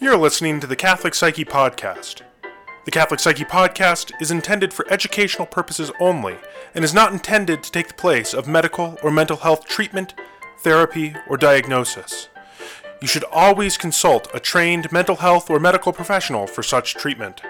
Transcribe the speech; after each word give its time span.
You're 0.00 0.16
listening 0.16 0.60
to 0.60 0.68
the 0.68 0.76
Catholic 0.76 1.12
Psyche 1.12 1.44
Podcast. 1.44 2.22
The 2.84 2.90
Catholic 2.92 3.18
Psyche 3.18 3.44
Podcast 3.44 4.12
is 4.20 4.30
intended 4.30 4.72
for 4.72 4.86
educational 4.92 5.44
purposes 5.44 5.90
only 5.98 6.36
and 6.72 6.84
is 6.84 6.94
not 6.94 7.12
intended 7.12 7.64
to 7.64 7.72
take 7.72 7.88
the 7.88 7.94
place 7.94 8.32
of 8.32 8.46
medical 8.46 8.96
or 9.02 9.10
mental 9.10 9.38
health 9.38 9.64
treatment, 9.64 10.14
therapy, 10.60 11.16
or 11.26 11.36
diagnosis. 11.36 12.28
You 13.02 13.08
should 13.08 13.24
always 13.24 13.76
consult 13.76 14.28
a 14.32 14.38
trained 14.38 14.92
mental 14.92 15.16
health 15.16 15.50
or 15.50 15.58
medical 15.58 15.92
professional 15.92 16.46
for 16.46 16.62
such 16.62 16.94
treatment. 16.94 17.42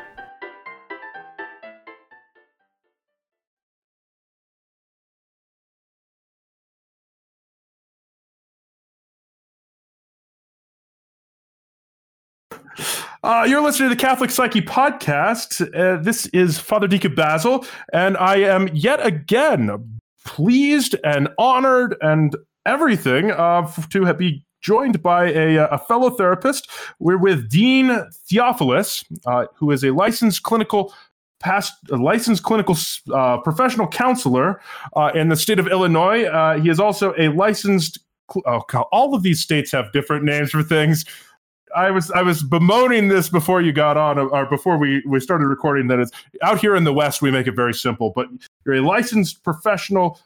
Uh, 13.28 13.44
you're 13.46 13.60
listening 13.60 13.90
to 13.90 13.94
the 13.94 14.00
Catholic 14.00 14.30
Psyche 14.30 14.62
podcast. 14.62 15.60
Uh, 15.76 16.02
this 16.02 16.24
is 16.28 16.58
Father 16.58 16.88
Deacon 16.88 17.14
Basil, 17.14 17.66
and 17.92 18.16
I 18.16 18.36
am 18.36 18.68
yet 18.68 19.04
again 19.04 20.00
pleased 20.24 20.96
and 21.04 21.28
honored 21.36 21.94
and 22.00 22.34
everything 22.64 23.30
uh, 23.30 23.70
to 23.90 24.14
be 24.14 24.46
joined 24.62 25.02
by 25.02 25.26
a, 25.26 25.56
a, 25.56 25.76
fellow 25.76 26.08
therapist. 26.08 26.70
We're 27.00 27.18
with 27.18 27.50
Dean 27.50 28.02
Theophilus, 28.30 29.04
uh, 29.26 29.44
who 29.56 29.72
is 29.72 29.84
a 29.84 29.90
licensed 29.90 30.42
clinical 30.42 30.94
past 31.38 31.74
licensed 31.90 32.44
clinical 32.44 32.78
uh, 33.12 33.42
professional 33.42 33.88
counselor 33.88 34.58
uh, 34.96 35.10
in 35.14 35.28
the 35.28 35.36
state 35.36 35.58
of 35.58 35.68
Illinois. 35.68 36.24
Uh, 36.24 36.58
he 36.58 36.70
is 36.70 36.80
also 36.80 37.12
a 37.18 37.28
licensed. 37.28 37.98
Oh, 38.46 38.62
all 38.90 39.14
of 39.14 39.22
these 39.22 39.40
states 39.40 39.70
have 39.72 39.92
different 39.92 40.24
names 40.24 40.50
for 40.50 40.62
things. 40.62 41.04
I 41.78 41.92
was 41.92 42.10
I 42.10 42.22
was 42.22 42.42
bemoaning 42.42 43.06
this 43.06 43.28
before 43.28 43.60
you 43.60 43.72
got 43.72 43.96
on 43.96 44.18
or 44.18 44.46
before 44.46 44.78
we, 44.78 45.00
we 45.06 45.20
started 45.20 45.46
recording 45.46 45.86
that 45.88 46.00
it's 46.00 46.10
out 46.42 46.58
here 46.58 46.74
in 46.74 46.82
the 46.82 46.92
West 46.92 47.22
we 47.22 47.30
make 47.30 47.46
it 47.46 47.54
very 47.54 47.72
simple, 47.72 48.12
but 48.16 48.26
you're 48.66 48.74
a 48.74 48.80
licensed 48.80 49.44
professional 49.44 50.20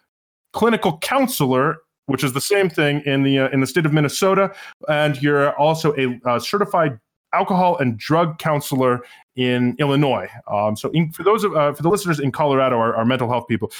clinical 0.54 0.96
counselor, 0.98 1.76
which 2.06 2.24
is 2.24 2.32
the 2.32 2.40
same 2.40 2.70
thing 2.70 3.02
in 3.04 3.22
the 3.22 3.38
uh, 3.38 3.48
in 3.50 3.60
the 3.60 3.66
state 3.66 3.84
of 3.84 3.92
Minnesota, 3.92 4.50
and 4.88 5.20
you're 5.20 5.52
also 5.58 5.94
a 5.96 6.18
uh, 6.24 6.38
certified 6.38 6.98
alcohol 7.34 7.76
and 7.78 7.98
drug 7.98 8.38
counselor 8.38 9.00
in 9.36 9.76
Illinois. 9.78 10.28
Um, 10.50 10.74
so 10.74 10.90
in, 10.92 11.12
for 11.12 11.22
those 11.22 11.44
of 11.44 11.54
uh, 11.54 11.74
for 11.74 11.82
the 11.82 11.90
listeners 11.90 12.18
in 12.18 12.32
Colorado, 12.32 12.76
our, 12.78 12.96
our 12.96 13.04
mental 13.04 13.28
health 13.28 13.46
people 13.46 13.70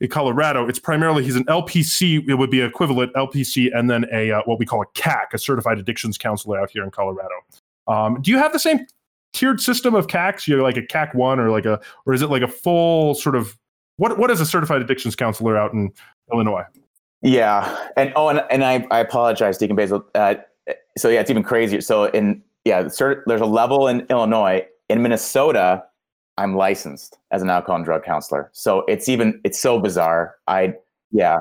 in 0.00 0.08
Colorado, 0.08 0.68
it's 0.68 0.78
primarily 0.78 1.24
he's 1.24 1.36
an 1.36 1.44
LPC. 1.44 2.28
It 2.28 2.34
would 2.36 2.50
be 2.50 2.60
equivalent 2.60 3.12
LPC, 3.14 3.76
and 3.76 3.90
then 3.90 4.06
a 4.12 4.30
uh, 4.30 4.42
what 4.44 4.58
we 4.58 4.66
call 4.66 4.82
a 4.82 4.86
CAC, 4.98 5.32
a 5.32 5.38
Certified 5.38 5.78
Addictions 5.78 6.16
Counselor 6.16 6.58
out 6.58 6.70
here 6.70 6.84
in 6.84 6.90
Colorado. 6.90 7.34
Um, 7.88 8.20
do 8.20 8.30
you 8.30 8.38
have 8.38 8.52
the 8.52 8.58
same 8.58 8.86
tiered 9.32 9.60
system 9.60 9.94
of 9.94 10.06
CACs? 10.06 10.46
You're 10.46 10.62
like 10.62 10.76
a 10.76 10.82
CAC 10.82 11.14
one, 11.14 11.40
or 11.40 11.50
like 11.50 11.64
a, 11.64 11.80
or 12.06 12.14
is 12.14 12.22
it 12.22 12.30
like 12.30 12.42
a 12.42 12.48
full 12.48 13.14
sort 13.14 13.34
of 13.34 13.56
what? 13.96 14.18
What 14.18 14.30
is 14.30 14.40
a 14.40 14.46
Certified 14.46 14.82
Addictions 14.82 15.16
Counselor 15.16 15.56
out 15.56 15.72
in 15.72 15.92
Illinois? 16.32 16.64
Yeah, 17.22 17.88
and 17.96 18.12
oh, 18.14 18.28
and, 18.28 18.44
and 18.50 18.64
I, 18.64 18.86
I 18.92 19.00
apologize, 19.00 19.58
Deacon 19.58 19.74
Basil. 19.74 20.06
Uh, 20.14 20.36
so 20.96 21.08
yeah, 21.08 21.20
it's 21.20 21.30
even 21.30 21.42
crazier. 21.42 21.80
So 21.80 22.04
in 22.04 22.42
yeah, 22.64 22.82
there's 22.82 23.40
a 23.40 23.46
level 23.46 23.88
in 23.88 24.06
Illinois. 24.10 24.64
In 24.88 25.02
Minnesota, 25.02 25.84
I'm 26.38 26.54
licensed 26.54 27.18
as 27.32 27.42
an 27.42 27.50
alcohol 27.50 27.76
and 27.76 27.84
drug 27.84 28.04
counselor. 28.04 28.48
So 28.52 28.84
it's 28.86 29.08
even 29.08 29.40
it's 29.44 29.58
so 29.58 29.78
bizarre. 29.78 30.36
I 30.46 30.74
yeah. 31.10 31.38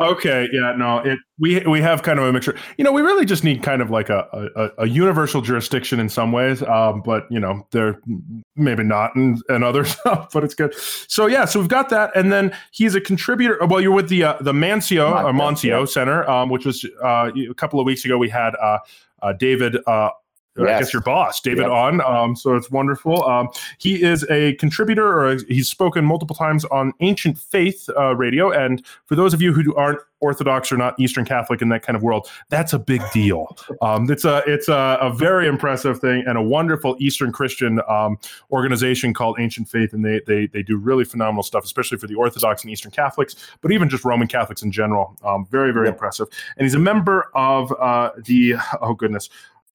Okay, 0.00 0.48
yeah, 0.52 0.74
no, 0.76 0.98
it 0.98 1.18
we 1.38 1.60
we 1.60 1.80
have 1.80 2.02
kind 2.02 2.18
of 2.18 2.24
a 2.24 2.32
mixture. 2.32 2.56
You 2.76 2.82
know, 2.82 2.90
we 2.90 3.02
really 3.02 3.24
just 3.24 3.44
need 3.44 3.62
kind 3.62 3.80
of 3.80 3.90
like 3.90 4.08
a 4.08 4.50
a, 4.56 4.82
a 4.82 4.88
universal 4.88 5.40
jurisdiction 5.40 6.00
in 6.00 6.08
some 6.08 6.32
ways, 6.32 6.62
um, 6.64 7.02
but 7.02 7.30
you 7.30 7.38
know, 7.38 7.64
they're 7.70 8.00
maybe 8.56 8.82
not 8.82 9.14
and 9.14 9.40
and 9.48 9.62
others, 9.62 9.96
but 10.04 10.42
it's 10.42 10.54
good. 10.54 10.74
So 10.74 11.26
yeah, 11.26 11.44
so 11.44 11.60
we've 11.60 11.68
got 11.68 11.88
that, 11.90 12.10
and 12.16 12.32
then 12.32 12.52
he's 12.72 12.96
a 12.96 13.00
contributor. 13.00 13.58
Well, 13.64 13.80
you're 13.80 13.92
with 13.92 14.08
the 14.08 14.24
uh, 14.24 14.36
the 14.40 14.52
Mancio 14.52 15.08
or 15.08 15.28
uh, 15.28 15.32
Moncio 15.32 15.80
yeah. 15.80 15.84
Center, 15.84 16.28
um, 16.28 16.48
which 16.48 16.64
was 16.66 16.84
uh, 17.04 17.30
a 17.36 17.54
couple 17.54 17.78
of 17.78 17.86
weeks 17.86 18.04
ago. 18.04 18.18
We 18.18 18.30
had 18.30 18.56
uh, 18.56 18.78
uh 19.20 19.34
David 19.34 19.76
uh, 19.86 20.10
Yes. 20.56 20.68
I 20.68 20.78
guess 20.80 20.92
your 20.92 21.02
boss, 21.02 21.40
David 21.40 21.62
yep. 21.62 21.70
On. 21.70 22.00
Um, 22.02 22.36
so 22.36 22.54
it's 22.54 22.70
wonderful. 22.70 23.24
Um, 23.24 23.48
he 23.78 24.02
is 24.02 24.26
a 24.30 24.54
contributor, 24.56 25.18
or 25.18 25.38
he's 25.48 25.68
spoken 25.68 26.04
multiple 26.04 26.36
times 26.36 26.66
on 26.66 26.92
Ancient 27.00 27.38
Faith 27.38 27.88
uh, 27.96 28.14
Radio. 28.16 28.50
And 28.50 28.84
for 29.06 29.16
those 29.16 29.32
of 29.32 29.40
you 29.40 29.54
who 29.54 29.74
aren't 29.74 30.00
Orthodox 30.20 30.70
or 30.70 30.76
not 30.76 30.98
Eastern 31.00 31.24
Catholic 31.24 31.62
in 31.62 31.70
that 31.70 31.82
kind 31.82 31.96
of 31.96 32.02
world, 32.02 32.28
that's 32.50 32.74
a 32.74 32.78
big 32.78 33.02
deal. 33.12 33.56
Um, 33.80 34.10
it's 34.10 34.26
a 34.26 34.42
it's 34.46 34.68
a, 34.68 34.98
a, 35.00 35.12
very 35.12 35.48
impressive 35.48 36.00
thing 36.00 36.22
and 36.26 36.36
a 36.36 36.42
wonderful 36.42 36.96
Eastern 37.00 37.32
Christian 37.32 37.80
um, 37.88 38.18
organization 38.50 39.14
called 39.14 39.40
Ancient 39.40 39.68
Faith, 39.68 39.94
and 39.94 40.04
they 40.04 40.20
they 40.26 40.46
they 40.48 40.62
do 40.62 40.76
really 40.76 41.04
phenomenal 41.04 41.42
stuff, 41.42 41.64
especially 41.64 41.96
for 41.96 42.06
the 42.06 42.14
Orthodox 42.14 42.62
and 42.62 42.70
Eastern 42.70 42.92
Catholics, 42.92 43.36
but 43.62 43.72
even 43.72 43.88
just 43.88 44.04
Roman 44.04 44.28
Catholics 44.28 44.62
in 44.62 44.70
general. 44.70 45.16
Um, 45.24 45.46
very 45.50 45.72
very 45.72 45.88
impressive. 45.88 46.28
And 46.58 46.66
he's 46.66 46.74
a 46.74 46.78
member 46.78 47.30
of 47.34 47.72
uh, 47.80 48.10
the 48.24 48.56
oh 48.82 48.92
goodness 48.94 49.30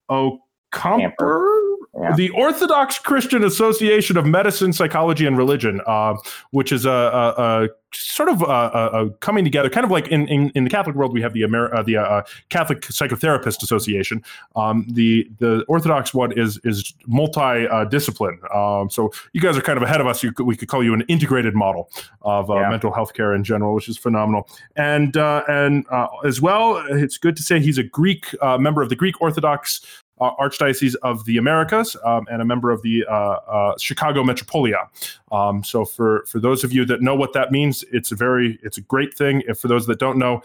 oh 0.08 0.40
Comper, 0.72 1.76
yeah. 2.00 2.14
the 2.14 2.30
Orthodox 2.30 2.98
Christian 2.98 3.44
Association 3.44 4.16
of 4.16 4.26
Medicine, 4.26 4.72
Psychology, 4.72 5.26
and 5.26 5.36
Religion, 5.36 5.80
uh, 5.86 6.14
which 6.50 6.72
is 6.72 6.84
a, 6.84 6.90
a, 6.90 7.64
a 7.64 7.68
sort 7.92 8.28
of 8.28 8.42
a, 8.42 8.46
a, 8.46 9.10
coming 9.20 9.44
together, 9.44 9.70
kind 9.70 9.84
of 9.84 9.90
like 9.90 10.08
in, 10.08 10.28
in, 10.28 10.50
in, 10.50 10.64
the 10.64 10.70
Catholic 10.70 10.94
world, 10.94 11.12
we 11.12 11.22
have 11.22 11.32
the 11.32 11.42
Amer- 11.42 11.74
uh, 11.74 11.82
the 11.82 11.96
uh, 11.96 12.22
Catholic 12.50 12.82
Psychotherapist 12.82 13.62
Association. 13.62 14.22
Um, 14.56 14.86
the 14.90 15.28
the 15.38 15.64
Orthodox 15.68 16.12
one 16.12 16.32
is 16.32 16.60
is 16.64 16.92
multi 17.06 17.66
discipline. 17.90 18.38
Um, 18.54 18.90
so 18.90 19.10
you 19.32 19.40
guys 19.40 19.56
are 19.56 19.62
kind 19.62 19.76
of 19.76 19.82
ahead 19.82 20.00
of 20.00 20.06
us. 20.06 20.22
You, 20.22 20.32
we 20.38 20.56
could 20.56 20.68
call 20.68 20.84
you 20.84 20.94
an 20.94 21.02
integrated 21.02 21.54
model 21.54 21.90
of 22.22 22.50
uh, 22.50 22.56
yeah. 22.56 22.68
mental 22.68 22.92
health 22.92 23.14
care 23.14 23.34
in 23.34 23.44
general, 23.44 23.74
which 23.74 23.88
is 23.88 23.96
phenomenal. 23.96 24.48
And 24.76 25.16
uh, 25.16 25.44
and 25.48 25.86
uh, 25.90 26.08
as 26.24 26.40
well, 26.40 26.84
it's 26.90 27.18
good 27.18 27.36
to 27.36 27.42
say 27.42 27.60
he's 27.60 27.78
a 27.78 27.84
Greek 27.84 28.34
member 28.42 28.82
of 28.82 28.88
the 28.88 28.96
Greek 28.96 29.20
Orthodox 29.20 29.80
uh, 30.20 30.34
Archdiocese 30.36 30.94
of 31.02 31.24
the 31.24 31.36
Americas 31.36 31.96
um, 32.04 32.26
and 32.30 32.42
a 32.42 32.44
member 32.44 32.70
of 32.70 32.82
the 32.82 33.04
uh, 33.06 33.12
uh, 33.12 33.78
Chicago 33.78 34.22
Metropolia. 34.22 34.88
Um, 35.32 35.62
so 35.64 35.84
for 35.84 36.24
for 36.26 36.40
those 36.40 36.64
of 36.64 36.72
you 36.72 36.84
that 36.86 37.02
know 37.02 37.14
what 37.14 37.32
that 37.32 37.52
means, 37.52 37.84
it's 37.92 38.12
a 38.12 38.16
very 38.16 38.58
it's 38.62 38.78
a 38.78 38.82
great 38.82 39.14
thing. 39.14 39.42
If 39.46 39.58
for 39.58 39.68
those 39.68 39.86
that 39.86 39.98
don't 39.98 40.18
know, 40.18 40.42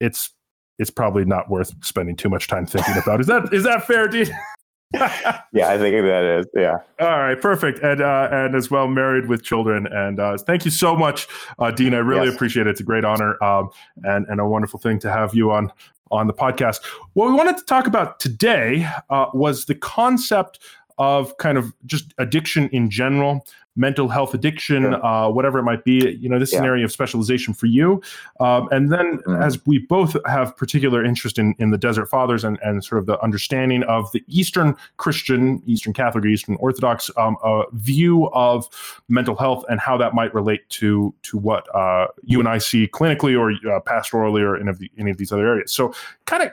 it's 0.00 0.30
it's 0.78 0.90
probably 0.90 1.24
not 1.24 1.48
worth 1.48 1.72
spending 1.84 2.16
too 2.16 2.28
much 2.28 2.48
time 2.48 2.66
thinking 2.66 2.96
about. 3.02 3.20
Is 3.20 3.26
that 3.26 3.52
is 3.52 3.64
that 3.64 3.86
fair, 3.86 4.08
Dean? 4.08 4.26
yeah, 4.94 5.68
I 5.68 5.78
think 5.78 5.96
that 5.96 6.38
is. 6.40 6.46
Yeah. 6.54 6.76
All 7.00 7.18
right, 7.18 7.40
perfect, 7.40 7.80
and 7.80 8.00
uh, 8.00 8.28
and 8.30 8.54
as 8.54 8.70
well 8.70 8.86
married 8.86 9.26
with 9.26 9.42
children. 9.42 9.86
And 9.88 10.20
uh, 10.20 10.38
thank 10.38 10.64
you 10.64 10.70
so 10.70 10.96
much, 10.96 11.26
uh, 11.58 11.70
Dean. 11.70 11.92
I 11.92 11.98
really 11.98 12.26
yes. 12.26 12.34
appreciate 12.34 12.66
it. 12.66 12.70
It's 12.70 12.80
a 12.80 12.84
great 12.84 13.04
honor 13.04 13.42
um, 13.42 13.70
and 14.04 14.26
and 14.28 14.40
a 14.40 14.46
wonderful 14.46 14.78
thing 14.78 14.98
to 15.00 15.10
have 15.10 15.34
you 15.34 15.50
on 15.50 15.72
on 16.10 16.28
the 16.28 16.32
podcast. 16.32 16.84
What 17.14 17.28
we 17.28 17.34
wanted 17.34 17.56
to 17.58 17.64
talk 17.64 17.86
about 17.86 18.20
today 18.20 18.88
uh, 19.10 19.26
was 19.34 19.64
the 19.64 19.74
concept 19.74 20.60
of 20.98 21.36
kind 21.38 21.58
of 21.58 21.72
just 21.84 22.14
addiction 22.18 22.68
in 22.70 22.90
general, 22.90 23.46
mental 23.76 24.08
health 24.08 24.34
addiction, 24.34 24.82
sure. 24.82 25.06
uh, 25.06 25.28
whatever 25.28 25.58
it 25.58 25.62
might 25.62 25.84
be. 25.84 26.16
You 26.18 26.28
know, 26.28 26.38
this 26.38 26.52
yeah. 26.52 26.58
is 26.58 26.60
an 26.60 26.66
area 26.66 26.84
of 26.84 26.92
specialization 26.92 27.54
for 27.54 27.66
you. 27.66 28.02
Um, 28.40 28.68
and 28.72 28.90
then, 28.90 29.18
mm-hmm. 29.18 29.42
as 29.42 29.64
we 29.66 29.78
both 29.78 30.16
have 30.26 30.56
particular 30.56 31.04
interest 31.04 31.38
in, 31.38 31.54
in 31.58 31.70
the 31.70 31.78
Desert 31.78 32.06
Fathers 32.06 32.44
and, 32.44 32.58
and 32.62 32.82
sort 32.82 32.98
of 32.98 33.06
the 33.06 33.20
understanding 33.22 33.82
of 33.84 34.10
the 34.12 34.24
Eastern 34.26 34.74
Christian, 34.96 35.62
Eastern 35.66 35.92
Catholic, 35.92 36.24
or 36.24 36.28
Eastern 36.28 36.56
Orthodox 36.56 37.10
um, 37.16 37.36
uh, 37.42 37.64
view 37.72 38.28
of 38.30 38.68
mental 39.08 39.36
health 39.36 39.64
and 39.68 39.78
how 39.78 39.96
that 39.98 40.14
might 40.14 40.34
relate 40.34 40.68
to 40.70 41.14
to 41.22 41.36
what 41.36 41.72
uh, 41.74 42.06
you 42.22 42.40
and 42.40 42.48
I 42.48 42.58
see 42.58 42.88
clinically 42.88 43.38
or 43.38 43.52
uh, 43.70 43.80
pastorally 43.80 44.40
or 44.40 44.56
in 44.56 44.68
any 44.98 45.10
of 45.10 45.18
these 45.18 45.32
other 45.32 45.46
areas. 45.46 45.72
So, 45.72 45.92
kind 46.24 46.42
of. 46.42 46.50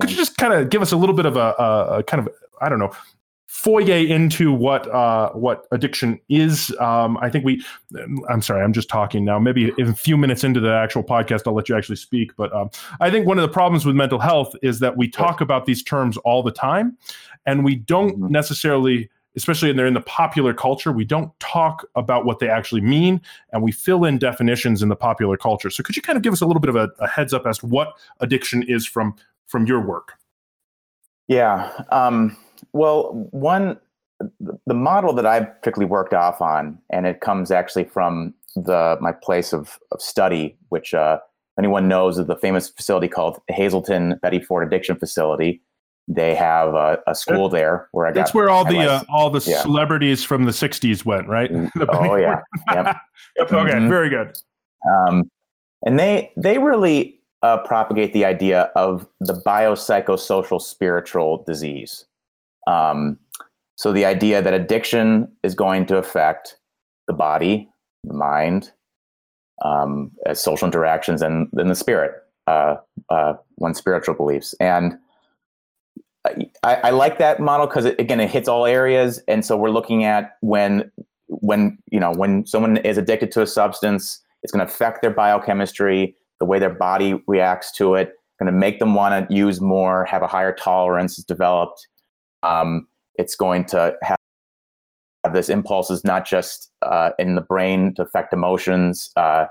Could 0.00 0.10
you 0.10 0.16
just 0.16 0.36
kind 0.38 0.52
of 0.52 0.70
give 0.70 0.82
us 0.82 0.90
a 0.90 0.96
little 0.96 1.14
bit 1.14 1.24
of 1.24 1.36
a, 1.36 1.54
a, 1.56 1.98
a 1.98 2.02
kind 2.02 2.26
of 2.26 2.34
I 2.60 2.68
don't 2.68 2.80
know 2.80 2.90
foyer 3.54 4.04
into 4.04 4.52
what 4.52 4.92
uh, 4.92 5.30
what 5.30 5.66
addiction 5.70 6.20
is. 6.28 6.74
Um, 6.80 7.16
I 7.22 7.30
think 7.30 7.44
we. 7.44 7.64
I'm 8.28 8.42
sorry, 8.42 8.64
I'm 8.64 8.72
just 8.72 8.88
talking 8.88 9.24
now. 9.24 9.38
Maybe 9.38 9.72
in 9.78 9.88
a 9.88 9.94
few 9.94 10.16
minutes 10.16 10.42
into 10.42 10.58
the 10.58 10.74
actual 10.74 11.04
podcast, 11.04 11.42
I'll 11.46 11.54
let 11.54 11.68
you 11.68 11.76
actually 11.76 11.96
speak. 11.96 12.34
But 12.36 12.52
um, 12.52 12.70
I 13.00 13.10
think 13.10 13.26
one 13.26 13.38
of 13.38 13.42
the 13.42 13.52
problems 13.52 13.86
with 13.86 13.94
mental 13.94 14.18
health 14.18 14.54
is 14.62 14.80
that 14.80 14.96
we 14.96 15.08
talk 15.08 15.40
about 15.40 15.66
these 15.66 15.84
terms 15.84 16.16
all 16.18 16.42
the 16.42 16.50
time, 16.50 16.98
and 17.46 17.64
we 17.64 17.76
don't 17.76 18.18
mm-hmm. 18.18 18.32
necessarily. 18.32 19.08
Especially 19.36 19.68
in 19.68 19.76
they're 19.76 19.88
in 19.88 19.94
the 19.94 20.00
popular 20.00 20.54
culture, 20.54 20.92
we 20.92 21.04
don't 21.04 21.32
talk 21.40 21.84
about 21.96 22.24
what 22.24 22.38
they 22.38 22.48
actually 22.48 22.80
mean, 22.80 23.20
and 23.52 23.64
we 23.64 23.72
fill 23.72 24.04
in 24.04 24.16
definitions 24.16 24.80
in 24.80 24.88
the 24.88 24.94
popular 24.94 25.36
culture. 25.36 25.70
So, 25.70 25.82
could 25.82 25.96
you 25.96 26.02
kind 26.02 26.16
of 26.16 26.22
give 26.22 26.32
us 26.32 26.40
a 26.40 26.46
little 26.46 26.60
bit 26.60 26.68
of 26.68 26.76
a, 26.76 26.88
a 27.00 27.08
heads 27.08 27.34
up 27.34 27.44
as 27.44 27.58
to 27.58 27.66
what 27.66 27.94
addiction 28.20 28.62
is 28.62 28.86
from 28.86 29.16
from 29.48 29.66
your 29.66 29.80
work? 29.80 30.12
Yeah. 31.26 31.72
Um, 31.90 32.36
well, 32.72 33.28
one, 33.32 33.78
the 34.66 34.74
model 34.74 35.12
that 35.14 35.26
I've 35.26 35.46
particularly 35.60 35.90
worked 35.90 36.14
off 36.14 36.40
on, 36.40 36.78
and 36.90 37.06
it 37.06 37.20
comes 37.20 37.50
actually 37.50 37.84
from 37.84 38.34
the 38.56 38.96
my 39.00 39.12
place 39.12 39.52
of, 39.52 39.78
of 39.92 40.00
study, 40.00 40.56
which 40.68 40.94
uh, 40.94 41.18
anyone 41.58 41.88
knows 41.88 42.18
is 42.18 42.26
the 42.26 42.36
famous 42.36 42.68
facility 42.70 43.08
called 43.08 43.40
Hazelden 43.48 44.18
Betty 44.22 44.40
Ford 44.40 44.66
Addiction 44.66 44.96
Facility. 44.96 45.60
they 46.06 46.34
have 46.34 46.74
a, 46.74 46.98
a 47.06 47.14
school 47.14 47.48
there 47.48 47.88
where 47.92 48.06
I 48.06 48.10
got. 48.10 48.14
That's 48.20 48.34
where 48.34 48.50
all 48.50 48.64
the 48.64 48.78
uh, 48.78 49.02
all 49.08 49.30
the 49.30 49.40
Yeah. 49.50 49.60
celebrities 49.62 50.22
from 50.22 50.44
the 50.44 50.52
'60s 50.52 51.04
went, 51.04 51.26
right? 51.28 51.50
Oh 51.88 52.14
yeah, 52.16 52.40
yep. 52.70 52.96
Yep, 53.38 53.52
Okay, 53.52 53.72
Mhm. 53.72 53.88
very 53.88 54.08
good. 54.10 54.36
um, 54.88 55.24
and 55.84 55.98
they 55.98 56.30
they 56.36 56.58
really 56.58 57.18
uh, 57.42 57.58
propagate 57.58 58.12
the 58.12 58.24
idea 58.24 58.70
of 58.76 59.06
the 59.20 59.34
biopsychosocial 59.44 60.60
spiritual 60.60 61.42
disease. 61.46 62.04
Um, 62.66 63.18
so 63.76 63.92
the 63.92 64.04
idea 64.04 64.40
that 64.42 64.54
addiction 64.54 65.28
is 65.42 65.54
going 65.54 65.86
to 65.86 65.96
affect 65.96 66.56
the 67.06 67.12
body, 67.12 67.68
the 68.04 68.14
mind, 68.14 68.70
um, 69.64 70.10
as 70.26 70.42
social 70.42 70.66
interactions, 70.66 71.22
and 71.22 71.48
then 71.52 71.68
the 71.68 71.74
spirit, 71.74 72.12
uh, 72.46 72.76
uh, 73.10 73.34
one's 73.56 73.78
spiritual 73.78 74.14
beliefs. 74.14 74.54
And 74.60 74.98
I, 76.26 76.74
I 76.74 76.90
like 76.90 77.18
that 77.18 77.40
model 77.40 77.66
because 77.66 77.84
again, 77.84 78.20
it 78.20 78.30
hits 78.30 78.48
all 78.48 78.66
areas. 78.66 79.20
And 79.28 79.44
so 79.44 79.56
we're 79.56 79.70
looking 79.70 80.04
at 80.04 80.36
when 80.40 80.90
when 81.28 81.78
you 81.90 82.00
know 82.00 82.12
when 82.12 82.46
someone 82.46 82.78
is 82.78 82.96
addicted 82.96 83.32
to 83.32 83.42
a 83.42 83.46
substance, 83.46 84.22
it's 84.42 84.52
going 84.52 84.64
to 84.64 84.72
affect 84.72 85.02
their 85.02 85.10
biochemistry, 85.10 86.14
the 86.40 86.46
way 86.46 86.58
their 86.58 86.72
body 86.74 87.22
reacts 87.26 87.72
to 87.72 87.94
it, 87.94 88.12
going 88.38 88.52
to 88.52 88.58
make 88.58 88.78
them 88.78 88.94
want 88.94 89.28
to 89.28 89.34
use 89.34 89.60
more, 89.60 90.04
have 90.04 90.22
a 90.22 90.26
higher 90.26 90.54
tolerance 90.54 91.18
is 91.18 91.24
developed. 91.24 91.86
Um, 92.44 92.86
it's 93.16 93.36
going 93.36 93.64
to 93.66 93.96
have 94.02 94.18
this 95.32 95.48
impulse 95.48 95.90
is 95.90 96.04
not 96.04 96.26
just 96.26 96.70
uh, 96.82 97.10
in 97.18 97.34
the 97.34 97.40
brain 97.40 97.94
to 97.94 98.02
affect 98.02 98.32
emotions, 98.32 99.10
uh, 99.16 99.46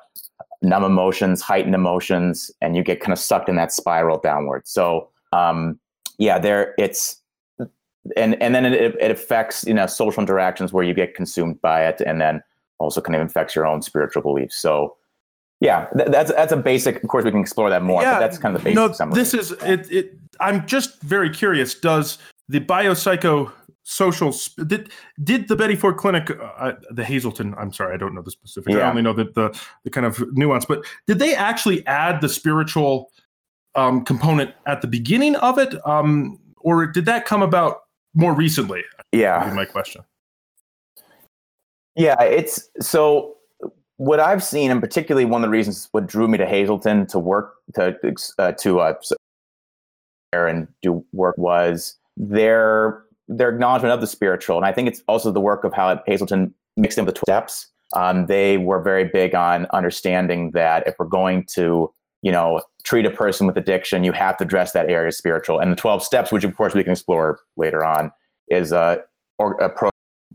numb 0.62 0.84
emotions, 0.84 1.42
heightened 1.42 1.76
emotions, 1.76 2.52
and 2.62 2.76
you 2.76 2.84
get 2.84 3.00
kind 3.02 3.14
of 3.14 3.20
sucked 3.20 3.50
in 3.50 3.56
that 3.56 3.72
spiral 3.72 4.20
downward. 4.20 4.68
So 4.68 5.10
um, 5.32 5.80
yeah, 6.18 6.38
there 6.38 6.76
it's 6.78 7.22
and 8.16 8.42
and 8.42 8.54
then 8.54 8.66
it, 8.66 8.96
it 9.00 9.12
affects 9.12 9.66
you 9.66 9.74
know 9.74 9.88
social 9.88 10.22
interactions 10.22 10.74
where 10.74 10.84
you 10.84 10.94
get 10.94 11.16
consumed 11.16 11.62
by 11.62 11.88
it, 11.88 12.02
and 12.02 12.22
then 12.22 12.44
also 12.78 13.02
kind 13.02 13.16
of 13.16 13.26
affects 13.26 13.56
your 13.56 13.66
own 13.66 13.82
spiritual 13.82 14.22
beliefs. 14.22 14.56
So 14.58 14.96
yeah, 15.60 15.88
th- 15.98 16.10
that's 16.10 16.32
that's 16.32 16.52
a 16.52 16.58
basic. 16.58 17.02
Of 17.04 17.10
course, 17.10 17.24
we 17.24 17.32
can 17.32 17.40
explore 17.40 17.70
that 17.70 17.82
more, 17.82 18.04
but 18.04 18.20
that's 18.20 18.38
kind 18.38 18.56
of 18.56 18.62
the 18.62 18.66
basic 18.66 18.76
No, 18.76 18.92
summary. 18.92 19.16
this 19.16 19.34
is 19.34 19.52
it, 19.64 19.92
it. 19.92 20.14
I'm 20.40 20.68
just 20.68 21.02
very 21.02 21.30
curious. 21.30 21.74
Does 21.74 22.18
the 22.50 22.60
biopsycho 22.60 23.52
social 23.84 24.32
sp- 24.32 24.68
did 24.68 24.92
did 25.24 25.48
the 25.48 25.56
Betty 25.56 25.76
Ford 25.76 25.98
Clinic, 25.98 26.30
uh, 26.58 26.74
the 26.92 27.04
Hazelden? 27.04 27.54
I'm 27.58 27.72
sorry, 27.72 27.94
I 27.94 27.98
don't 27.98 28.16
know 28.16 28.22
the 28.22 28.32
specifics. 28.32 28.76
I 28.76 28.90
only 28.90 29.02
know 29.02 29.14
the, 29.14 29.26
the 29.26 29.60
the 29.84 29.90
kind 29.90 30.06
of 30.06 30.24
nuance. 30.34 30.66
But 30.66 30.86
did 31.08 31.20
they 31.20 31.36
actually 31.36 31.86
add 31.86 32.22
the 32.22 32.30
spiritual 32.30 33.12
um, 33.76 34.04
component 34.06 34.52
at 34.66 34.82
the 34.82 34.88
beginning 34.88 35.36
of 35.38 35.58
it, 35.58 35.76
um, 35.88 36.40
or 36.62 36.86
did 36.88 37.06
that 37.06 37.26
come 37.26 37.42
about 37.42 37.82
more 38.14 38.34
recently? 38.34 38.84
yeah, 39.12 39.52
my 39.56 39.66
question. 39.66 40.04
Yeah, 41.96 42.22
it's 42.22 42.70
so 42.80 43.36
what 43.98 44.20
I've 44.20 44.44
seen, 44.44 44.72
and 44.72 44.82
particularly 44.82 45.26
one 45.26 45.44
of 45.44 45.48
the 45.48 45.52
reasons 45.52 45.88
what 45.92 46.08
drew 46.08 46.28
me 46.28 46.38
to 46.38 46.46
Hazelden 46.46 47.08
to 47.08 47.20
work 47.20 47.56
to 47.76 47.98
uh, 48.40 48.52
to 48.54 48.80
uh, 48.80 48.94
and 50.34 50.68
do 50.82 51.06
work 51.14 51.38
was 51.38 51.98
their 52.18 53.04
their 53.28 53.50
acknowledgement 53.50 53.94
of 53.94 54.02
the 54.02 54.08
spiritual, 54.08 54.58
and 54.58 54.66
I 54.66 54.72
think 54.74 54.88
it's 54.88 55.02
also 55.08 55.32
the 55.32 55.40
work 55.42 55.64
of 55.64 55.74
how 55.74 56.02
Hazelden 56.06 56.54
mixed 56.76 56.98
in 56.98 57.06
with 57.06 57.16
the 57.16 57.22
12 57.26 57.50
steps. 57.50 57.68
Um, 57.96 58.26
they 58.26 58.58
were 58.58 58.82
very 58.82 59.06
big 59.06 59.34
on 59.36 59.68
understanding 59.72 60.52
that 60.52 60.86
if 60.88 60.96
we're 61.00 61.06
going 61.06 61.46
to 61.54 61.92
you 62.22 62.32
know 62.32 62.62
treat 62.84 63.06
a 63.06 63.12
person 63.12 63.48
with 63.48 63.58
addiction, 63.58 64.04
you 64.04 64.12
have 64.12 64.38
to 64.38 64.44
address 64.44 64.72
that 64.74 64.90
area 64.90 65.12
spiritual. 65.12 65.60
And 65.60 65.72
the 65.72 65.76
12 65.76 66.04
steps, 66.04 66.32
which 66.32 66.44
of 66.44 66.56
course 66.56 66.74
we 66.74 66.84
can 66.84 66.92
explore 66.92 67.40
later 67.56 67.84
on, 67.84 68.12
is 68.50 68.72
a, 68.72 69.00
a 69.40 69.70
pro- 69.70 69.90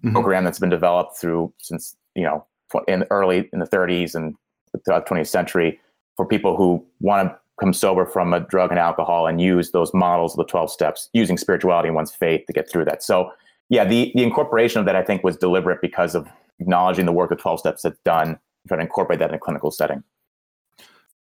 Mhm. 0.05 0.13
program 0.13 0.45
that's 0.45 0.61
been 0.61 0.69
developed 0.71 1.17
through 1.19 1.53
since 1.59 1.97
you 2.15 2.23
know 2.23 2.47
in 2.87 3.01
the 3.01 3.11
early 3.11 3.49
in 3.53 3.59
the 3.59 3.67
30s 3.67 4.15
and 4.15 4.37
throughout 4.85 5.07
the 5.09 5.15
20th 5.15 5.27
century 5.27 5.81
for 6.17 6.25
people 6.25 6.57
who 6.57 6.87
want 7.01 7.29
to 7.29 7.39
come 7.61 7.73
sober 7.73 8.07
from 8.07 8.33
a 8.33 8.41
drug 8.41 8.71
and 8.71 8.79
alcohol 8.79 9.27
and 9.27 9.41
use 9.41 9.73
those 9.73 9.93
models 9.93 10.33
of 10.33 10.39
the 10.39 10.51
12 10.51 10.71
steps 10.71 11.09
using 11.13 11.37
spirituality 11.37 11.89
and 11.89 11.97
one's 11.97 12.15
faith 12.15 12.47
to 12.47 12.53
get 12.53 12.71
through 12.71 12.85
that. 12.85 13.03
So 13.03 13.31
yeah 13.69 13.85
the, 13.85 14.13
the 14.15 14.23
incorporation 14.23 14.81
of 14.81 14.87
that 14.87 14.97
i 14.97 15.03
think 15.03 15.23
was 15.23 15.37
deliberate 15.37 15.81
because 15.83 16.15
of 16.15 16.27
acknowledging 16.59 17.07
the 17.07 17.13
work 17.13 17.31
the 17.31 17.37
12 17.37 17.61
steps 17.61 17.83
had 17.83 17.93
done 18.05 18.39
trying 18.67 18.79
to 18.81 18.85
incorporate 18.85 19.19
that 19.19 19.31
in 19.31 19.35
a 19.35 19.39
clinical 19.39 19.71
setting. 19.71 20.03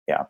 Yeah, 0.08 0.24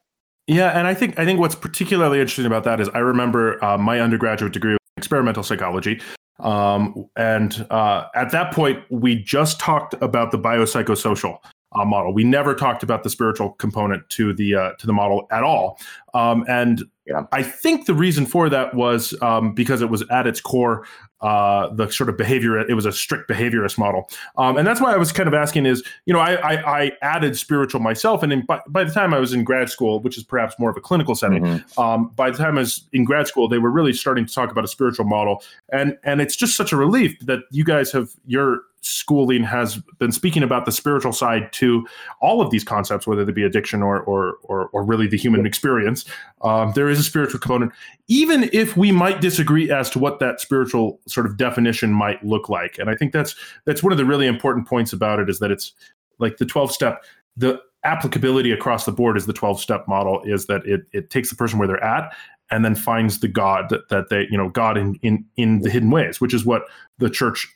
Yeah. 0.47 0.77
and 0.77 0.87
I 0.87 0.93
think 0.93 1.17
I 1.17 1.25
think 1.25 1.39
what's 1.39 1.55
particularly 1.55 2.19
interesting 2.19 2.45
about 2.45 2.63
that 2.65 2.79
is 2.79 2.89
I 2.89 2.99
remember 2.99 3.63
uh, 3.63 3.77
my 3.77 3.99
undergraduate 3.99 4.53
degree 4.53 4.73
was 4.73 4.79
experimental 4.97 5.41
psychology, 5.41 6.01
um, 6.39 7.09
and 7.15 7.65
uh, 7.69 8.05
at 8.13 8.31
that 8.31 8.53
point 8.53 8.83
we 8.89 9.15
just 9.15 9.59
talked 9.59 9.95
about 10.01 10.31
the 10.31 10.37
biopsychosocial 10.37 11.39
uh, 11.73 11.85
model. 11.85 12.13
We 12.13 12.23
never 12.23 12.55
talked 12.55 12.83
about 12.83 13.03
the 13.03 13.09
spiritual 13.09 13.51
component 13.51 14.07
to 14.09 14.33
the 14.33 14.55
uh, 14.55 14.71
to 14.79 14.87
the 14.87 14.93
model 14.93 15.27
at 15.31 15.43
all, 15.43 15.79
um, 16.13 16.43
and 16.47 16.83
Yeah. 17.05 17.23
I 17.31 17.41
think 17.43 17.85
the 17.87 17.93
reason 17.93 18.25
for 18.25 18.49
that 18.49 18.73
was 18.75 19.13
um, 19.21 19.53
because 19.53 19.81
it 19.81 19.89
was 19.89 20.03
at 20.11 20.27
its 20.27 20.41
core 20.41 20.85
uh, 21.21 21.67
the 21.75 21.91
sort 21.91 22.07
of 22.09 22.15
behavior. 22.17 22.57
It 22.57 22.73
was 22.75 22.85
a 22.85 22.91
strict 22.93 23.29
behaviorist 23.29 23.77
model, 23.77 24.09
um, 24.37 24.57
and 24.57 24.65
that's 24.65 24.79
why 24.79 24.93
I 24.93 24.97
was 24.97 25.11
kind 25.11 25.27
of 25.27 25.33
asking 25.33 25.65
is 25.65 25.83
you 26.05 26.13
know 26.13 26.19
I 26.19 26.35
I, 26.55 26.81
I 26.83 26.91
added 27.01 27.37
spiritual 27.37 27.81
myself, 27.81 28.23
and 28.23 28.31
in, 28.33 28.45
by, 28.45 28.61
by 28.67 28.83
the 28.83 28.91
time 28.91 29.13
I 29.13 29.19
was 29.19 29.33
in 29.33 29.43
grad 29.43 29.69
school, 29.69 29.99
which 29.99 30.17
is 30.17 30.23
perhaps 30.23 30.55
more 30.59 30.69
of 30.69 30.77
a 30.77 30.81
clinical 30.81 31.13
setting, 31.15 31.43
Mhm. 31.43 31.77
um, 31.77 32.09
by 32.15 32.31
the 32.31 32.37
time 32.37 32.57
I 32.57 32.61
was 32.61 32.87
in 32.93 33.03
grad 33.05 33.27
school, 33.27 33.47
they 33.47 33.57
were 33.59 33.71
really 33.71 33.93
starting 33.93 34.25
to 34.25 34.33
talk 34.33 34.49
about 34.51 34.63
a 34.63 34.67
spiritual 34.67 35.05
model, 35.05 35.43
and 35.73 35.97
and 36.03 36.21
it's 36.21 36.35
just 36.35 36.55
such 36.55 36.71
a 36.71 36.77
relief 36.77 37.19
that 37.25 37.39
you 37.51 37.63
guys 37.63 37.91
have 37.91 38.09
your 38.25 38.61
schooling 38.81 39.43
has 39.43 39.77
been 39.97 40.11
speaking 40.11 40.43
about 40.43 40.65
the 40.65 40.71
spiritual 40.71 41.11
side 41.11 41.51
to 41.53 41.85
all 42.21 42.41
of 42.41 42.51
these 42.51 42.63
concepts, 42.63 43.05
whether 43.05 43.25
they 43.25 43.31
be 43.31 43.43
addiction 43.43 43.81
or 43.81 44.01
or 44.01 44.37
or, 44.43 44.69
or 44.69 44.83
really 44.83 45.07
the 45.07 45.17
human 45.17 45.45
experience. 45.45 46.05
Um, 46.41 46.71
there 46.75 46.89
is 46.89 46.99
a 46.99 47.03
spiritual 47.03 47.39
component, 47.39 47.71
even 48.07 48.49
if 48.53 48.77
we 48.77 48.91
might 48.91 49.21
disagree 49.21 49.71
as 49.71 49.89
to 49.91 49.99
what 49.99 50.19
that 50.19 50.39
spiritual 50.39 50.99
sort 51.07 51.25
of 51.25 51.37
definition 51.37 51.93
might 51.93 52.23
look 52.23 52.49
like. 52.49 52.77
And 52.77 52.89
I 52.89 52.95
think 52.95 53.13
that's 53.13 53.35
that's 53.65 53.83
one 53.83 53.91
of 53.91 53.97
the 53.97 54.05
really 54.05 54.27
important 54.27 54.67
points 54.67 54.93
about 54.93 55.19
it 55.19 55.29
is 55.29 55.39
that 55.39 55.51
it's 55.51 55.73
like 56.19 56.37
the 56.37 56.45
twelve 56.45 56.71
step 56.71 57.03
the 57.37 57.61
applicability 57.83 58.51
across 58.51 58.85
the 58.85 58.91
board 58.91 59.15
is 59.15 59.25
the 59.25 59.33
12 59.33 59.59
step 59.59 59.87
model 59.87 60.21
is 60.25 60.47
that 60.47 60.65
it, 60.65 60.81
it 60.91 61.09
takes 61.09 61.29
the 61.29 61.35
person 61.35 61.57
where 61.57 61.67
they're 61.67 61.83
at 61.83 62.13
and 62.51 62.65
then 62.65 62.75
finds 62.75 63.19
the 63.19 63.27
god 63.27 63.69
that, 63.69 63.87
that 63.89 64.09
they 64.09 64.27
you 64.29 64.37
know 64.37 64.49
god 64.49 64.77
in, 64.77 64.95
in 65.01 65.23
in 65.37 65.61
the 65.61 65.69
hidden 65.69 65.89
ways 65.89 66.19
which 66.19 66.33
is 66.33 66.45
what 66.45 66.63
the 66.97 67.09
church 67.09 67.47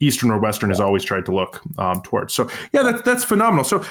eastern 0.00 0.30
or 0.30 0.38
western 0.38 0.70
has 0.70 0.80
always 0.80 1.04
tried 1.04 1.24
to 1.26 1.34
look 1.34 1.62
um, 1.78 2.02
towards. 2.02 2.34
So 2.34 2.48
yeah 2.72 2.82
that's 2.82 3.02
that's 3.02 3.24
phenomenal. 3.24 3.64
So 3.64 3.84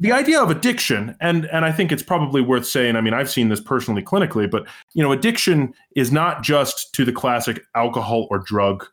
the 0.00 0.12
idea 0.12 0.40
of 0.40 0.50
addiction 0.50 1.16
and 1.20 1.46
and 1.46 1.64
i 1.64 1.72
think 1.72 1.90
it's 1.90 2.02
probably 2.02 2.40
worth 2.40 2.66
saying 2.66 2.96
i 2.96 3.00
mean 3.00 3.14
i've 3.14 3.30
seen 3.30 3.48
this 3.48 3.60
personally 3.60 4.02
clinically 4.02 4.48
but 4.50 4.66
you 4.94 5.02
know 5.02 5.12
addiction 5.12 5.74
is 5.96 6.12
not 6.12 6.42
just 6.42 6.92
to 6.94 7.04
the 7.04 7.12
classic 7.12 7.64
alcohol 7.74 8.26
or 8.30 8.38
drug 8.38 8.86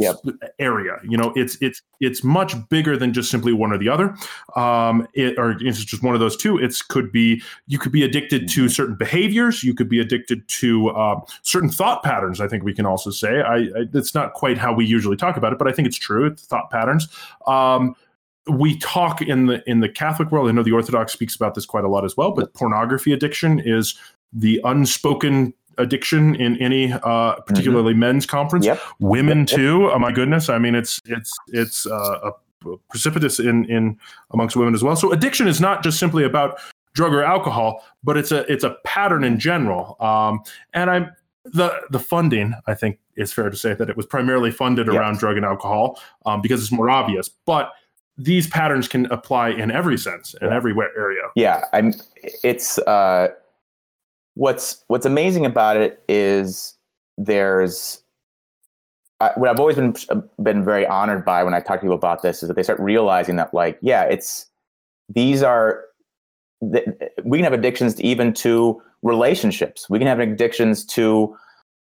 Yep. 0.00 0.16
area 0.58 0.96
you 1.04 1.18
know 1.18 1.30
it's 1.36 1.58
it's 1.60 1.82
it's 2.00 2.24
much 2.24 2.54
bigger 2.70 2.96
than 2.96 3.12
just 3.12 3.30
simply 3.30 3.52
one 3.52 3.70
or 3.70 3.76
the 3.78 3.88
other. 3.88 4.16
Um 4.56 5.06
it, 5.12 5.38
or 5.38 5.56
it's 5.60 5.84
just 5.84 6.02
one 6.02 6.14
of 6.14 6.20
those 6.20 6.36
two. 6.36 6.56
It's 6.56 6.80
could 6.80 7.12
be 7.12 7.42
you 7.66 7.78
could 7.78 7.92
be 7.92 8.02
addicted 8.02 8.48
to 8.48 8.68
certain 8.70 8.94
behaviors. 8.94 9.62
You 9.62 9.74
could 9.74 9.90
be 9.90 10.00
addicted 10.00 10.48
to 10.48 10.90
um, 10.90 11.22
certain 11.42 11.68
thought 11.70 12.02
patterns 12.02 12.40
i 12.40 12.48
think 12.48 12.64
we 12.64 12.72
can 12.72 12.86
also 12.86 13.10
say. 13.10 13.42
I, 13.42 13.56
I 13.56 13.84
that's 13.90 14.14
not 14.14 14.32
quite 14.32 14.56
how 14.56 14.72
we 14.72 14.86
usually 14.86 15.16
talk 15.16 15.36
about 15.36 15.52
it 15.52 15.58
but 15.58 15.68
i 15.68 15.72
think 15.72 15.86
it's 15.86 15.98
true. 15.98 16.26
It's 16.26 16.46
thought 16.46 16.70
patterns. 16.70 17.08
Um 17.46 17.94
we 18.48 18.78
talk 18.78 19.20
in 19.20 19.46
the 19.46 19.62
in 19.68 19.80
the 19.80 19.88
catholic 19.88 20.32
world. 20.32 20.48
I 20.48 20.52
know 20.52 20.62
the 20.62 20.72
orthodox 20.72 21.12
speaks 21.12 21.36
about 21.36 21.54
this 21.54 21.66
quite 21.66 21.84
a 21.84 21.88
lot 21.88 22.06
as 22.06 22.16
well 22.16 22.32
but 22.32 22.54
pornography 22.54 23.12
addiction 23.12 23.60
is 23.60 23.94
the 24.32 24.60
unspoken 24.64 25.52
addiction 25.80 26.34
in 26.36 26.56
any 26.58 26.92
uh 26.92 27.34
particularly 27.46 27.94
men's 27.94 28.26
conference. 28.26 28.66
Yep. 28.66 28.80
women 29.00 29.38
Yep, 29.40 29.46
too. 29.48 29.90
Oh 29.92 29.98
my 29.98 30.12
goodness. 30.12 30.48
I 30.48 30.58
mean 30.58 30.74
it's 30.74 31.00
it's 31.06 31.32
it's 31.48 31.86
uh, 31.86 32.30
a 32.64 32.76
precipitous 32.88 33.40
in 33.40 33.64
in 33.66 33.98
amongst 34.32 34.56
women 34.56 34.74
as 34.74 34.82
well. 34.82 34.96
So 34.96 35.12
addiction 35.12 35.48
is 35.48 35.60
not 35.60 35.82
just 35.82 35.98
simply 35.98 36.24
about 36.24 36.58
drug 36.94 37.14
or 37.14 37.22
alcohol 37.22 37.84
but 38.02 38.16
it's 38.16 38.32
a 38.32 38.50
it's 38.52 38.64
a 38.64 38.76
pattern 38.84 39.24
in 39.24 39.38
general. 39.38 39.96
Um 40.00 40.40
and 40.74 40.90
i'm 40.90 41.10
the 41.44 41.72
the 41.90 41.98
funding 41.98 42.52
i 42.66 42.74
think 42.74 42.98
is 43.16 43.32
fair 43.32 43.48
to 43.48 43.56
say 43.56 43.72
that 43.74 43.88
it 43.88 43.96
was 43.96 44.04
primarily 44.06 44.50
funded 44.50 44.86
Yes. 44.88 44.96
around 44.96 45.18
drug 45.18 45.36
and 45.36 45.44
alcohol 45.46 46.00
um, 46.26 46.40
because 46.42 46.60
it's 46.62 46.72
more 46.72 46.88
obvious. 46.90 47.28
But 47.46 47.70
these 48.18 48.46
patterns 48.46 48.88
can 48.88 49.06
apply 49.06 49.50
in 49.50 49.70
every 49.70 49.96
sense 49.98 50.34
in 50.40 50.48
Yeah. 50.48 50.54
every 50.56 50.74
area. 50.96 51.22
Yeah. 51.36 51.64
I'm 51.72 51.94
it's 52.42 52.78
uh 52.80 53.28
what's 54.40 54.82
what's 54.86 55.04
amazing 55.04 55.44
about 55.44 55.76
it 55.76 56.02
is 56.08 56.78
there's 57.18 58.02
I, 59.20 59.32
what 59.36 59.50
i've 59.50 59.60
always 59.60 59.76
been 59.76 59.94
been 60.42 60.64
very 60.64 60.86
honored 60.86 61.26
by 61.26 61.44
when 61.44 61.52
i 61.52 61.60
talk 61.60 61.80
to 61.80 61.82
people 61.82 61.94
about 61.94 62.22
this 62.22 62.42
is 62.42 62.48
that 62.48 62.54
they 62.54 62.62
start 62.62 62.80
realizing 62.80 63.36
that 63.36 63.52
like 63.52 63.78
yeah 63.82 64.04
it's 64.04 64.46
these 65.10 65.42
are 65.42 65.84
we 66.62 67.36
can 67.36 67.44
have 67.44 67.52
addictions 67.52 67.94
to 67.96 68.02
even 68.02 68.32
to 68.32 68.80
relationships 69.02 69.90
we 69.90 69.98
can 69.98 70.08
have 70.08 70.20
addictions 70.20 70.86
to 70.86 71.36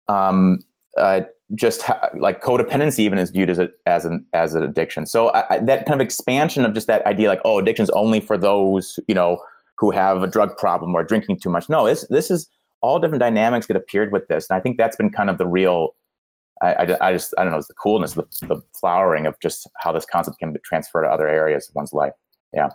um, 0.08 0.60
uh, 0.98 1.22
just 1.54 1.84
ha- 1.84 2.10
like 2.18 2.42
codependency 2.42 3.00
even 3.00 3.20
is 3.20 3.30
viewed 3.30 3.50
as 3.50 3.60
a, 3.60 3.70
as 3.86 4.06
an 4.06 4.26
as 4.34 4.54
an 4.56 4.64
addiction. 4.64 5.06
So 5.06 5.30
I, 5.30 5.56
I, 5.56 5.60
that 5.60 5.86
kind 5.86 6.00
of 6.00 6.06
expansion 6.06 6.66
of 6.66 6.74
just 6.74 6.88
that 6.88 7.06
idea, 7.06 7.28
like 7.30 7.42
oh, 7.46 7.60
addiction's 7.60 7.90
only 7.92 8.20
for 8.20 8.38
those 8.38 9.00
you 9.08 9.16
know 9.16 9.42
who 9.78 9.92
have 9.92 10.24
a 10.24 10.28
drug 10.28 10.58
problem 10.58 10.96
or 10.96 11.04
drinking 11.04 11.40
too 11.40 11.50
much. 11.50 11.70
No, 11.70 11.86
this 11.86 12.06
this 12.10 12.32
is 12.32 12.50
all 12.82 13.00
different 13.00 13.22
dynamics 13.22 13.68
that 13.68 13.78
appeared 13.78 14.12
with 14.12 14.28
this, 14.28 14.50
and 14.50 14.58
I 14.58 14.62
think 14.62 14.78
that's 14.78 14.96
been 14.96 15.10
kind 15.10 15.30
of 15.30 15.38
the 15.38 15.48
real. 15.48 15.96
I, 16.62 16.74
I, 16.74 17.10
I 17.10 17.14
just 17.14 17.34
I 17.38 17.44
don't 17.44 17.52
know, 17.52 17.60
it's 17.60 17.68
the 17.68 17.76
coolness, 17.76 18.14
the, 18.14 18.24
the 18.42 18.62
flowering 18.80 19.28
of 19.28 19.40
just 19.40 19.70
how 19.78 19.92
this 19.92 20.06
concept 20.06 20.40
can 20.40 20.54
be 20.54 20.60
transferred 20.64 21.04
to 21.04 21.10
other 21.10 21.28
areas 21.28 21.70
of 21.70 21.76
one's 21.76 21.94
life. 21.94 22.14
Yeah. 22.54 22.70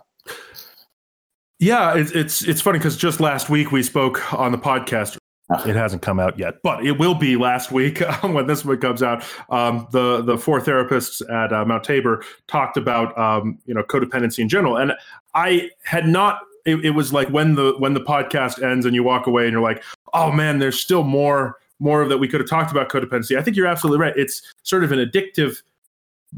Yeah, 1.59 1.95
it's 1.95 2.11
it's, 2.11 2.47
it's 2.47 2.61
funny 2.61 2.79
because 2.79 2.97
just 2.97 3.19
last 3.19 3.49
week 3.49 3.71
we 3.71 3.83
spoke 3.83 4.33
on 4.33 4.51
the 4.51 4.57
podcast 4.57 5.17
it 5.65 5.75
hasn't 5.75 6.01
come 6.01 6.19
out 6.19 6.39
yet, 6.39 6.55
but 6.63 6.85
it 6.85 6.93
will 6.93 7.15
be 7.15 7.35
last 7.35 7.71
week 7.71 7.99
when 8.21 8.47
this 8.47 8.63
one 8.63 8.77
comes 8.77 9.03
out. 9.03 9.23
Um, 9.49 9.87
the 9.91 10.21
the 10.21 10.37
four 10.37 10.59
therapists 10.59 11.21
at 11.29 11.51
uh, 11.51 11.65
Mount 11.65 11.83
Tabor 11.83 12.23
talked 12.47 12.77
about 12.77 13.17
um, 13.17 13.59
you 13.65 13.73
know 13.73 13.83
codependency 13.83 14.39
in 14.39 14.49
general, 14.49 14.77
and 14.77 14.93
I 15.35 15.69
had 15.83 16.07
not. 16.07 16.39
It, 16.65 16.85
it, 16.85 16.91
was 16.91 17.11
like 17.11 17.27
when 17.29 17.55
the 17.55 17.73
when 17.77 17.93
the 17.93 18.01
podcast 18.01 18.63
ends 18.63 18.85
and 18.85 18.95
you 18.95 19.03
walk 19.03 19.27
away 19.27 19.43
and 19.43 19.51
you're 19.51 19.61
like, 19.61 19.83
oh 20.13 20.31
man, 20.31 20.59
there's 20.59 20.79
still 20.79 21.03
more 21.03 21.57
more 21.79 22.01
of 22.01 22.09
that 22.09 22.17
we 22.17 22.27
could 22.27 22.39
have 22.39 22.49
talked 22.49 22.71
about 22.71 22.89
codependency. 22.89 23.37
I 23.37 23.41
think 23.41 23.57
you're 23.57 23.67
absolutely 23.67 23.99
right. 23.99 24.13
It's 24.15 24.41
sort 24.63 24.83
of 24.83 24.91
an 24.93 24.99
addictive 24.99 25.61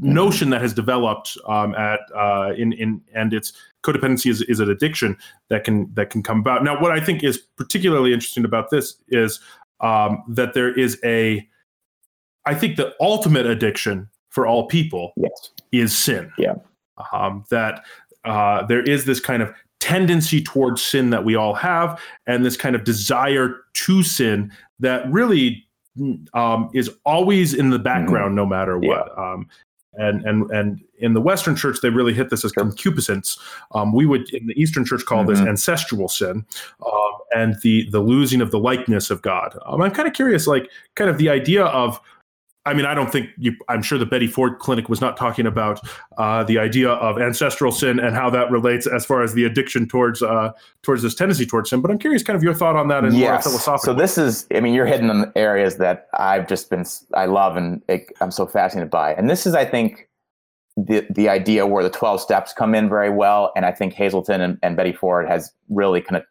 notion 0.00 0.50
that 0.50 0.60
has 0.60 0.74
developed 0.74 1.38
um, 1.46 1.74
at 1.74 2.00
uh, 2.14 2.52
in 2.56 2.72
in 2.72 3.00
and 3.14 3.32
it's 3.32 3.52
codependency 3.82 4.30
is, 4.30 4.42
is 4.42 4.60
an 4.60 4.70
addiction 4.70 5.16
that 5.48 5.64
can 5.64 5.92
that 5.94 6.10
can 6.10 6.22
come 6.22 6.40
about. 6.40 6.64
Now, 6.64 6.80
what 6.80 6.92
I 6.92 7.00
think 7.00 7.22
is 7.22 7.38
particularly 7.38 8.12
interesting 8.12 8.44
about 8.44 8.70
this 8.70 8.96
is 9.08 9.40
um, 9.80 10.22
that 10.28 10.54
there 10.54 10.72
is 10.72 10.98
a, 11.04 11.46
I 12.44 12.54
think 12.54 12.76
the 12.76 12.94
ultimate 13.00 13.46
addiction 13.46 14.08
for 14.30 14.46
all 14.46 14.66
people 14.66 15.12
yes. 15.16 15.50
is 15.72 15.96
sin. 15.96 16.32
Yeah, 16.38 16.54
um, 17.12 17.44
that 17.50 17.84
uh, 18.24 18.66
there 18.66 18.82
is 18.82 19.04
this 19.04 19.20
kind 19.20 19.42
of 19.42 19.54
tendency 19.80 20.42
towards 20.42 20.82
sin 20.82 21.10
that 21.10 21.24
we 21.24 21.34
all 21.34 21.54
have, 21.54 22.00
and 22.26 22.44
this 22.44 22.56
kind 22.56 22.74
of 22.74 22.84
desire 22.84 23.60
to 23.74 24.02
sin 24.02 24.52
that 24.80 25.10
really 25.10 25.66
um, 26.34 26.70
is 26.74 26.90
always 27.04 27.54
in 27.54 27.70
the 27.70 27.78
background, 27.78 28.30
mm-hmm. 28.30 28.36
no 28.36 28.46
matter 28.46 28.78
what. 28.78 29.12
Yeah. 29.16 29.32
Um, 29.32 29.48
and 29.98 30.24
and 30.24 30.50
and 30.50 30.84
in 30.98 31.14
the 31.14 31.20
Western 31.20 31.56
Church 31.56 31.78
they 31.82 31.90
really 31.90 32.12
hit 32.12 32.30
this 32.30 32.44
as 32.44 32.52
concupiscence. 32.52 33.38
Um, 33.72 33.92
we 33.92 34.06
would 34.06 34.28
in 34.34 34.46
the 34.46 34.60
Eastern 34.60 34.84
Church 34.84 35.04
call 35.04 35.20
mm-hmm. 35.20 35.30
this 35.30 35.40
ancestral 35.40 36.08
sin, 36.08 36.44
um, 36.86 37.12
and 37.34 37.56
the 37.62 37.88
the 37.90 38.00
losing 38.00 38.40
of 38.40 38.50
the 38.50 38.58
likeness 38.58 39.10
of 39.10 39.22
God. 39.22 39.58
Um, 39.64 39.80
I'm 39.80 39.90
kind 39.90 40.06
of 40.06 40.14
curious, 40.14 40.46
like 40.46 40.70
kind 40.94 41.10
of 41.10 41.18
the 41.18 41.30
idea 41.30 41.64
of 41.64 42.00
I 42.66 42.74
mean, 42.74 42.84
I 42.84 42.94
don't 42.94 43.10
think 43.10 43.30
you, 43.38 43.54
I'm 43.68 43.80
sure 43.80 43.96
the 43.96 44.06
Betty 44.06 44.26
Ford 44.26 44.58
Clinic 44.58 44.88
was 44.88 45.00
not 45.00 45.16
talking 45.16 45.46
about 45.46 45.80
uh, 46.18 46.42
the 46.42 46.58
idea 46.58 46.90
of 46.90 47.18
ancestral 47.18 47.70
sin 47.70 48.00
and 48.00 48.14
how 48.14 48.28
that 48.30 48.50
relates 48.50 48.86
as 48.86 49.06
far 49.06 49.22
as 49.22 49.34
the 49.34 49.44
addiction 49.44 49.86
towards 49.86 50.20
uh, 50.20 50.52
towards 50.82 51.02
this 51.02 51.14
tendency 51.14 51.46
towards 51.46 51.70
sin. 51.70 51.80
But 51.80 51.92
I'm 51.92 51.98
curious, 51.98 52.24
kind 52.24 52.36
of 52.36 52.42
your 52.42 52.54
thought 52.54 52.74
on 52.74 52.88
that 52.88 53.04
and 53.04 53.14
yes. 53.14 53.30
more 53.30 53.52
philosophical. 53.52 53.94
So 53.94 53.94
this 53.94 54.18
is, 54.18 54.46
I 54.54 54.60
mean, 54.60 54.74
you're 54.74 54.86
hitting 54.86 55.08
on 55.08 55.32
areas 55.36 55.76
that 55.76 56.08
I've 56.18 56.48
just 56.48 56.68
been, 56.68 56.84
I 57.14 57.26
love 57.26 57.56
and 57.56 57.82
it, 57.88 58.08
I'm 58.20 58.32
so 58.32 58.46
fascinated 58.46 58.90
by. 58.90 59.14
And 59.14 59.30
this 59.30 59.46
is, 59.46 59.54
I 59.54 59.64
think, 59.64 60.08
the 60.76 61.06
the 61.08 61.28
idea 61.28 61.66
where 61.66 61.82
the 61.82 61.90
12 61.90 62.20
steps 62.20 62.52
come 62.52 62.74
in 62.74 62.88
very 62.88 63.10
well. 63.10 63.52
And 63.56 63.64
I 63.64 63.72
think 63.72 63.94
Hazelden 63.94 64.40
and, 64.40 64.58
and 64.62 64.76
Betty 64.76 64.92
Ford 64.92 65.26
has 65.28 65.52
really 65.70 66.02
kind 66.02 66.16
of 66.16 66.24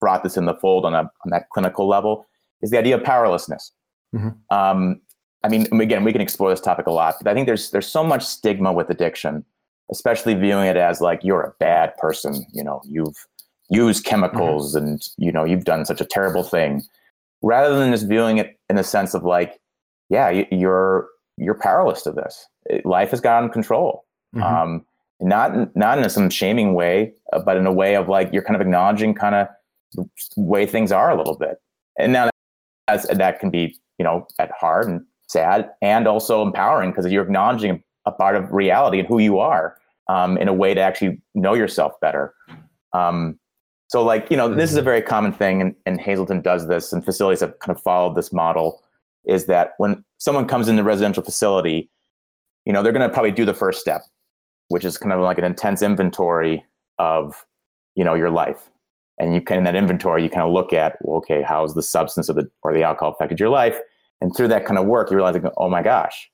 brought 0.00 0.22
this 0.22 0.36
in 0.36 0.46
the 0.46 0.54
fold 0.54 0.86
on 0.86 0.94
a 0.94 1.00
on 1.00 1.30
that 1.30 1.50
clinical 1.50 1.88
level. 1.88 2.26
Is 2.62 2.70
the 2.70 2.78
idea 2.78 2.96
of 2.96 3.04
powerlessness. 3.04 3.72
Mm-hmm. 4.14 4.54
Um, 4.54 5.00
I 5.42 5.48
mean, 5.48 5.66
again, 5.80 6.04
we 6.04 6.12
can 6.12 6.20
explore 6.20 6.50
this 6.50 6.60
topic 6.60 6.86
a 6.86 6.90
lot, 6.90 7.16
but 7.18 7.28
I 7.28 7.34
think 7.34 7.46
there's 7.46 7.70
there's 7.70 7.86
so 7.86 8.04
much 8.04 8.24
stigma 8.24 8.72
with 8.72 8.90
addiction, 8.90 9.44
especially 9.90 10.34
viewing 10.34 10.66
it 10.66 10.76
as 10.76 11.00
like 11.00 11.20
you're 11.22 11.42
a 11.42 11.54
bad 11.58 11.96
person. 11.96 12.44
You 12.52 12.62
know, 12.62 12.82
you've 12.84 13.26
used 13.70 14.04
chemicals 14.04 14.74
mm-hmm. 14.74 14.86
and 14.86 15.08
you 15.16 15.32
know 15.32 15.44
you've 15.44 15.64
done 15.64 15.84
such 15.84 16.00
a 16.00 16.04
terrible 16.04 16.42
thing, 16.42 16.82
rather 17.42 17.78
than 17.78 17.90
just 17.90 18.08
viewing 18.08 18.38
it 18.38 18.58
in 18.68 18.76
the 18.76 18.84
sense 18.84 19.14
of 19.14 19.24
like, 19.24 19.60
yeah, 20.10 20.44
you're 20.50 21.08
you're 21.38 21.54
powerless 21.54 22.02
to 22.02 22.12
this. 22.12 22.46
Life 22.84 23.10
has 23.10 23.20
gotten 23.20 23.48
control. 23.48 24.04
Mm-hmm. 24.34 24.44
Um, 24.44 24.86
not 25.20 25.74
not 25.74 25.98
in 25.98 26.08
some 26.10 26.30
shaming 26.30 26.74
way, 26.74 27.12
uh, 27.32 27.40
but 27.40 27.56
in 27.56 27.66
a 27.66 27.72
way 27.72 27.96
of 27.96 28.08
like 28.08 28.30
you're 28.32 28.42
kind 28.42 28.56
of 28.56 28.60
acknowledging 28.60 29.14
kind 29.14 29.34
of 29.34 29.48
the 29.94 30.06
way 30.36 30.66
things 30.66 30.92
are 30.92 31.10
a 31.10 31.16
little 31.16 31.36
bit. 31.36 31.60
And 31.98 32.12
now 32.12 32.30
that, 32.88 33.18
that 33.18 33.40
can 33.40 33.50
be 33.50 33.76
you 33.98 34.04
know 34.04 34.26
at 34.38 34.50
heart 34.52 34.86
and 34.86 35.04
sad 35.30 35.70
and 35.80 36.06
also 36.06 36.42
empowering 36.42 36.90
because 36.90 37.10
you're 37.10 37.22
acknowledging 37.24 37.82
a 38.06 38.12
part 38.12 38.36
of 38.36 38.52
reality 38.52 38.98
and 38.98 39.08
who 39.08 39.18
you 39.18 39.38
are 39.38 39.76
um, 40.08 40.36
in 40.38 40.48
a 40.48 40.52
way 40.52 40.74
to 40.74 40.80
actually 40.80 41.20
know 41.34 41.54
yourself 41.54 41.92
better. 42.00 42.34
Um, 42.92 43.38
so, 43.88 44.04
like, 44.04 44.30
you 44.30 44.36
know, 44.36 44.52
this 44.54 44.70
is 44.70 44.76
a 44.76 44.82
very 44.82 45.02
common 45.02 45.32
thing, 45.32 45.60
and, 45.60 45.74
and 45.84 46.00
Hazelden 46.00 46.42
does 46.42 46.68
this, 46.68 46.92
and 46.92 47.04
facilities 47.04 47.40
have 47.40 47.58
kind 47.58 47.76
of 47.76 47.82
followed 47.82 48.16
this 48.16 48.32
model 48.32 48.82
is 49.24 49.46
that 49.46 49.72
when 49.78 50.04
someone 50.18 50.46
comes 50.46 50.68
in 50.68 50.76
the 50.76 50.84
residential 50.84 51.22
facility, 51.22 51.90
you 52.64 52.72
know, 52.72 52.82
they're 52.82 52.92
going 52.92 53.06
to 53.06 53.12
probably 53.12 53.32
do 53.32 53.44
the 53.44 53.54
first 53.54 53.80
step, 53.80 54.02
which 54.68 54.84
is 54.84 54.96
kind 54.96 55.12
of 55.12 55.20
like 55.20 55.38
an 55.38 55.44
intense 55.44 55.82
inventory 55.82 56.64
of, 56.98 57.44
you 57.96 58.04
know, 58.04 58.14
your 58.14 58.30
life. 58.30 58.70
And 59.18 59.34
you 59.34 59.42
can, 59.42 59.58
in 59.58 59.64
that 59.64 59.74
inventory, 59.74 60.22
you 60.22 60.30
kind 60.30 60.46
of 60.46 60.52
look 60.52 60.72
at, 60.72 60.96
well, 61.02 61.18
okay, 61.18 61.42
how's 61.42 61.74
the 61.74 61.82
substance 61.82 62.28
of 62.28 62.36
the, 62.36 62.50
or 62.62 62.72
the 62.72 62.82
alcohol 62.82 63.12
affected 63.12 63.38
your 63.38 63.50
life? 63.50 63.78
And 64.20 64.34
through 64.36 64.48
that 64.48 64.66
kind 64.66 64.78
of 64.78 64.86
work, 64.86 65.10
you 65.10 65.16
realize, 65.16 65.34
like, 65.34 65.52
oh 65.56 65.68
my 65.68 65.82
gosh, 65.82 66.30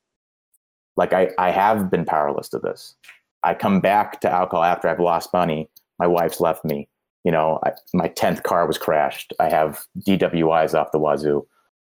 like 0.96 1.12
I, 1.12 1.30
I 1.38 1.50
have 1.50 1.90
been 1.90 2.04
powerless 2.04 2.48
to 2.50 2.58
this. 2.58 2.94
I 3.42 3.54
come 3.54 3.80
back 3.80 4.20
to 4.22 4.30
alcohol 4.30 4.64
after 4.64 4.88
I've 4.88 5.00
lost 5.00 5.32
money. 5.32 5.68
My 5.98 6.06
wife's 6.06 6.40
left 6.40 6.64
me. 6.64 6.88
You 7.24 7.32
know, 7.32 7.60
I, 7.64 7.72
my 7.92 8.08
10th 8.08 8.42
car 8.42 8.66
was 8.66 8.78
crashed. 8.78 9.32
I 9.40 9.48
have 9.48 9.84
DWIs 10.00 10.74
off 10.74 10.92
the 10.92 10.98
wazoo. 10.98 11.46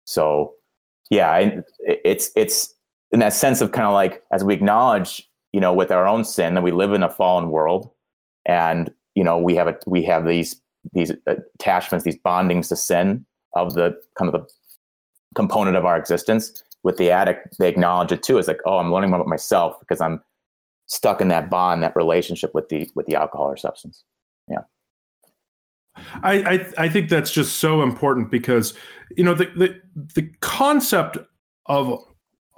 So, 0.04 0.54
yeah, 1.10 1.30
I, 1.30 1.58
it's, 1.80 2.30
it's 2.36 2.74
in 3.12 3.20
that 3.20 3.32
sense 3.32 3.60
of 3.60 3.72
kind 3.72 3.86
of 3.86 3.92
like, 3.92 4.22
as 4.32 4.44
we 4.44 4.54
acknowledge, 4.54 5.28
you 5.52 5.60
know, 5.60 5.72
with 5.72 5.90
our 5.90 6.06
own 6.06 6.24
sin 6.24 6.54
that 6.54 6.62
we 6.62 6.72
live 6.72 6.92
in 6.92 7.02
a 7.02 7.10
fallen 7.10 7.50
world 7.50 7.90
and, 8.46 8.90
you 9.14 9.24
know, 9.24 9.38
we 9.38 9.54
have 9.54 9.68
a, 9.68 9.76
we 9.86 10.02
have 10.04 10.26
these, 10.26 10.60
these 10.92 11.12
attachments, 11.26 12.04
these 12.04 12.18
bondings 12.24 12.68
to 12.68 12.76
sin 12.76 13.24
of 13.54 13.74
the 13.74 13.94
kind 14.18 14.32
of 14.34 14.40
the 14.40 14.48
component 15.34 15.76
of 15.76 15.84
our 15.84 15.96
existence. 15.96 16.62
With 16.84 16.96
the 16.96 17.10
addict, 17.10 17.58
they 17.58 17.68
acknowledge 17.68 18.10
it 18.10 18.24
too. 18.24 18.38
It's 18.38 18.48
like, 18.48 18.60
oh, 18.66 18.78
I'm 18.78 18.92
learning 18.92 19.10
more 19.10 19.20
about 19.20 19.28
myself 19.28 19.78
because 19.78 20.00
I'm 20.00 20.20
stuck 20.86 21.20
in 21.20 21.28
that 21.28 21.48
bond, 21.48 21.82
that 21.82 21.94
relationship 21.94 22.54
with 22.54 22.68
the 22.68 22.90
with 22.94 23.06
the 23.06 23.14
alcohol 23.14 23.46
or 23.46 23.56
substance. 23.56 24.04
Yeah. 24.48 24.62
I, 26.22 26.32
I, 26.32 26.84
I 26.84 26.88
think 26.88 27.08
that's 27.08 27.30
just 27.30 27.56
so 27.56 27.82
important 27.82 28.30
because 28.30 28.74
you 29.16 29.24
know 29.24 29.34
the, 29.34 29.46
the 29.56 29.80
the 30.14 30.30
concept 30.40 31.18
of 31.66 32.04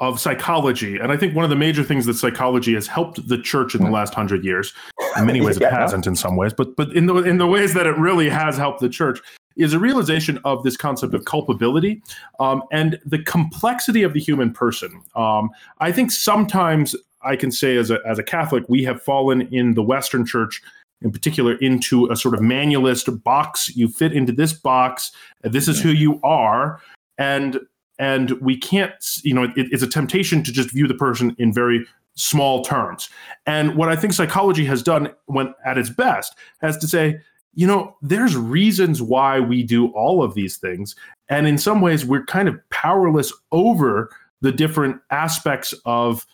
of 0.00 0.18
psychology, 0.18 0.98
and 0.98 1.12
I 1.12 1.16
think 1.16 1.36
one 1.36 1.44
of 1.44 1.50
the 1.50 1.56
major 1.56 1.84
things 1.84 2.06
that 2.06 2.14
psychology 2.14 2.74
has 2.74 2.86
helped 2.86 3.26
the 3.28 3.38
church 3.38 3.74
in 3.74 3.80
the 3.80 3.86
mm-hmm. 3.86 3.94
last 3.94 4.14
hundred 4.14 4.44
years. 4.44 4.72
In 5.16 5.26
many 5.26 5.40
ways, 5.40 5.58
yeah, 5.60 5.68
it 5.68 5.72
hasn't. 5.72 6.06
In 6.06 6.16
some 6.16 6.36
ways, 6.36 6.52
but 6.52 6.76
but 6.76 6.92
in 6.94 7.06
the 7.06 7.16
in 7.16 7.38
the 7.38 7.46
ways 7.46 7.74
that 7.74 7.86
it 7.86 7.96
really 7.96 8.28
has 8.28 8.56
helped 8.56 8.80
the 8.80 8.88
church 8.88 9.20
is 9.56 9.72
a 9.72 9.78
realization 9.78 10.38
of 10.44 10.62
this 10.62 10.76
concept 10.76 11.14
of 11.14 11.24
culpability 11.24 12.02
um, 12.40 12.62
and 12.72 12.98
the 13.04 13.22
complexity 13.22 14.02
of 14.02 14.12
the 14.12 14.20
human 14.20 14.52
person. 14.52 15.02
Um, 15.14 15.50
I 15.78 15.92
think 15.92 16.10
sometimes 16.10 16.96
I 17.22 17.36
can 17.36 17.50
say, 17.50 17.76
as 17.76 17.90
a, 17.90 18.00
as 18.06 18.18
a 18.18 18.22
Catholic, 18.22 18.64
we 18.68 18.84
have 18.84 19.02
fallen 19.02 19.42
in 19.52 19.74
the 19.74 19.82
Western 19.82 20.26
Church 20.26 20.62
in 21.02 21.12
particular 21.12 21.54
into 21.56 22.06
a 22.10 22.16
sort 22.16 22.34
of 22.34 22.40
manualist 22.40 23.22
box. 23.22 23.74
You 23.76 23.88
fit 23.88 24.12
into 24.12 24.32
this 24.32 24.52
box. 24.52 25.12
This 25.42 25.68
is 25.68 25.80
who 25.80 25.90
you 25.90 26.20
are, 26.22 26.80
and 27.18 27.60
and 27.98 28.32
we 28.40 28.56
can't. 28.56 28.92
You 29.22 29.34
know, 29.34 29.44
it, 29.44 29.52
it's 29.56 29.82
a 29.82 29.88
temptation 29.88 30.42
to 30.42 30.52
just 30.52 30.72
view 30.72 30.88
the 30.88 30.94
person 30.94 31.36
in 31.38 31.52
very 31.52 31.86
small 32.16 32.64
terms. 32.64 33.10
And 33.46 33.76
what 33.76 33.88
I 33.88 33.96
think 33.96 34.12
psychology 34.12 34.64
has 34.66 34.82
done, 34.82 35.10
when 35.26 35.54
at 35.64 35.78
its 35.78 35.90
best, 35.90 36.36
has 36.60 36.76
to 36.78 36.86
say 36.86 37.20
you 37.54 37.66
know, 37.66 37.96
there's 38.02 38.36
reasons 38.36 39.00
why 39.02 39.40
we 39.40 39.62
do 39.62 39.88
all 39.88 40.22
of 40.22 40.34
these 40.34 40.56
things. 40.56 40.94
And 41.28 41.46
in 41.46 41.58
some 41.58 41.80
ways, 41.80 42.04
we're 42.04 42.24
kind 42.24 42.48
of 42.48 42.58
powerless 42.70 43.32
over 43.52 44.10
the 44.40 44.52
different 44.52 45.00
aspects 45.10 45.74
of 45.84 46.26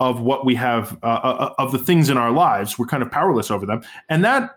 of 0.00 0.20
what 0.20 0.44
we 0.44 0.54
have 0.56 0.98
uh, 1.04 1.20
uh, 1.22 1.36
uh, 1.38 1.54
of 1.58 1.70
the 1.70 1.78
things 1.78 2.10
in 2.10 2.16
our 2.16 2.32
lives. 2.32 2.76
We're 2.76 2.86
kind 2.86 3.04
of 3.04 3.10
powerless 3.10 3.52
over 3.52 3.64
them. 3.64 3.82
And 4.08 4.24
that 4.24 4.56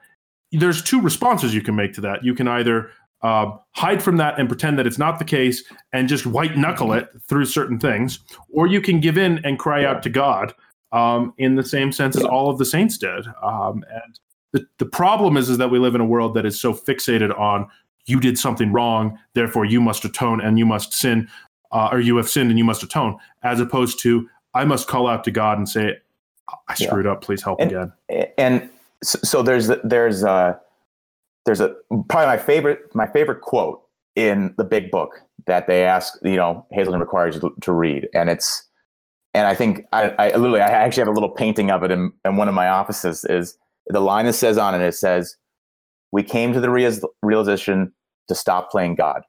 there's 0.52 0.82
two 0.82 1.00
responses 1.00 1.54
you 1.54 1.62
can 1.62 1.76
make 1.76 1.94
to 1.94 2.02
that. 2.02 2.24
You 2.24 2.34
can 2.34 2.48
either 2.48 2.90
uh, 3.22 3.58
hide 3.72 4.04
from 4.04 4.18
that 4.18 4.40
and 4.40 4.48
pretend 4.48 4.78
that 4.78 4.86
it's 4.86 4.98
not 4.98 5.20
the 5.20 5.26
case 5.26 5.64
and 5.94 6.08
just 6.08 6.26
white 6.26 6.58
knuckle 6.58 6.94
it 6.94 7.10
through 7.28 7.46
certain 7.46 7.80
things 7.80 8.20
or 8.50 8.68
you 8.68 8.80
can 8.80 9.00
give 9.00 9.18
in 9.18 9.44
and 9.44 9.58
cry 9.58 9.84
out 9.84 10.04
to 10.04 10.10
god 10.10 10.54
um, 10.92 11.34
in 11.40 11.56
the 11.56 11.64
same 11.64 11.92
sense 11.92 12.16
as 12.16 12.24
all 12.24 12.52
of 12.52 12.60
the 12.60 12.66
saints 12.66 13.00
did 13.00 13.26
um, 13.42 13.84
and 13.90 14.20
the, 14.56 14.66
the 14.80 14.86
problem 14.86 15.38
is, 15.38 15.50
is 15.50 15.58
that 15.58 15.70
we 15.70 15.80
live 15.80 15.96
in 15.96 16.02
a 16.02 16.06
world 16.06 16.34
that 16.36 16.46
is 16.46 16.60
so 16.60 16.74
fixated 16.74 17.38
on 17.40 17.68
you 18.06 18.20
did 18.20 18.38
something 18.38 18.72
wrong, 18.72 19.18
therefore 19.34 19.66
you 19.66 19.82
must 19.82 20.06
atone 20.06 20.42
and 20.42 20.58
you 20.58 20.66
must 20.66 20.94
sin. 20.94 21.28
uh, 21.72 21.90
or 21.92 22.00
you 22.00 22.16
have 22.18 22.30
sinned 22.30 22.50
and 22.50 22.58
you 22.58 22.64
must 22.64 22.84
atone, 22.84 23.18
as 23.44 23.60
opposed 23.60 24.00
to 24.00 24.28
I 24.54 24.64
must 24.64 24.88
call 24.88 25.08
out 25.08 25.24
to 25.26 25.32
God 25.32 25.58
and 25.58 25.68
say, 25.68 25.98
I 26.70 26.76
screwed 26.76 27.06
yeah. 27.06 27.12
up. 27.12 27.22
Please 27.22 27.44
help 27.44 27.60
and, 27.60 27.72
again. 27.72 27.94
And 28.38 28.70
so 29.04 29.44
there's 29.44 29.70
there's 29.84 30.24
a 30.24 30.60
there's 31.46 31.60
a 31.60 31.76
probably 32.08 32.28
my 32.28 32.38
favorite 32.38 32.80
my 32.96 33.08
favorite 33.08 33.42
quote 33.42 33.82
in 34.16 34.54
the 34.58 34.64
big 34.64 34.90
book 34.92 35.22
that 35.48 35.68
they 35.68 35.84
ask 35.84 36.18
you 36.24 36.38
know 36.38 36.66
Hazelden 36.72 37.02
requires 37.02 37.36
you 37.36 37.42
to, 37.42 37.54
to 37.62 37.74
read, 37.74 38.08
and 38.14 38.30
it's 38.30 38.64
and 39.34 39.48
I 39.48 39.56
think 39.56 39.86
I, 39.92 40.10
I 40.18 40.36
literally 40.38 40.62
I 40.62 40.70
actually 40.70 41.02
have 41.02 41.10
a 41.10 41.12
little 41.12 41.30
painting 41.30 41.72
of 41.72 41.84
it 41.84 41.92
in, 41.92 42.14
in 42.24 42.38
one 42.38 42.48
of 42.48 42.54
my 42.54 42.70
offices. 42.70 43.26
Is 43.26 43.58
the 43.88 44.00
line 44.00 44.26
that 44.26 44.34
says 44.34 44.58
on 44.58 44.80
it? 44.80 44.86
It 44.86 44.94
says, 44.94 45.36
"We 46.12 46.24
came 46.24 46.54
to 46.54 46.60
the 46.60 46.70
realization 47.22 47.94
to 48.28 48.36
stop 48.36 48.72
playing 48.72 48.96
God, 48.96 49.22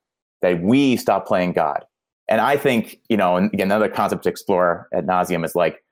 that 0.42 0.62
we 0.62 0.96
stop 0.96 1.26
playing 1.26 1.52
God." 1.52 1.84
And 2.28 2.40
I 2.40 2.56
think 2.56 3.00
you 3.08 3.16
know, 3.16 3.36
and 3.36 3.52
again, 3.52 3.68
another 3.68 3.88
concept 3.88 4.24
to 4.24 4.28
explore 4.28 4.88
at 4.92 5.06
nauseum 5.06 5.44
is 5.44 5.54
like 5.54 5.82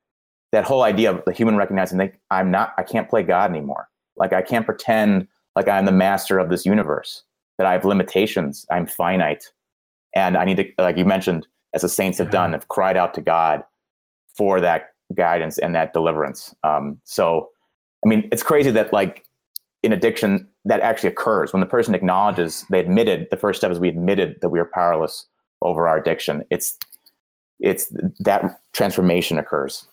that 0.53 0.65
whole 0.65 0.83
idea 0.83 1.11
of 1.11 1.23
the 1.27 1.33
human 1.33 1.57
recognizing 1.57 1.99
that 1.99 2.15
I'm 2.31 2.51
not, 2.51 2.75
I 2.79 2.85
can't 2.85 3.11
play 3.11 3.25
God 3.25 3.51
anymore. 3.51 3.89
Like 4.17 4.33
I 4.33 4.41
can't 4.41 4.65
pretend 4.65 5.27
like 5.57 5.69
I'm 5.69 5.85
the 5.85 5.93
master 5.93 6.39
of 6.39 6.49
this 6.49 6.65
universe. 6.65 7.23
That 7.59 7.69
I 7.69 7.73
have 7.73 7.85
limitations. 7.85 8.67
I'm 8.69 8.85
finite, 8.85 9.45
and 10.13 10.37
I 10.37 10.45
need 10.45 10.57
to, 10.57 10.69
like 10.77 10.97
you 10.97 11.05
mentioned, 11.05 11.47
as 11.73 11.83
the 11.83 11.89
saints 11.89 12.19
have 12.19 12.31
done, 12.31 12.53
have 12.53 12.67
cried 12.67 12.97
out 12.97 13.15
to 13.15 13.21
God 13.21 13.63
for 14.37 14.61
that 14.61 14.95
guidance 15.15 15.59
and 15.59 15.73
that 15.77 15.93
deliverance. 15.93 16.53
Um, 16.65 17.01
so, 17.05 17.51
I 18.05 18.09
mean, 18.09 18.29
it's 18.33 18.43
crazy 18.43 18.71
that 18.71 18.93
like 18.93 19.25
in 19.83 19.93
addiction 19.93 20.49
that 20.65 20.81
actually 20.81 21.11
occurs 21.11 21.53
when 21.53 21.61
the 21.61 21.67
person 21.67 21.95
acknowledges 21.95 22.65
they 22.71 22.81
admitted 22.81 23.29
the 23.31 23.37
first 23.37 23.61
step 23.61 23.71
is 23.71 23.79
we 23.79 23.89
admitted 23.89 24.37
that 24.41 24.49
we 24.49 24.59
are 24.59 24.65
powerless 24.65 25.27
over 25.63 25.89
our 25.89 25.99
addiction. 25.99 26.45
It's 26.51 26.79
it's 27.61 27.93
that 28.21 28.61
transformation 28.73 29.39
occurs. 29.39 29.87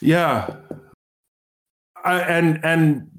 Yeah, 0.00 0.56
I, 2.04 2.20
and 2.20 2.64
and 2.64 3.10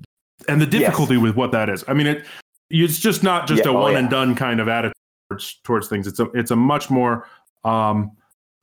and 0.47 0.61
the 0.61 0.65
difficulty 0.65 1.15
yes. 1.15 1.23
with 1.23 1.35
what 1.35 1.51
that 1.51 1.69
is. 1.69 1.83
I 1.87 1.93
mean, 1.93 2.07
it 2.07 2.25
it's 2.69 2.99
just 2.99 3.23
not 3.23 3.47
just 3.47 3.65
yeah, 3.65 3.71
a 3.71 3.73
oh, 3.73 3.81
one 3.81 3.93
yeah. 3.93 3.99
and 3.99 4.09
done 4.09 4.35
kind 4.35 4.59
of 4.59 4.67
attitude 4.67 4.93
towards, 5.29 5.59
towards 5.63 5.87
things. 5.87 6.07
It's 6.07 6.19
a 6.19 6.25
it's 6.31 6.51
a 6.51 6.55
much 6.55 6.89
more 6.89 7.27
um, 7.63 8.11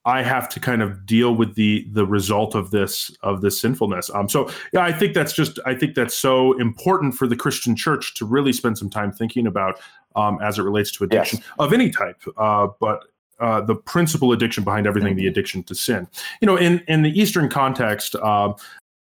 I 0.06 0.22
have 0.22 0.48
to 0.50 0.60
kind 0.60 0.82
of 0.82 1.04
deal 1.04 1.34
with 1.34 1.56
the 1.56 1.86
the 1.90 2.06
result 2.06 2.54
of 2.54 2.70
this 2.70 3.10
of 3.22 3.40
this 3.40 3.60
sinfulness. 3.60 4.08
Um, 4.14 4.28
so 4.28 4.48
yeah, 4.72 4.84
I 4.84 4.92
think 4.92 5.14
that's 5.14 5.32
just 5.32 5.58
I 5.66 5.74
think 5.74 5.96
that's 5.96 6.16
so 6.16 6.56
important 6.58 7.14
for 7.14 7.26
the 7.26 7.36
Christian 7.36 7.74
church 7.74 8.14
to 8.14 8.24
really 8.24 8.52
spend 8.52 8.78
some 8.78 8.88
time 8.88 9.12
thinking 9.12 9.46
about 9.46 9.80
um, 10.14 10.38
as 10.40 10.58
it 10.58 10.62
relates 10.62 10.92
to 10.92 11.04
addiction 11.04 11.40
yes. 11.40 11.48
of 11.58 11.72
any 11.72 11.90
type. 11.90 12.22
Uh, 12.36 12.68
but 12.80 13.04
uh, 13.40 13.60
the 13.60 13.74
principal 13.74 14.32
addiction 14.32 14.62
behind 14.62 14.86
everything, 14.86 15.12
mm-hmm. 15.12 15.18
the 15.18 15.26
addiction 15.26 15.62
to 15.64 15.74
sin. 15.74 16.06
You 16.40 16.46
know, 16.46 16.56
in 16.56 16.82
in 16.86 17.02
the 17.02 17.10
Eastern 17.10 17.48
context, 17.48 18.14
uh, 18.14 18.52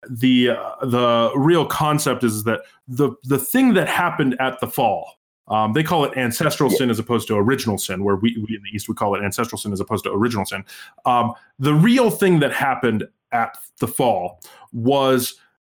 the 0.09 0.51
uh, 0.51 0.85
the 0.85 1.33
real 1.35 1.65
concept 1.65 2.23
is 2.23 2.45
that 2.45 2.61
the 2.87 3.13
the 3.25 3.39
thing 3.39 3.73
that 3.75 3.89
happened 3.89 4.37
at 4.41 4.61
the 4.61 4.67
fall 4.67 5.15
um, 5.53 5.73
they 5.75 5.83
call 5.83 6.05
it 6.05 6.17
ancestral 6.17 6.71
yeah. 6.71 6.79
sin 6.79 6.91
as 6.91 6.99
opposed 6.99 7.29
to 7.29 7.37
original 7.37 7.79
sin, 7.79 8.03
where 8.03 8.17
we, 8.17 8.37
we, 8.49 8.57
in 8.57 8.63
the 8.63 8.71
East 8.75 8.89
would 8.89 8.97
call 8.97 9.15
it 9.15 9.23
ancestral 9.23 9.59
sin 9.59 9.73
as 9.73 9.81
opposed 9.81 10.05
to 10.05 10.11
original 10.11 10.45
sin. 10.45 10.65
Um, 11.05 11.35
the 11.59 11.75
real 11.75 12.11
thing 12.11 12.41
that 12.41 12.53
happened 12.53 13.05
at 13.33 13.57
the 13.79 13.87
fall 13.87 14.41
was 14.73 15.35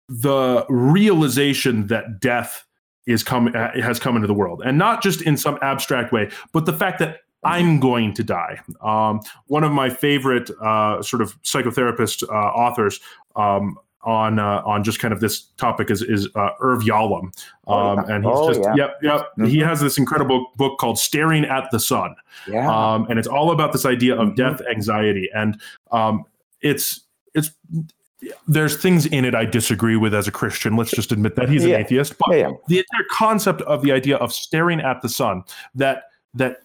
the 0.08 0.64
realization 0.68 1.88
that 1.88 2.20
death 2.20 2.64
is 3.06 3.22
come 3.22 3.52
has 3.52 3.98
come 3.98 4.16
into 4.16 4.28
the 4.28 4.34
world, 4.34 4.62
and 4.64 4.78
not 4.78 5.02
just 5.02 5.20
in 5.22 5.36
some 5.36 5.58
abstract 5.60 6.12
way, 6.12 6.30
but 6.52 6.66
the 6.66 6.72
fact 6.72 6.98
that 7.00 7.18
I'm 7.44 7.78
going 7.78 8.14
to 8.14 8.24
die. 8.24 8.60
Um, 8.80 9.20
one 9.46 9.64
of 9.64 9.72
my 9.72 9.90
favorite 9.90 10.50
uh, 10.62 11.02
sort 11.02 11.20
of 11.20 11.40
psychotherapist 11.42 12.22
uh, 12.22 12.32
authors, 12.32 13.00
um, 13.36 13.76
on 14.04 14.38
uh, 14.38 14.62
on 14.64 14.84
just 14.84 14.98
kind 14.98 15.12
of 15.12 15.20
this 15.20 15.42
topic 15.56 15.90
is 15.90 16.02
is 16.02 16.28
uh, 16.34 16.50
Irv 16.60 16.82
Yalom, 16.82 17.32
oh, 17.66 17.74
um, 17.74 17.98
oh, 17.98 18.04
yeah. 18.08 18.14
and 18.14 18.24
he's 18.24 18.34
oh, 18.34 18.48
just 18.48 18.60
yeah. 18.60 18.74
yep 18.76 18.98
yep. 19.02 19.20
Mm-hmm. 19.20 19.44
He 19.46 19.58
has 19.58 19.80
this 19.80 19.98
incredible 19.98 20.52
book 20.56 20.78
called 20.78 20.98
Staring 20.98 21.44
at 21.44 21.70
the 21.70 21.80
Sun, 21.80 22.14
yeah, 22.46 22.68
um, 22.68 23.06
and 23.08 23.18
it's 23.18 23.28
all 23.28 23.50
about 23.50 23.72
this 23.72 23.84
idea 23.84 24.14
of 24.14 24.28
mm-hmm. 24.28 24.34
death 24.36 24.62
anxiety, 24.70 25.28
and 25.34 25.60
um, 25.92 26.24
it's 26.60 27.00
it's 27.34 27.50
there's 28.46 28.76
things 28.76 29.06
in 29.06 29.24
it 29.24 29.34
I 29.34 29.44
disagree 29.44 29.96
with 29.96 30.14
as 30.14 30.28
a 30.28 30.32
Christian. 30.32 30.76
Let's 30.76 30.90
just 30.90 31.12
admit 31.12 31.36
that 31.36 31.48
he's 31.48 31.64
yeah. 31.64 31.76
an 31.76 31.82
atheist, 31.82 32.14
but 32.18 32.30
the 32.68 32.78
entire 32.78 33.06
concept 33.10 33.62
of 33.62 33.82
the 33.82 33.92
idea 33.92 34.16
of 34.16 34.32
staring 34.32 34.80
at 34.80 35.02
the 35.02 35.08
sun 35.08 35.44
that 35.74 36.04
that 36.34 36.58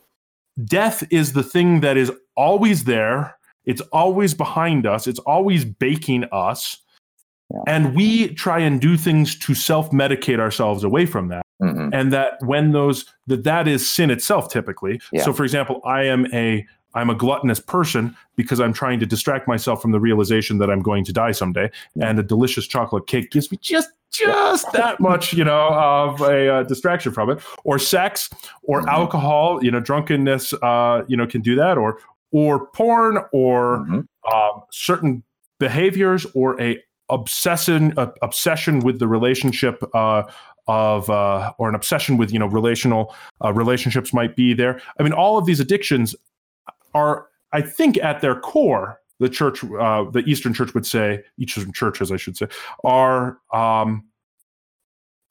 death 0.66 1.04
is 1.12 1.34
the 1.34 1.44
thing 1.44 1.82
that 1.82 1.98
is 1.98 2.12
always 2.36 2.86
there. 2.86 3.36
It's 3.66 3.82
always 3.92 4.34
behind 4.34 4.86
us. 4.88 5.06
It's 5.06 5.20
always 5.20 5.66
baking 5.66 6.26
us 6.32 6.78
and 7.68 7.96
we 7.96 8.34
try 8.36 8.60
and 8.60 8.80
do 8.80 8.98
things 8.98 9.38
to 9.40 9.54
self-medicate 9.54 10.40
ourselves 10.40 10.84
away 10.84 11.06
from 11.06 11.30
that. 11.30 11.46
Mm-hmm. 11.62 11.90
And 11.94 12.14
that 12.14 12.38
when 12.42 12.72
those 12.72 13.06
that 13.28 13.44
that 13.44 13.68
is 13.68 13.88
sin 13.90 14.10
itself 14.12 14.50
typically. 14.50 15.02
Yeah. 15.12 15.24
So 15.26 15.34
for 15.34 15.44
example, 15.44 15.82
I 15.84 16.04
am 16.04 16.26
a 16.34 16.66
I'm 16.96 17.10
a 17.10 17.16
gluttonous 17.16 17.60
person 17.60 18.16
because 18.36 18.60
I'm 18.60 18.74
trying 18.74 19.00
to 19.00 19.06
distract 19.06 19.48
myself 19.48 19.82
from 19.82 19.92
the 19.92 20.00
realization 20.00 20.58
that 20.60 20.70
I'm 20.70 20.82
going 20.82 21.04
to 21.06 21.14
die 21.14 21.32
someday. 21.32 21.70
And 22.02 22.18
a 22.18 22.24
delicious 22.24 22.66
chocolate 22.66 23.08
cake 23.08 23.32
gives 23.32 23.52
me 23.52 23.60
just 23.62 23.90
just 24.12 24.72
that 24.72 25.00
much, 25.00 25.34
you 25.34 25.44
know, 25.44 25.70
of 25.70 26.22
a 26.22 26.56
uh, 26.56 26.64
distraction 26.64 27.12
from 27.12 27.30
it. 27.30 27.40
Or 27.64 27.78
sex, 27.78 28.30
or 28.64 28.80
mm-hmm. 28.80 28.90
alcohol, 28.90 29.64
you 29.64 29.72
know, 29.72 29.80
drunkenness, 29.80 30.54
uh, 30.54 31.04
you 31.08 31.18
know, 31.18 31.28
can 31.28 31.42
do 31.42 31.56
that. 31.56 31.78
Or 31.78 32.00
or 32.32 32.68
porn, 32.68 33.20
or 33.34 33.80
mm-hmm. 33.80 34.34
um, 34.34 34.64
certain 34.72 35.24
behaviors, 35.60 36.26
or 36.34 36.60
a 36.62 36.82
obsession 37.10 37.94
uh, 37.98 38.12
obsession 38.22 38.80
with 38.80 39.00
the 39.00 39.08
relationship 39.08 39.84
uh, 39.94 40.24
of 40.70 41.10
uh, 41.10 41.52
or 41.58 41.68
an 41.68 41.76
obsession 41.76 42.16
with 42.16 42.32
you 42.32 42.40
know 42.40 42.46
relational 42.46 43.14
uh, 43.44 43.52
relationships 43.52 44.14
might 44.14 44.36
be 44.36 44.54
there. 44.54 44.80
I 45.00 45.04
mean, 45.04 45.14
all 45.14 45.38
of 45.38 45.46
these 45.46 45.60
addictions 45.60 46.16
are, 46.94 47.28
I 47.52 47.62
think, 47.62 47.98
at 47.98 48.22
their 48.22 48.40
core, 48.40 49.02
the 49.20 49.30
church, 49.30 49.64
uh, 49.64 50.06
the 50.12 50.24
Eastern 50.28 50.54
Church 50.54 50.74
would 50.74 50.86
say, 50.86 51.24
Eastern 51.38 51.74
churches, 51.74 52.12
I 52.12 52.18
should 52.18 52.38
say, 52.38 52.48
are. 52.84 53.40
Um, 53.54 54.06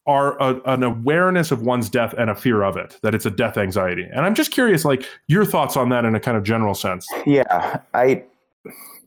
are 0.06 0.40
a, 0.40 0.58
an 0.64 0.82
awareness 0.82 1.50
of 1.50 1.60
one's 1.60 1.90
death 1.90 2.14
and 2.16 2.30
a 2.30 2.34
fear 2.34 2.62
of 2.62 2.78
it 2.78 2.96
that 3.02 3.14
it's 3.14 3.26
a 3.26 3.30
death 3.30 3.58
anxiety 3.58 4.06
and 4.10 4.20
i'm 4.24 4.34
just 4.34 4.50
curious 4.50 4.82
like 4.82 5.06
your 5.26 5.44
thoughts 5.44 5.76
on 5.76 5.90
that 5.90 6.06
in 6.06 6.14
a 6.14 6.20
kind 6.20 6.34
of 6.34 6.42
general 6.44 6.74
sense 6.74 7.06
yeah 7.26 7.80
i 7.92 8.24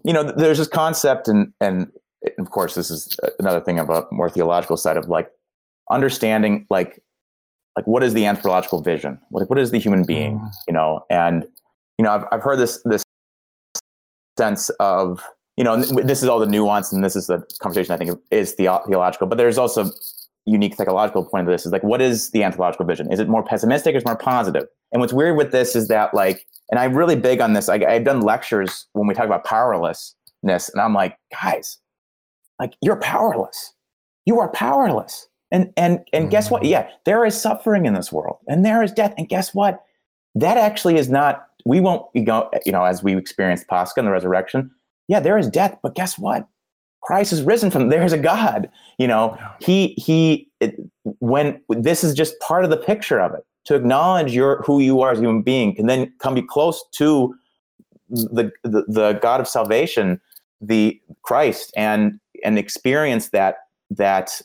you 0.04 0.14
know 0.14 0.22
there's 0.22 0.60
this 0.60 0.68
concept 0.68 1.28
and 1.28 1.52
and 1.60 1.92
of 2.38 2.52
course, 2.52 2.76
this 2.76 2.92
is 2.92 3.18
another 3.40 3.60
thing 3.60 3.80
about 3.80 4.12
more 4.12 4.30
theological 4.30 4.78
side 4.78 4.98
of 4.98 5.10
like 5.10 5.30
understanding 5.90 6.66
like 6.70 7.02
like 7.76 7.88
what 7.88 8.04
is 8.04 8.14
the 8.14 8.26
anthropological 8.26 8.82
vision? 8.82 9.20
Like 9.32 9.50
what 9.50 9.60
is 9.60 9.72
the 9.72 9.80
human 9.80 10.04
being? 10.04 10.40
Mm. 10.40 10.52
You 10.68 10.74
know, 10.74 11.06
and 11.10 11.46
you 11.98 12.04
know, 12.04 12.12
I've 12.12 12.26
I've 12.32 12.42
heard 12.42 12.60
this 12.60 12.82
this 12.86 13.04
sense 14.38 14.70
of 14.80 15.24
you 15.58 15.64
know, 15.64 15.78
this 15.78 16.24
is 16.24 16.30
all 16.30 16.40
the 16.40 16.48
nuance, 16.48 16.92
and 16.92 17.04
this 17.04 17.16
is 17.16 17.28
the 17.28 17.46
conversation 17.62 17.94
I 17.94 17.98
think 17.98 18.12
is 18.32 18.56
the, 18.56 18.82
theological. 18.88 19.28
But 19.28 19.38
there's 19.38 19.58
also 19.58 19.92
unique 20.46 20.76
psychological 20.76 21.24
point 21.24 21.48
of 21.48 21.52
this 21.52 21.66
is 21.66 21.72
like, 21.72 21.84
what 21.84 22.02
is 22.02 22.32
the 22.32 22.44
anthropological 22.44 22.86
vision? 22.86 23.12
Is 23.12 23.20
it 23.20 23.28
more 23.28 23.44
pessimistic 23.44 23.94
or 23.94 23.98
is 23.98 24.04
it 24.04 24.08
more 24.08 24.16
positive? 24.16 24.68
And 24.92 25.00
what's 25.00 25.14
weird 25.14 25.38
with 25.38 25.52
this 25.52 25.76
is 25.76 25.88
that 25.90 26.14
like, 26.14 26.46
and 26.72 26.80
I'm 26.80 26.98
really 26.98 27.16
big 27.16 27.42
on 27.42 27.54
this. 27.54 27.70
I, 27.70 27.76
I've 27.76 28.06
done 28.06 28.22
lectures 28.22 28.88
when 28.94 29.08
we 29.08 29.14
talk 29.14 29.26
about 29.26 29.44
powerlessness, 29.44 30.70
and 30.70 30.82
I'm 30.82 30.94
like, 30.94 31.18
guys, 31.42 31.78
like 32.62 32.76
you're 32.82 33.02
powerless. 33.02 33.74
You 34.26 34.39
are 34.39 34.50
powerless. 34.50 35.28
And 35.52 35.74
and 35.76 36.00
and 36.13 36.24
mm-hmm. 36.24 36.30
guess 36.30 36.50
what? 36.50 36.62
Mm-hmm. 36.62 36.71
Yeah, 36.71 36.89
there 37.04 37.26
is 37.26 37.39
suffering 37.39 37.86
in 37.86 37.93
this 37.93 38.12
world, 38.12 38.38
and 38.47 38.63
there 38.63 38.82
is 38.82 38.93
death. 38.93 39.13
And 39.17 39.28
guess 39.28 39.54
what? 39.54 39.84
That 40.36 40.56
actually 40.56 40.95
is 40.95 41.10
not. 41.10 41.47
We 41.65 41.82
won't 41.82 42.12
be 42.13 42.21
go. 42.21 42.50
You 42.65 42.71
know, 42.71 42.86
as 42.86 43.04
we 43.04 43.17
experience 43.17 43.65
Pascha 43.65 43.93
and 43.97 44.08
the 44.08 44.12
resurrection. 44.12 44.71
Yeah, 45.10 45.19
there 45.19 45.38
is 45.38 45.50
death, 45.50 45.78
but 45.84 45.93
guess 45.93 46.17
what? 46.17 46.47
Christ 47.04 47.34
is 47.34 47.41
risen 47.41 47.69
from. 47.69 47.89
There's 47.89 48.13
a 48.13 48.17
God. 48.17 48.69
You 48.97 49.08
know, 49.08 49.38
he 49.60 49.89
he. 49.97 50.47
It, 50.62 50.76
when 51.19 51.60
this 51.67 52.04
is 52.04 52.13
just 52.13 52.39
part 52.39 52.63
of 52.63 52.69
the 52.69 52.78
picture 52.78 53.19
of 53.19 53.34
it, 53.34 53.43
to 53.65 53.76
acknowledge 53.76 54.34
your 54.34 54.62
who 54.62 54.80
you 54.80 55.02
are 55.02 55.12
as 55.12 55.17
a 55.17 55.21
human 55.21 55.41
being, 55.41 55.76
can 55.76 55.88
then 55.88 56.13
come 56.19 56.36
be 56.36 56.41
close 56.41 56.82
to 56.93 57.36
the, 58.10 58.52
the, 58.63 58.86
the 58.88 59.19
God 59.21 59.41
of 59.41 59.47
salvation, 59.47 60.21
the 60.62 61.00
Christ, 61.24 61.74
and 61.76 62.19
and 62.44 62.58
experience 62.58 63.30
that 63.30 63.56
that 63.90 64.42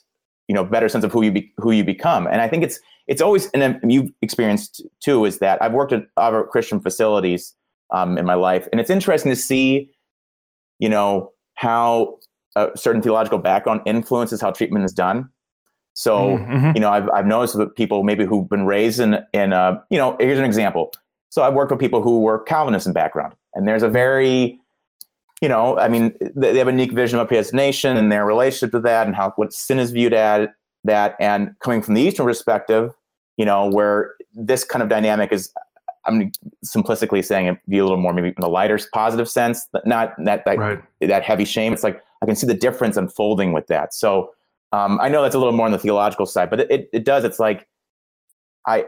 you 0.49 0.55
know 0.55 0.65
better 0.65 0.89
sense 0.89 1.05
of 1.05 1.13
who 1.13 1.23
you 1.23 1.33
be, 1.33 1.53
who 1.57 1.71
you 1.73 1.85
become. 1.85 2.27
And 2.27 2.41
I 2.41 2.49
think 2.49 2.65
it's 2.65 2.81
it's 3.07 3.23
always 3.23 3.51
and 3.51 3.81
you've 3.93 4.11
experienced 4.23 4.83
too 5.01 5.25
is 5.25 5.39
that 5.39 5.63
I've 5.63 5.73
worked 5.73 5.93
at 5.93 6.07
other 6.17 6.45
Christian 6.45 6.81
facilities 6.81 7.55
um, 7.93 8.19
in 8.19 8.27
my 8.27 8.35
life, 8.35 8.69
and 8.73 8.81
it's 8.81 8.91
interesting 8.91 9.31
to 9.31 9.37
see 9.37 9.91
you 10.79 10.89
know 10.89 11.33
how 11.55 12.19
a 12.55 12.71
certain 12.75 13.03
theological 13.03 13.39
background 13.39 13.81
influences 13.87 14.41
how 14.41 14.51
treatment 14.51 14.85
is 14.85 14.93
done. 14.93 15.29
So 15.95 16.39
mm-hmm. 16.39 16.73
you 16.75 16.81
know 16.81 16.91
I've 16.91 17.09
I've 17.11 17.27
noticed 17.27 17.57
that 17.57 17.77
people 17.77 18.03
maybe 18.03 18.25
who've 18.25 18.49
been 18.49 18.67
raised 18.67 19.01
in 19.01 19.19
in 19.33 19.53
a 19.53 19.83
you 19.91 19.99
know 19.99 20.17
here's 20.19 20.39
an 20.39 20.45
example 20.45 20.93
so 21.37 21.43
I've 21.43 21.53
worked 21.53 21.71
with 21.71 21.81
people 21.81 22.03
who 22.03 22.21
were 22.21 22.39
Calvinist 22.45 22.87
in 22.87 22.95
background, 22.95 23.35
and 23.55 23.69
there's 23.69 23.83
a 23.83 23.91
very, 23.91 24.59
you 25.43 25.49
know, 25.49 25.79
I 25.79 25.89
mean, 25.89 26.15
they 26.35 26.57
have 26.59 26.69
a 26.69 26.71
unique 26.71 26.93
vision 26.93 27.19
of 27.19 27.29
predestination 27.29 27.97
and 27.97 28.11
their 28.11 28.25
relationship 28.25 28.73
to 28.73 28.81
that, 28.81 29.07
and 29.07 29.15
how 29.15 29.33
what 29.37 29.53
sin 29.53 29.79
is 29.79 29.91
viewed 29.91 30.15
at 30.15 30.55
that, 30.85 31.17
and 31.21 31.55
coming 31.61 31.83
from 31.83 31.95
the 31.95 32.03
Eastern 32.03 32.27
perspective, 32.27 32.93
you 33.37 33.45
know, 33.45 33.69
where 33.69 34.15
this 34.35 34.65
kind 34.65 34.83
of 34.83 34.89
dynamic 34.89 35.33
is, 35.33 35.53
I'm 36.07 36.33
simplistically 36.65 37.25
saying 37.25 37.47
it 37.47 37.59
be 37.69 37.79
a 37.79 37.83
little 37.83 37.99
more 37.99 38.13
maybe 38.13 38.29
in 38.29 38.43
a 38.43 38.49
lighter 38.49 38.79
positive 38.93 39.29
sense, 39.29 39.69
but 39.73 39.87
not 39.87 40.15
that 40.25 40.45
that, 40.47 40.59
Right. 40.59 40.83
that 41.01 41.23
heavy 41.23 41.45
shame. 41.45 41.73
It's 41.73 41.83
like 41.85 42.03
I 42.23 42.27
can 42.27 42.37
see 42.37 42.47
the 42.47 42.55
difference 42.55 42.97
unfolding 42.97 43.53
with 43.53 43.67
that. 43.67 43.93
So 43.93 44.33
um, 44.73 44.99
I 45.01 45.09
know 45.09 45.23
that's 45.23 45.35
a 45.35 45.39
little 45.39 45.53
more 45.53 45.67
on 45.67 45.73
the 45.73 45.79
theological 45.79 46.27
side, 46.27 46.49
but 46.51 46.61
it, 46.61 46.89
it 46.93 47.05
does. 47.05 47.25
It's 47.25 47.39
like 47.39 47.67
I 48.67 48.85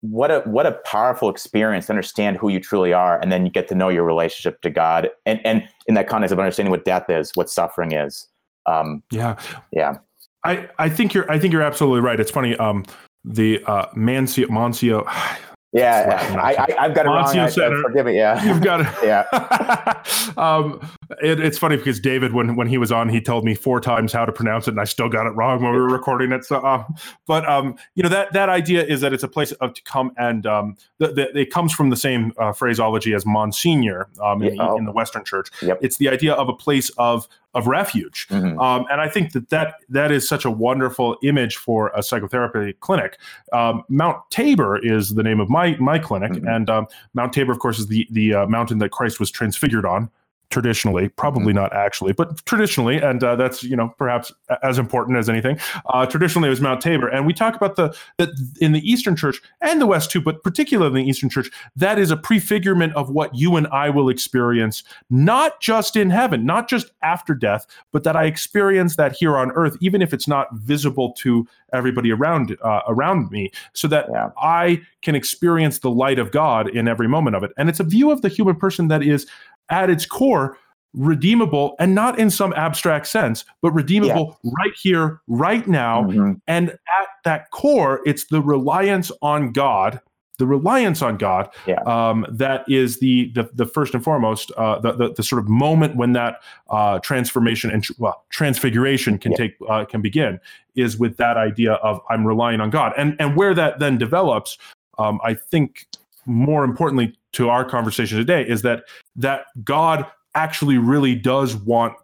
what 0.00 0.30
a 0.30 0.40
what 0.40 0.66
a 0.66 0.72
powerful 0.84 1.28
experience 1.28 1.86
to 1.86 1.92
understand 1.92 2.36
who 2.36 2.48
you 2.48 2.60
truly 2.60 2.92
are, 2.92 3.18
and 3.20 3.32
then 3.32 3.44
you 3.44 3.50
get 3.50 3.68
to 3.68 3.74
know 3.74 3.88
your 3.88 4.04
relationship 4.04 4.60
to 4.62 4.70
God, 4.70 5.10
and 5.26 5.40
and 5.44 5.68
in 5.86 5.94
that 5.94 6.08
context 6.08 6.32
of 6.32 6.38
understanding 6.38 6.70
what 6.70 6.84
death 6.84 7.10
is, 7.10 7.32
what 7.34 7.50
suffering 7.50 7.92
is. 7.92 8.26
Um, 8.66 9.02
Yeah. 9.10 9.36
yeah, 9.72 9.98
I, 10.44 10.68
I 10.78 10.88
think 10.88 11.14
you're 11.14 11.30
I 11.30 11.38
think 11.38 11.52
you're 11.52 11.62
absolutely 11.62 12.00
right. 12.00 12.20
It's 12.20 12.30
funny. 12.30 12.56
Um, 12.56 12.84
the 13.24 13.62
uh, 13.66 13.86
Mancio 13.96 14.46
Mancio. 14.46 15.06
yeah. 15.72 16.36
I, 16.42 16.66
I've 16.78 16.94
got 16.94 17.04
it 17.06 17.08
wrong. 17.08 17.22
Monsignor 17.22 17.44
I, 17.44 17.48
Center. 17.50 17.82
forgive 17.82 18.06
me. 18.06 18.16
Yeah, 18.16 18.42
You've 18.44 18.62
got 18.62 18.80
it. 18.82 18.88
yeah. 19.04 20.02
um, 20.36 20.80
it, 21.22 21.40
it's 21.40 21.58
funny 21.58 21.76
because 21.76 22.00
David, 22.00 22.32
when 22.32 22.56
when 22.56 22.66
he 22.68 22.78
was 22.78 22.90
on, 22.90 23.08
he 23.08 23.20
told 23.20 23.44
me 23.44 23.54
four 23.54 23.80
times 23.80 24.12
how 24.12 24.24
to 24.24 24.32
pronounce 24.32 24.66
it, 24.66 24.72
and 24.72 24.80
I 24.80 24.84
still 24.84 25.08
got 25.08 25.26
it 25.26 25.30
wrong 25.30 25.62
when 25.62 25.72
we 25.72 25.78
were 25.78 25.88
recording 25.88 26.32
it. 26.32 26.44
So, 26.44 26.64
um, 26.64 26.86
but 27.26 27.48
um, 27.48 27.76
you 27.94 28.02
know 28.02 28.08
that 28.08 28.32
that 28.32 28.48
idea 28.48 28.84
is 28.84 29.00
that 29.02 29.12
it's 29.12 29.22
a 29.22 29.28
place 29.28 29.52
of 29.52 29.74
to 29.74 29.82
come, 29.82 30.12
and 30.16 30.46
um, 30.46 30.76
the, 30.98 31.08
the, 31.08 31.38
it 31.38 31.50
comes 31.50 31.72
from 31.72 31.90
the 31.90 31.96
same 31.96 32.32
uh, 32.38 32.52
phraseology 32.52 33.12
as 33.14 33.26
Monsignor 33.26 34.08
um, 34.22 34.42
in, 34.42 34.54
Yeah, 34.54 34.62
oh. 34.62 34.72
the, 34.72 34.76
in 34.76 34.84
the 34.86 34.92
Western 34.92 35.24
Church. 35.24 35.50
Yep. 35.62 35.78
It's 35.82 35.98
the 35.98 36.08
idea 36.08 36.32
of 36.32 36.48
a 36.48 36.54
place 36.54 36.90
of 36.98 37.28
of 37.58 37.66
refuge. 37.66 38.26
Mhm. 38.30 38.58
Um, 38.62 38.86
and 38.90 39.00
I 39.00 39.08
think 39.08 39.32
that, 39.32 39.48
that 39.50 39.74
that 39.88 40.10
is 40.10 40.28
such 40.28 40.44
a 40.44 40.50
wonderful 40.50 41.16
image 41.22 41.56
for 41.56 41.90
a 41.94 42.02
psychotherapy 42.02 42.74
clinic. 42.80 43.18
Um, 43.52 43.82
Mount 43.88 44.18
Tabor 44.30 44.78
is 44.78 45.14
the 45.14 45.22
name 45.22 45.40
of 45.40 45.50
my 45.50 45.76
my 45.78 45.98
clinic, 45.98 46.32
Mhm. 46.32 46.54
and 46.54 46.70
um, 46.70 46.86
Mount 47.14 47.32
Tabor, 47.32 47.52
of 47.52 47.58
course, 47.58 47.78
is 47.78 47.88
the 47.88 48.06
the 48.10 48.34
uh, 48.34 48.46
mountain 48.46 48.78
that 48.78 48.90
Christ 48.90 49.18
was 49.20 49.30
transfigured 49.30 49.84
on. 49.84 50.08
Traditionally, 50.50 51.10
probably 51.10 51.52
not 51.52 51.74
actually, 51.74 52.14
but 52.14 52.42
traditionally, 52.46 52.96
and 52.96 53.22
uh, 53.22 53.36
that's 53.36 53.62
you 53.62 53.76
know 53.76 53.94
perhaps 53.98 54.32
as 54.62 54.78
important 54.78 55.18
as 55.18 55.28
anything. 55.28 55.58
Uh, 55.86 56.06
traditionally, 56.06 56.46
it 56.46 56.50
was 56.50 56.62
Mount 56.62 56.80
Tabor, 56.80 57.06
and 57.06 57.26
we 57.26 57.34
talk 57.34 57.54
about 57.54 57.76
the 57.76 57.94
that 58.16 58.30
in 58.58 58.72
the 58.72 58.80
Eastern 58.80 59.14
Church 59.14 59.42
and 59.60 59.78
the 59.78 59.86
West 59.86 60.10
too, 60.10 60.22
but 60.22 60.42
particularly 60.42 61.00
in 61.00 61.04
the 61.04 61.10
Eastern 61.10 61.28
Church, 61.28 61.50
that 61.76 61.98
is 61.98 62.10
a 62.10 62.16
prefigurement 62.16 62.94
of 62.94 63.10
what 63.10 63.34
you 63.34 63.56
and 63.56 63.66
I 63.66 63.90
will 63.90 64.08
experience, 64.08 64.84
not 65.10 65.60
just 65.60 65.96
in 65.96 66.08
heaven, 66.08 66.46
not 66.46 66.66
just 66.66 66.92
after 67.02 67.34
death, 67.34 67.66
but 67.92 68.02
that 68.04 68.16
I 68.16 68.24
experience 68.24 68.96
that 68.96 69.12
here 69.12 69.36
on 69.36 69.50
earth, 69.52 69.76
even 69.82 70.00
if 70.00 70.14
it's 70.14 70.26
not 70.26 70.46
visible 70.54 71.12
to 71.18 71.46
everybody 71.74 72.10
around 72.10 72.56
uh, 72.62 72.80
around 72.88 73.30
me, 73.30 73.50
so 73.74 73.86
that 73.88 74.06
Yeah. 74.10 74.30
I 74.38 74.80
can 75.02 75.14
experience 75.14 75.80
the 75.80 75.90
light 75.90 76.18
of 76.18 76.30
God 76.30 76.68
in 76.68 76.88
every 76.88 77.06
moment 77.06 77.36
of 77.36 77.42
it. 77.42 77.52
And 77.58 77.68
it's 77.68 77.80
a 77.80 77.84
view 77.84 78.10
of 78.10 78.22
the 78.22 78.30
human 78.30 78.56
person 78.56 78.88
that 78.88 79.02
is, 79.02 79.26
at 79.70 79.90
its 79.90 80.06
core, 80.06 80.56
redeemable 80.94 81.76
and 81.78 81.94
not 81.94 82.18
in 82.18 82.30
some 82.30 82.52
abstract 82.54 83.06
sense, 83.06 83.44
but 83.62 83.70
redeemable 83.72 84.38
right 84.58 84.72
here, 84.80 85.20
right 85.28 85.66
now. 85.68 86.04
Mhm. 86.04 86.40
And 86.46 86.70
at 86.70 87.08
that 87.24 87.50
core, 87.50 88.00
it's 88.06 88.24
the 88.26 88.40
reliance 88.40 89.12
on 89.22 89.52
God. 89.52 90.00
The 90.38 90.46
reliance 90.46 91.02
on 91.02 91.16
God 91.16 91.50
Yeah. 91.66 91.80
um, 91.82 92.24
that 92.30 92.64
is 92.68 93.00
the, 93.00 93.30
the 93.34 93.50
the 93.54 93.66
first 93.66 93.92
and 93.92 94.02
foremost 94.04 94.52
uh, 94.56 94.78
the, 94.78 94.92
the 94.92 95.12
the 95.14 95.22
sort 95.24 95.42
of 95.42 95.48
moment 95.48 95.96
when 95.96 96.12
that 96.12 96.36
uh, 96.70 97.00
transformation 97.00 97.70
and 97.72 97.84
well 97.98 98.24
transfiguration 98.30 99.18
can 99.18 99.32
Yeah. 99.32 99.36
take 99.38 99.56
uh, 99.68 99.84
can 99.84 100.00
begin 100.00 100.38
is 100.76 100.96
with 100.96 101.16
that 101.16 101.36
idea 101.36 101.72
of 101.74 102.00
I'm 102.08 102.24
relying 102.24 102.60
on 102.60 102.70
God 102.70 102.92
and 102.96 103.16
and 103.18 103.34
where 103.36 103.52
that 103.54 103.80
then 103.80 103.98
develops 103.98 104.56
um, 104.98 105.18
I 105.24 105.34
think 105.34 105.86
more 106.24 106.62
importantly 106.62 107.14
to 107.32 107.48
our 107.48 107.64
conversation 107.64 108.16
today 108.16 108.42
is 108.46 108.62
that 108.62 108.84
that 109.18 109.46
God 109.64 110.06
actually 110.34 110.78
really 110.78 111.14
does 111.14 111.56
want 111.56 111.94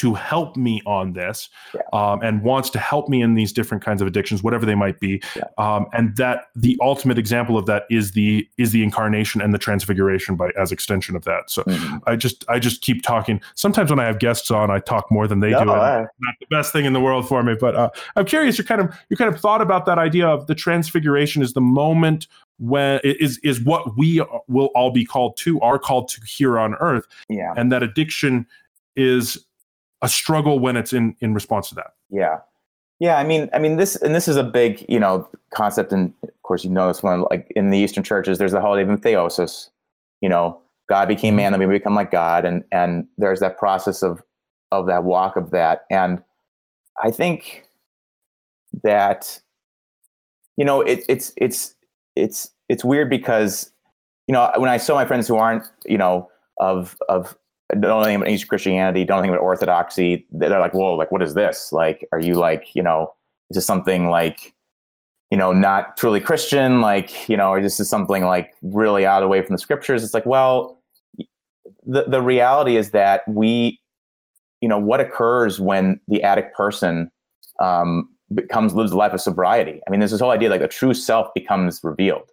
to 0.00 0.14
help 0.14 0.56
me 0.56 0.80
on 0.86 1.12
this 1.12 1.48
Yeah. 1.74 1.82
um, 1.92 2.20
and 2.22 2.42
wants 2.42 2.70
to 2.70 2.78
help 2.78 3.08
me 3.08 3.20
in 3.22 3.34
these 3.34 3.52
different 3.52 3.84
kinds 3.84 4.00
of 4.00 4.08
addictions 4.08 4.42
whatever 4.42 4.64
they 4.64 4.74
might 4.74 4.98
be 4.98 5.22
Yeah. 5.36 5.42
um, 5.58 5.86
and 5.92 6.16
that 6.16 6.44
the 6.56 6.78
ultimate 6.80 7.18
example 7.18 7.58
of 7.58 7.66
that 7.66 7.84
is 7.90 8.12
the 8.12 8.48
is 8.56 8.72
the 8.72 8.82
incarnation 8.82 9.42
and 9.42 9.52
the 9.52 9.58
transfiguration 9.58 10.36
by 10.36 10.50
as 10.58 10.72
extension 10.72 11.16
of 11.16 11.24
that 11.24 11.50
so 11.50 11.62
Mhm. 11.64 12.00
i 12.06 12.16
just 12.16 12.44
i 12.48 12.58
just 12.58 12.80
keep 12.80 13.02
talking 13.02 13.40
sometimes 13.54 13.90
when 13.90 13.98
i 14.00 14.04
have 14.04 14.18
guests 14.18 14.50
on 14.50 14.70
i 14.70 14.78
talk 14.78 15.10
more 15.10 15.26
than 15.28 15.40
they 15.40 15.50
No, 15.50 15.64
do 15.64 15.70
and 15.72 15.80
uh, 15.80 16.06
not 16.20 16.34
the 16.40 16.46
best 16.50 16.72
thing 16.72 16.84
in 16.86 16.92
the 16.94 17.00
world 17.00 17.28
for 17.28 17.42
me 17.42 17.54
but 17.60 17.74
uh, 17.76 17.90
i'm 18.16 18.24
curious 18.24 18.56
you're 18.56 18.64
kind 18.64 18.80
of 18.80 18.94
you 19.10 19.16
kind 19.16 19.32
of 19.34 19.38
thought 19.40 19.60
about 19.60 19.84
that 19.86 19.98
idea 19.98 20.26
of 20.26 20.46
the 20.46 20.54
transfiguration 20.54 21.42
is 21.42 21.52
the 21.52 21.60
moment 21.60 22.26
when 22.58 23.00
is 23.04 23.38
is 23.38 23.60
what 23.60 23.96
we 23.98 24.22
will 24.48 24.70
all 24.74 24.90
be 24.90 25.04
called 25.04 25.36
to 25.36 25.60
are 25.60 25.78
called 25.78 26.08
to 26.08 26.20
here 26.26 26.58
on 26.58 26.74
earth 26.76 27.06
yeah. 27.28 27.52
and 27.56 27.70
that 27.72 27.82
addiction 27.82 28.46
is 28.96 29.44
a 30.02 30.08
struggle 30.08 30.58
when 30.58 30.76
it's 30.76 30.92
in 30.92 31.14
in 31.20 31.34
response 31.34 31.68
to 31.68 31.74
that 31.74 31.94
Yeah. 32.10 32.38
Yeah, 33.00 33.16
I 33.16 33.24
mean, 33.24 33.48
I 33.54 33.58
mean 33.58 33.78
this, 33.78 33.96
and 33.96 34.14
this 34.14 34.28
is 34.28 34.36
a 34.36 34.44
big, 34.44 34.84
you 34.86 35.00
know, 35.00 35.26
concept, 35.54 35.90
and 35.90 36.12
of 36.22 36.42
course, 36.42 36.64
you 36.64 36.70
know 36.70 36.88
this 36.88 37.02
one. 37.02 37.24
Like 37.30 37.50
in 37.56 37.70
the 37.70 37.78
Eastern 37.78 38.04
churches, 38.04 38.36
there's 38.36 38.52
the 38.52 38.60
holiday 38.60 38.90
of 38.92 39.00
theosis. 39.00 39.70
You 40.20 40.28
know, 40.28 40.60
God 40.86 41.08
became 41.08 41.34
man, 41.34 41.52
then 41.52 41.60
we 41.60 41.66
become 41.66 41.94
like 41.94 42.10
God, 42.10 42.44
and 42.44 42.62
and 42.70 43.06
there's 43.16 43.40
that 43.40 43.56
process 43.56 44.02
of 44.02 44.22
of 44.70 44.86
that 44.86 45.04
walk 45.04 45.36
of 45.36 45.50
that. 45.50 45.86
And 45.90 46.22
I 47.02 47.10
think 47.10 47.64
that, 48.82 49.40
you 50.58 50.66
know, 50.66 50.82
it, 50.82 51.02
it's 51.08 51.32
it's 51.38 51.74
it's 52.16 52.50
it's 52.68 52.84
weird 52.84 53.08
because, 53.08 53.72
you 54.26 54.34
know, 54.34 54.52
when 54.58 54.68
I 54.68 54.76
saw 54.76 54.94
my 54.94 55.06
friends 55.06 55.26
who 55.26 55.36
aren't, 55.36 55.64
you 55.86 55.96
know, 55.96 56.28
of 56.58 56.98
of 57.08 57.34
don't 57.72 57.82
know 57.82 58.00
anything 58.00 58.16
about 58.16 58.28
Eastern 58.28 58.48
Christianity, 58.48 59.04
don't 59.04 59.16
know 59.16 59.20
anything 59.20 59.34
about 59.34 59.44
Orthodoxy. 59.44 60.26
They're 60.30 60.60
like, 60.60 60.74
whoa, 60.74 60.94
like, 60.94 61.12
what 61.12 61.22
is 61.22 61.34
this? 61.34 61.72
Like, 61.72 62.06
are 62.12 62.20
you 62.20 62.34
like, 62.34 62.74
you 62.74 62.82
know, 62.82 63.12
is 63.50 63.56
this 63.56 63.66
something 63.66 64.08
like, 64.08 64.54
you 65.30 65.38
know, 65.38 65.52
not 65.52 65.96
truly 65.96 66.20
Christian? 66.20 66.80
Like, 66.80 67.28
you 67.28 67.36
know, 67.36 67.50
or 67.50 67.60
this 67.60 67.80
is 67.80 67.88
something 67.88 68.24
like 68.24 68.54
really 68.62 69.06
out 69.06 69.22
away 69.22 69.42
from 69.42 69.54
the 69.54 69.58
scriptures? 69.58 70.02
It's 70.02 70.14
like, 70.14 70.26
well, 70.26 70.82
the, 71.86 72.04
the 72.04 72.22
reality 72.22 72.76
is 72.76 72.90
that 72.90 73.26
we, 73.28 73.80
you 74.60 74.68
know, 74.68 74.78
what 74.78 75.00
occurs 75.00 75.60
when 75.60 76.00
the 76.08 76.22
addict 76.22 76.54
person 76.56 77.10
um, 77.60 78.08
becomes, 78.34 78.74
lives 78.74 78.92
a 78.92 78.96
life 78.96 79.12
of 79.12 79.20
sobriety? 79.20 79.80
I 79.86 79.90
mean, 79.90 80.00
there's 80.00 80.10
this 80.10 80.20
whole 80.20 80.30
idea 80.30 80.50
like 80.50 80.60
a 80.60 80.68
true 80.68 80.94
self 80.94 81.32
becomes 81.34 81.80
revealed. 81.82 82.30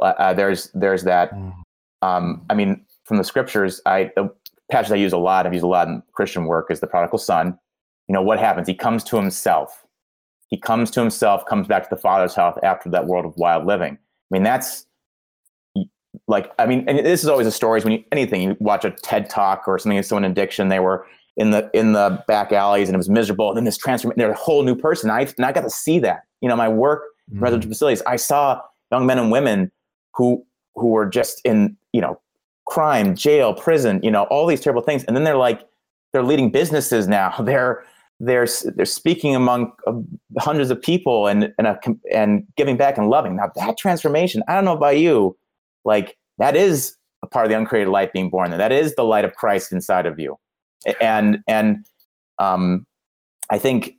Uh, 0.00 0.14
uh, 0.18 0.34
there's, 0.34 0.70
there's 0.74 1.04
that, 1.04 1.32
um, 2.02 2.44
I 2.50 2.54
mean, 2.54 2.84
from 3.04 3.16
the 3.16 3.24
scriptures, 3.24 3.80
I, 3.86 4.10
the 4.16 4.28
passage 4.70 4.92
I 4.92 4.96
use 4.96 5.12
a 5.12 5.18
lot, 5.18 5.46
I've 5.46 5.52
used 5.52 5.64
a 5.64 5.68
lot 5.68 5.88
in 5.88 6.02
Christian 6.12 6.46
work, 6.46 6.70
is 6.70 6.80
the 6.80 6.86
prodigal 6.86 7.18
son. 7.18 7.58
You 8.08 8.12
know, 8.12 8.22
what 8.22 8.38
happens? 8.38 8.68
He 8.68 8.74
comes 8.74 9.04
to 9.04 9.16
himself. 9.16 9.84
He 10.48 10.58
comes 10.58 10.90
to 10.92 11.00
himself, 11.00 11.44
comes 11.46 11.66
back 11.66 11.82
to 11.84 11.88
the 11.90 12.00
father's 12.00 12.34
house 12.34 12.56
after 12.62 12.88
that 12.90 13.06
world 13.06 13.24
of 13.24 13.34
wild 13.36 13.66
living. 13.66 13.94
I 13.94 13.98
mean, 14.30 14.42
that's 14.42 14.86
like, 16.28 16.52
I 16.58 16.66
mean, 16.66 16.84
and 16.88 16.98
this 16.98 17.22
is 17.22 17.28
always 17.28 17.46
a 17.46 17.52
story. 17.52 17.80
When 17.80 17.92
you, 17.92 18.04
anything, 18.12 18.42
you 18.42 18.56
watch 18.60 18.84
a 18.84 18.90
TED 18.90 19.28
talk 19.28 19.64
or 19.66 19.78
something, 19.78 20.00
someone 20.02 20.24
in 20.24 20.30
addiction, 20.30 20.68
they 20.68 20.80
were 20.80 21.06
in 21.36 21.50
the 21.50 21.70
in 21.74 21.92
the 21.92 22.22
back 22.26 22.52
alleys 22.52 22.88
and 22.88 22.94
it 22.94 22.98
was 22.98 23.08
miserable. 23.08 23.48
And 23.48 23.56
then 23.56 23.64
this 23.64 23.76
transformation, 23.76 24.18
they're 24.18 24.30
a 24.30 24.36
whole 24.36 24.62
new 24.62 24.74
person. 24.74 25.10
I 25.10 25.20
and 25.36 25.44
I 25.44 25.52
got 25.52 25.62
to 25.62 25.70
see 25.70 25.98
that. 26.00 26.22
You 26.40 26.48
know, 26.48 26.56
my 26.56 26.68
work 26.68 27.02
in 27.30 27.40
residential 27.40 27.70
facilities, 27.70 28.02
I 28.06 28.16
saw 28.16 28.60
young 28.90 29.06
men 29.06 29.18
and 29.18 29.30
women 29.30 29.70
who 30.14 30.44
who 30.74 30.88
were 30.88 31.06
just 31.06 31.40
in, 31.44 31.76
you 31.92 32.00
know, 32.00 32.20
crime, 32.66 33.14
jail, 33.14 33.54
prison, 33.54 34.00
you 34.02 34.10
know, 34.10 34.24
all 34.24 34.46
these 34.46 34.60
terrible 34.60 34.82
things. 34.82 35.04
And 35.04 35.16
then 35.16 35.24
they're 35.24 35.36
like, 35.36 35.62
they're 36.12 36.22
leading 36.22 36.50
businesses 36.50 37.08
now. 37.08 37.34
They're 37.40 37.84
they're 38.18 38.46
they're 38.74 38.86
speaking 38.86 39.34
among 39.36 39.72
hundreds 40.38 40.70
of 40.70 40.80
people 40.80 41.26
and 41.26 41.52
and 41.58 41.66
a, 41.66 41.78
and 42.10 42.46
giving 42.56 42.78
back 42.78 42.96
and 42.96 43.10
loving. 43.10 43.36
Now 43.36 43.50
that 43.56 43.76
transformation, 43.76 44.42
I 44.48 44.54
don't 44.54 44.64
know 44.64 44.72
about 44.72 44.98
you, 44.98 45.36
like 45.84 46.16
that 46.38 46.56
is 46.56 46.96
a 47.22 47.26
part 47.26 47.44
of 47.44 47.50
the 47.50 47.58
uncreated 47.58 47.88
light 47.88 48.14
being 48.14 48.30
born. 48.30 48.50
That 48.50 48.72
is 48.72 48.94
the 48.94 49.04
light 49.04 49.26
of 49.26 49.34
Christ 49.34 49.70
inside 49.70 50.06
of 50.06 50.18
you, 50.18 50.38
and 50.98 51.40
and 51.46 51.84
um, 52.38 52.86
I 53.50 53.58
think 53.58 53.96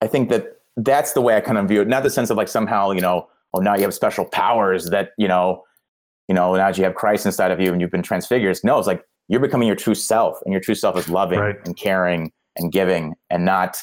I 0.00 0.06
think 0.06 0.30
that 0.30 0.60
that's 0.78 1.12
the 1.12 1.20
way 1.20 1.36
I 1.36 1.40
kind 1.40 1.58
of 1.58 1.68
view 1.68 1.82
it. 1.82 1.88
Not 1.88 2.04
the 2.04 2.10
sense 2.10 2.30
of 2.30 2.38
like 2.38 2.48
somehow 2.48 2.92
you 2.92 3.02
know, 3.02 3.28
oh 3.52 3.60
now 3.60 3.74
you 3.74 3.82
have 3.82 3.92
special 3.92 4.24
powers 4.24 4.88
that 4.88 5.10
you 5.18 5.28
know 5.28 5.62
you 6.28 6.34
know, 6.34 6.54
now 6.54 6.68
that 6.68 6.78
you 6.78 6.84
have 6.84 6.94
Christ 6.94 7.26
inside 7.26 7.50
of 7.50 7.60
you 7.60 7.72
and 7.72 7.80
you've 7.80 7.90
been 7.90 8.02
transfigured. 8.02 8.58
No, 8.62 8.78
it's 8.78 8.86
like 8.86 9.02
you're 9.28 9.40
becoming 9.40 9.66
your 9.66 9.76
true 9.76 9.94
self, 9.94 10.38
and 10.44 10.52
your 10.52 10.60
true 10.60 10.74
self 10.74 10.96
is 10.96 11.08
loving 11.08 11.38
Right. 11.38 11.56
and 11.64 11.76
caring 11.76 12.32
and 12.56 12.72
giving, 12.72 13.14
and 13.30 13.44
not, 13.44 13.82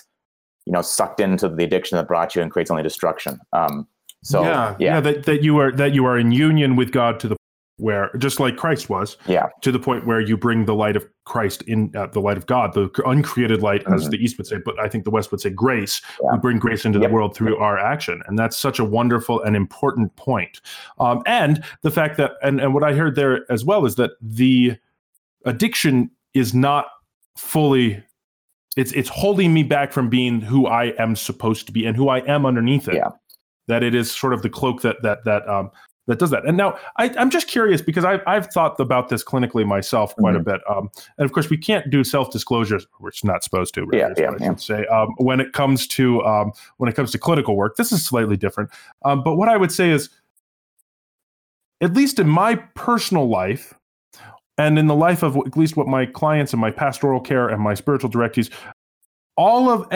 you 0.65 0.73
know, 0.73 0.81
sucked 0.81 1.19
into 1.19 1.49
the 1.49 1.63
addiction 1.63 1.97
that 1.97 2.07
brought 2.07 2.35
you 2.35 2.41
and 2.41 2.51
creates 2.51 2.71
only 2.71 2.83
destruction. 2.83 3.39
Um, 3.53 3.87
so 4.23 4.41
yeah, 4.43 4.75
yeah, 4.79 4.99
that, 5.01 5.25
that 5.25 5.43
you 5.43 5.57
are 5.59 5.71
that 5.73 5.93
you 5.93 6.05
are 6.05 6.17
in 6.17 6.31
union 6.31 6.75
with 6.75 6.91
God 6.91 7.19
to 7.19 7.27
the 7.27 7.35
where 7.77 8.09
just 8.17 8.39
like 8.39 8.55
Christ 8.55 8.89
was, 8.89 9.17
Yeah. 9.27 9.47
to 9.61 9.71
the 9.71 9.79
point 9.79 10.05
where 10.07 10.21
you 10.21 10.37
bring 10.37 10.63
the 10.65 10.73
light 10.75 10.95
of 10.95 11.05
Christ 11.25 11.61
in 11.63 11.91
uh, 11.95 12.07
the 12.07 12.21
light 12.21 12.37
of 12.37 12.45
God, 12.45 12.73
the 12.73 12.89
uncreated 13.05 13.61
light, 13.61 13.83
as 13.91 14.07
Mhm. 14.07 14.11
the 14.11 14.23
East 14.23 14.37
would 14.37 14.47
say, 14.47 14.57
but 14.63 14.79
I 14.79 14.87
think 14.87 15.03
the 15.03 15.11
West 15.11 15.29
would 15.31 15.41
say 15.41 15.49
grace. 15.49 16.01
Yeah. 16.23 16.33
We 16.33 16.39
bring 16.39 16.57
grace 16.59 16.85
into 16.85 16.99
Yep. 16.99 17.09
the 17.09 17.13
world 17.13 17.35
through 17.35 17.57
our 17.57 17.77
action, 17.77 18.21
and 18.27 18.39
that's 18.39 18.55
such 18.55 18.79
a 18.79 18.85
wonderful 18.85 19.41
and 19.43 19.55
important 19.55 20.15
point. 20.15 20.61
Um, 20.99 21.21
and 21.25 21.63
the 21.81 21.91
fact 21.91 22.15
that, 22.17 22.33
and 22.41 22.61
and 22.61 22.73
what 22.73 22.83
I 22.83 22.93
heard 22.93 23.15
there 23.15 23.45
as 23.51 23.65
well 23.65 23.85
is 23.85 23.95
that 23.95 24.11
the 24.21 24.77
addiction 25.45 26.09
is 26.33 26.53
not 26.53 26.87
fully. 27.37 28.01
It's 28.77 28.91
it's 28.93 29.09
holding 29.09 29.53
me 29.53 29.63
back 29.63 29.91
from 29.91 30.09
being 30.09 30.39
who 30.41 30.65
I 30.67 30.93
am 30.97 31.15
supposed 31.15 31.65
to 31.67 31.71
be 31.73 31.85
and 31.85 31.95
who 31.97 32.07
I 32.09 32.19
am 32.19 32.45
underneath 32.45 32.87
it. 32.87 32.95
Yeah. 32.95 33.09
That 33.67 33.83
it 33.83 33.95
is 33.95 34.11
sort 34.11 34.33
of 34.33 34.43
the 34.43 34.49
cloak 34.49 34.81
that 34.81 35.01
that 35.01 35.25
that 35.25 35.47
um, 35.49 35.71
that 36.07 36.19
does 36.19 36.29
that. 36.29 36.45
And 36.45 36.55
now 36.55 36.77
I, 36.97 37.09
I'm 37.17 37.29
just 37.29 37.47
curious 37.47 37.81
because 37.81 38.05
I've, 38.05 38.21
I've 38.27 38.47
thought 38.47 38.79
about 38.79 39.09
this 39.09 39.23
clinically 39.23 39.65
myself 39.65 40.15
quite 40.15 40.35
a 40.35 40.39
Mm-hmm. 40.39 40.51
bit. 40.51 40.61
Um, 40.69 40.89
and 41.17 41.25
of 41.25 41.31
course, 41.31 41.49
we 41.49 41.57
can't 41.57 41.89
do 41.89 42.03
self 42.03 42.31
disclosures. 42.31 42.85
We're 42.99 43.11
not 43.23 43.43
supposed 43.43 43.73
to. 43.75 43.85
Really, 43.85 43.99
Yeah, 43.99 44.13
yeah, 44.17 44.31
I 44.31 44.43
yeah. 44.43 44.55
say. 44.55 44.85
Um, 44.87 45.13
when 45.17 45.39
it 45.39 45.53
comes 45.53 45.87
to 45.87 46.23
um, 46.23 46.51
when 46.77 46.89
it 46.89 46.95
comes 46.95 47.11
to 47.11 47.17
clinical 47.17 47.55
work, 47.55 47.75
this 47.77 47.91
is 47.91 48.05
slightly 48.05 48.37
different. 48.37 48.69
Um, 49.03 49.23
but 49.23 49.35
what 49.35 49.49
I 49.49 49.57
would 49.57 49.71
say 49.71 49.89
is, 49.91 50.09
at 51.81 51.93
least 51.93 52.19
in 52.19 52.27
my 52.29 52.55
personal 52.75 53.27
life, 53.27 53.73
and 54.57 54.79
in 54.79 54.87
the 54.87 54.95
life 54.95 55.23
of 55.23 55.35
at 55.37 55.57
least 55.57 55.75
what 55.75 55.87
my 55.87 56.05
clients 56.05 56.53
and 56.53 56.61
my 56.61 56.71
pastoral 56.71 57.19
care 57.19 57.49
and 57.49 57.61
my 57.61 57.73
spiritual 57.73 58.09
directees, 58.09 58.49
all 59.35 59.69
of 59.69 59.87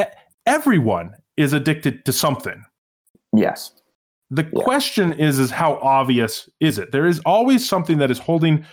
everyone 0.45 1.13
is 1.37 1.53
addicted 1.53 2.03
to 2.05 2.11
something. 2.11 2.65
Yes. 3.33 3.71
The 4.31 4.43
Yeah. 4.43 4.61
question 4.63 5.13
is 5.13 5.39
is 5.39 5.51
how 5.51 5.75
obvious 5.81 6.49
is 6.59 6.77
it? 6.77 6.91
There 6.91 7.07
is 7.07 7.19
always 7.25 7.67
something 7.67 7.97
that 7.97 8.11
is 8.11 8.19
holding 8.19 8.65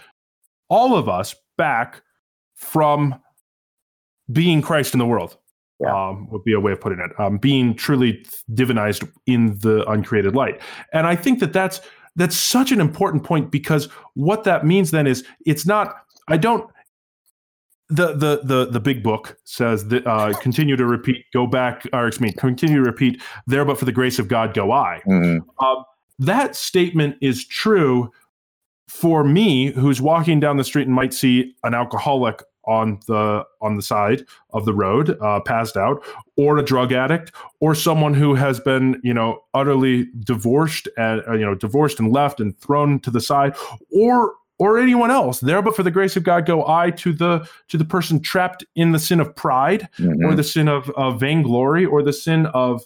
all 0.69 0.95
of 0.97 1.09
us 1.09 1.35
back 1.57 2.03
from 2.57 3.14
being 4.33 4.61
Christ 4.62 4.95
in 4.95 4.99
the 4.99 5.07
world. 5.07 5.37
Yeah. 5.81 5.95
Um, 5.95 6.29
would 6.31 6.42
be 6.45 6.55
a 6.55 6.61
way 6.61 6.73
of 6.73 6.81
putting 6.81 7.01
it. 7.01 7.11
Um, 7.21 7.37
being 7.37 7.75
truly 7.75 8.25
divinized 8.53 9.07
in 9.27 9.59
the 9.59 9.85
uncreated 9.90 10.35
light, 10.35 10.61
and 10.95 11.07
I 11.07 11.14
think 11.16 11.38
that 11.40 11.53
that's 11.53 11.81
that's 12.16 12.35
such 12.35 12.73
an 12.73 12.81
important 12.81 13.25
point 13.25 13.51
because 13.51 13.90
what 14.14 14.45
that 14.45 14.64
means 14.64 14.90
then 14.90 15.07
is 15.07 15.23
it's 15.45 15.66
not. 15.66 15.95
I 16.29 16.38
don't. 16.38 16.71
The 17.88 18.09
the 18.14 18.40
the 18.42 18.66
the 18.70 18.81
big 18.81 19.03
book 19.03 19.38
says 19.44 19.87
that 19.88 20.07
uh, 20.07 20.33
continue 20.40 20.77
to 20.77 20.87
repeat, 20.87 21.25
go 21.33 21.46
back, 21.46 21.87
or 21.92 22.09
excuse 22.09 22.33
me, 22.33 22.33
continue 22.33 22.77
to 22.77 22.83
repeat. 22.83 23.22
There, 23.46 23.64
but 23.64 23.79
for 23.79 23.85
the 23.85 23.92
grace 23.92 24.18
of 24.18 24.29
God, 24.29 24.55
go 24.55 24.72
I 24.72 25.01
Mhm. 25.07 25.40
um, 25.61 25.85
that 26.18 26.57
statement 26.57 27.16
is 27.20 27.46
true 27.46 28.11
for 28.88 29.22
me 29.25 29.72
who's 29.72 30.01
walking 30.01 30.40
down 30.40 30.57
the 30.57 30.64
street 30.64 30.87
and 30.87 30.94
might 30.94 31.12
see 31.12 31.55
an 31.64 31.75
alcoholic 31.75 32.42
on 32.66 32.99
the 33.07 33.44
on 33.61 33.77
the 33.77 33.83
side 33.83 34.25
of 34.53 34.64
the 34.64 34.75
road 34.75 35.16
uh, 35.20 35.38
passed 35.40 35.77
out 35.77 36.03
or 36.37 36.59
a 36.59 36.64
drug 36.64 36.92
addict 36.92 37.31
or 37.61 37.75
someone 37.77 38.12
who 38.14 38.35
has 38.35 38.59
been 38.59 39.01
you 39.05 39.14
know 39.14 39.38
utterly 39.55 40.09
divorced 40.25 40.88
and 40.96 41.22
uh, 41.29 41.35
you 41.35 41.44
know 41.44 41.55
divorced 41.55 42.01
and 42.01 42.12
left 42.12 42.40
and 42.40 42.59
thrown 42.59 42.99
to 42.99 43.11
the 43.11 43.20
side 43.20 43.55
or 43.92 44.33
or 44.59 44.79
anyone 44.79 45.11
else 45.11 45.40
there 45.40 45.61
but 45.62 45.77
for 45.77 45.83
the 45.83 45.90
grace 45.90 46.16
of 46.16 46.23
god 46.23 46.47
go 46.47 46.66
i 46.66 46.90
to 46.90 47.12
the 47.12 47.47
to 47.69 47.77
the 47.77 47.85
person 47.85 48.21
trapped 48.21 48.64
in 48.75 48.92
the 48.92 48.99
sin 48.99 49.21
of 49.21 49.35
pride 49.37 49.88
or 50.01 50.05
Mhm. 50.33 50.37
the 50.37 50.45
sin 50.45 50.69
of, 50.69 50.88
of 50.90 51.21
vainglory 51.21 51.85
or 51.85 52.03
the 52.03 52.12
sin 52.12 52.47
of 52.47 52.83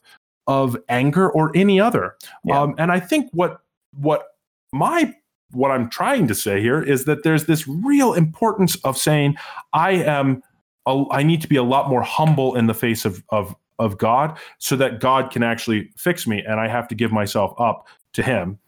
of 0.46 0.76
anger 0.88 1.30
or 1.30 1.52
any 1.54 1.80
other 1.80 2.16
Yeah. 2.44 2.60
um, 2.60 2.74
and 2.78 2.90
i 2.90 2.98
think 3.00 3.30
what 3.32 3.60
what 3.96 4.26
my 4.72 5.14
what 5.52 5.70
i'm 5.70 5.88
trying 5.90 6.26
to 6.28 6.34
say 6.34 6.60
here 6.60 6.82
is 6.82 7.04
that 7.04 7.22
there's 7.22 7.46
this 7.46 7.66
real 7.68 8.14
importance 8.14 8.76
of 8.84 8.96
saying 8.96 9.36
i 9.72 9.92
am 9.92 10.42
a, 10.86 11.04
i 11.12 11.22
need 11.22 11.40
to 11.42 11.48
be 11.48 11.56
a 11.56 11.62
lot 11.62 11.88
more 11.88 12.02
humble 12.02 12.56
in 12.56 12.66
the 12.66 12.74
face 12.74 13.04
of 13.04 13.22
of 13.30 13.54
of 13.78 13.96
god 13.98 14.36
so 14.58 14.76
that 14.76 15.00
god 15.00 15.30
can 15.30 15.42
actually 15.42 15.90
fix 15.96 16.26
me 16.26 16.42
and 16.46 16.58
i 16.60 16.66
have 16.68 16.86
to 16.88 16.94
give 16.94 17.12
myself 17.12 17.52
up 17.58 17.86
to 18.12 18.22
him 18.22 18.58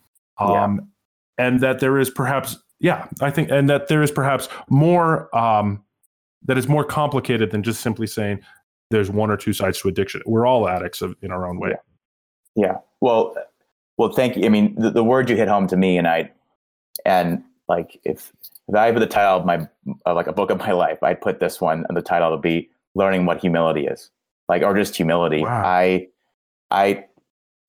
Yeah. 0.40 0.64
um 0.64 0.88
and 1.38 1.60
that 1.60 1.80
there 1.80 1.98
is 1.98 2.10
perhaps 2.10 2.56
yeah 2.82 3.06
i 3.22 3.30
think 3.30 3.50
and 3.50 3.70
that 3.70 3.88
there 3.88 4.02
is 4.02 4.10
perhaps 4.10 4.48
more 4.68 5.34
um 5.36 5.82
that 6.44 6.58
is 6.58 6.68
more 6.68 6.84
complicated 6.84 7.50
than 7.50 7.62
just 7.62 7.80
simply 7.80 8.06
saying 8.06 8.38
there's 8.90 9.10
one 9.10 9.30
or 9.30 9.38
two 9.38 9.54
sides 9.54 9.80
to 9.80 9.88
addiction 9.88 10.20
we're 10.26 10.46
all 10.46 10.68
addicts 10.68 11.00
of, 11.00 11.16
in 11.22 11.30
our 11.30 11.46
own 11.46 11.58
way 11.58 11.72
Yeah. 12.54 12.78
Well, 13.00 13.34
well, 13.96 14.12
thank 14.12 14.36
you. 14.36 14.44
I 14.44 14.48
mean, 14.48 14.74
the, 14.76 14.90
the 14.90 15.04
word 15.04 15.30
you 15.30 15.36
hit 15.36 15.48
home 15.48 15.66
to 15.68 15.76
me, 15.76 15.98
and 15.98 16.06
I, 16.08 16.30
and 17.04 17.42
like 17.68 17.98
if 18.04 18.32
if 18.68 18.74
I 18.74 18.86
have 18.86 18.98
the 18.98 19.06
title 19.06 19.38
of 19.38 19.46
my 19.46 19.66
of 20.06 20.16
like 20.16 20.26
a 20.26 20.32
book 20.32 20.50
of 20.50 20.58
my 20.58 20.72
life, 20.72 21.02
I'd 21.02 21.20
put 21.20 21.40
this 21.40 21.60
one 21.60 21.84
and 21.88 21.96
the 21.96 22.02
title 22.02 22.30
would 22.30 22.42
be 22.42 22.70
"Learning 22.94 23.26
What 23.26 23.40
Humility 23.40 23.86
Is," 23.86 24.10
like 24.48 24.62
or 24.62 24.74
just 24.74 24.96
humility. 24.96 25.42
Wow. 25.42 25.62
I, 25.64 26.08
I, 26.70 27.04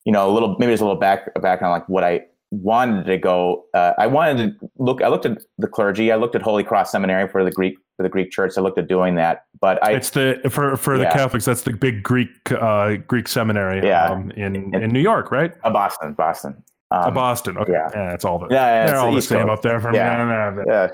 you 0.05 0.11
know, 0.11 0.29
a 0.29 0.31
little 0.31 0.55
maybe 0.59 0.73
just 0.73 0.81
a 0.81 0.85
little 0.85 0.99
back 0.99 1.33
background 1.41 1.71
like 1.73 1.89
what 1.89 2.03
I 2.03 2.25
wanted 2.61 3.05
to 3.05 3.17
go. 3.17 3.65
Uh, 3.73 3.93
I 3.97 4.07
wanted 4.07 4.59
to 4.59 4.69
look. 4.77 5.01
I 5.01 5.07
looked 5.07 5.25
at 5.25 5.39
the 5.57 5.67
clergy. 5.67 6.11
I 6.11 6.15
looked 6.17 6.35
at 6.35 6.41
Holy 6.41 6.63
Cross 6.63 6.91
Seminary 6.91 7.27
for 7.27 7.43
the 7.43 7.51
Greek 7.51 7.75
for 7.97 8.03
the 8.03 8.09
Greek 8.09 8.31
Church. 8.31 8.53
I 8.57 8.61
looked 8.61 8.77
at 8.77 8.87
doing 8.87 9.15
that, 9.15 9.45
but 9.59 9.83
I 9.83 9.93
it's 9.93 10.11
the 10.11 10.39
for 10.51 10.77
for 10.77 10.97
the 10.97 11.03
Yeah. 11.05 11.13
catholics 11.13 11.45
that's 11.45 11.61
the 11.63 11.73
big 11.73 12.03
greek 12.03 12.29
uh 12.51 12.95
greek 13.07 13.27
seminary 13.27 13.85
Yeah. 13.85 14.09
um, 14.11 14.31
in 14.31 14.73
in 14.75 14.91
new 14.91 14.99
york 14.99 15.31
right 15.31 15.53
uh, 15.63 15.69
Boston, 15.71 16.13
Boston. 16.13 16.63
Uh, 16.91 17.05
Um, 17.07 17.13
boston 17.15 17.57
okay 17.57 17.71
yeah. 17.71 17.89
yeah, 17.93 18.09
that's 18.11 18.23
all 18.25 18.37
the 18.39 18.47
Yeah, 18.49 18.55
yeah, 18.55 18.85
they're 18.85 18.95
it's 18.95 19.03
all 19.03 19.11
the 19.11 19.17
East 19.17 19.29
same 19.29 19.49
up 19.49 19.61
there 19.63 19.79
from 19.79 19.95
Yeah. 19.95 20.53
yeah. 20.65 20.89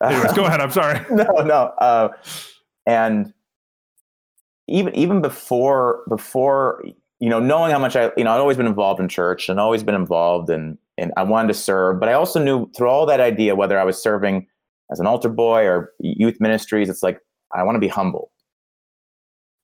Yeah. 0.00 0.08
anyways 0.08 0.32
go 0.32 0.44
ahead 0.46 0.60
i'm 0.60 0.70
sorry 0.72 0.98
no, 1.10 1.24
no. 1.44 1.72
Uh, 1.78 2.08
and 2.86 3.32
even 4.66 4.94
even 4.94 5.20
before 5.20 6.02
before 6.08 6.82
you 7.20 7.28
know 7.28 7.38
knowing 7.38 7.70
how 7.70 7.78
much 7.78 7.96
I 7.96 8.10
you 8.16 8.24
know 8.24 8.32
I'd 8.32 8.40
always 8.40 8.56
been 8.56 8.66
involved 8.66 9.00
in 9.00 9.08
church 9.08 9.48
and 9.48 9.60
always 9.60 9.82
been 9.82 9.94
involved 9.94 10.50
and 10.50 10.76
and 10.98 11.12
I 11.16 11.22
wanted 11.22 11.48
to 11.48 11.54
serve, 11.54 11.98
but 11.98 12.08
I 12.08 12.12
also 12.12 12.42
knew 12.42 12.70
through 12.76 12.88
all 12.88 13.06
that 13.06 13.20
idea 13.20 13.54
whether 13.54 13.78
I 13.78 13.84
was 13.84 14.02
serving 14.02 14.46
as 14.90 15.00
an 15.00 15.06
altar 15.06 15.30
boy 15.30 15.64
or 15.64 15.92
youth 16.00 16.40
ministries, 16.40 16.88
it's 16.88 17.02
like 17.02 17.20
I 17.54 17.62
want 17.62 17.76
to 17.76 17.80
be 17.80 17.88
humble 17.88 18.32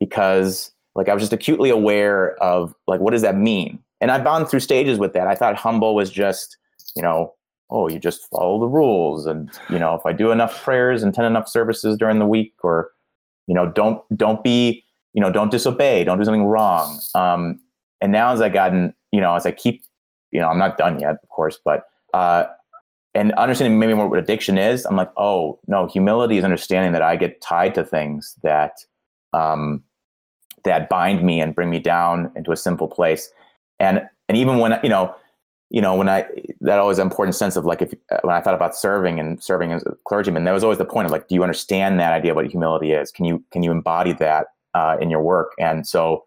because 0.00 0.72
like 0.94 1.08
I 1.08 1.14
was 1.14 1.22
just 1.22 1.32
acutely 1.32 1.70
aware 1.70 2.36
of 2.42 2.74
like 2.86 3.00
what 3.00 3.10
does 3.10 3.22
that 3.22 3.36
mean, 3.36 3.78
and 4.00 4.10
I've 4.10 4.24
gone 4.24 4.46
through 4.46 4.60
stages 4.60 4.98
with 4.98 5.12
that. 5.14 5.26
I 5.26 5.34
thought 5.34 5.56
humble 5.56 5.94
was 5.94 6.10
just 6.10 6.56
you 6.94 7.02
know 7.02 7.34
oh, 7.70 7.88
you 7.88 7.98
just 7.98 8.28
follow 8.30 8.60
the 8.60 8.68
rules. 8.68 9.26
And, 9.26 9.50
you 9.70 9.78
know, 9.78 9.94
if 9.94 10.06
I 10.06 10.12
do 10.12 10.30
enough 10.30 10.62
prayers 10.62 11.02
and 11.02 11.12
attend 11.12 11.26
enough 11.26 11.48
services 11.48 11.96
during 11.96 12.18
the 12.18 12.26
week 12.26 12.54
or, 12.62 12.90
you 13.46 13.54
know, 13.54 13.70
don't, 13.70 14.00
don't 14.16 14.42
be, 14.44 14.84
you 15.16 15.22
know, 15.22 15.32
don't 15.32 15.50
disobey, 15.50 16.04
don't 16.04 16.18
do 16.18 16.24
something 16.24 16.44
wrong. 16.44 17.00
Um, 17.14 17.58
and 18.02 18.12
now 18.12 18.32
as 18.32 18.42
I 18.42 18.50
gotten, 18.50 18.94
you 19.12 19.20
know, 19.20 19.34
as 19.34 19.46
I 19.46 19.50
keep, 19.50 19.82
you 20.30 20.38
know, 20.38 20.48
I'm 20.48 20.58
not 20.58 20.76
done 20.76 21.00
yet, 21.00 21.16
of 21.22 21.28
course, 21.30 21.58
but, 21.64 21.84
uh, 22.12 22.44
and 23.14 23.32
understanding 23.32 23.78
maybe 23.78 23.94
more 23.94 24.08
what 24.08 24.18
addiction 24.18 24.58
is, 24.58 24.84
I'm 24.84 24.94
like, 24.94 25.10
oh 25.16 25.58
no, 25.66 25.86
humility 25.86 26.36
is 26.36 26.44
understanding 26.44 26.92
that 26.92 27.00
I 27.00 27.16
get 27.16 27.40
tied 27.40 27.74
to 27.76 27.84
things 27.84 28.36
that, 28.42 28.72
um, 29.32 29.82
that 30.64 30.90
bind 30.90 31.22
me 31.22 31.40
and 31.40 31.54
bring 31.54 31.70
me 31.70 31.78
down 31.78 32.30
into 32.36 32.52
a 32.52 32.56
simple 32.56 32.86
place. 32.86 33.32
And, 33.80 34.06
and 34.28 34.36
even 34.36 34.58
when, 34.58 34.78
you 34.82 34.90
know, 34.90 35.14
you 35.70 35.80
know, 35.80 35.94
when 35.96 36.08
I 36.08 36.26
that 36.60 36.78
always 36.78 37.00
important 37.00 37.34
sense 37.34 37.56
of 37.56 37.64
like 37.64 37.82
if 37.82 37.92
uh, 38.12 38.18
when 38.22 38.36
I 38.36 38.40
thought 38.40 38.54
about 38.54 38.76
serving 38.76 39.18
and 39.18 39.42
serving 39.42 39.72
as 39.72 39.82
a 39.84 39.96
clergyman, 40.04 40.44
that 40.44 40.52
was 40.52 40.62
always 40.62 40.78
the 40.78 40.84
point 40.84 41.06
of 41.06 41.10
like, 41.10 41.26
do 41.26 41.34
you 41.34 41.42
understand 41.42 41.98
that 41.98 42.12
idea 42.12 42.30
of 42.30 42.36
what 42.36 42.46
humility 42.46 42.92
is? 42.92 43.10
Can 43.10 43.24
you 43.24 43.42
can 43.50 43.64
you 43.64 43.72
embody 43.72 44.12
that 44.12 44.46
uh, 44.76 44.96
in 45.00 45.10
your 45.10 45.22
work? 45.22 45.52
And 45.58 45.86
so, 45.86 46.24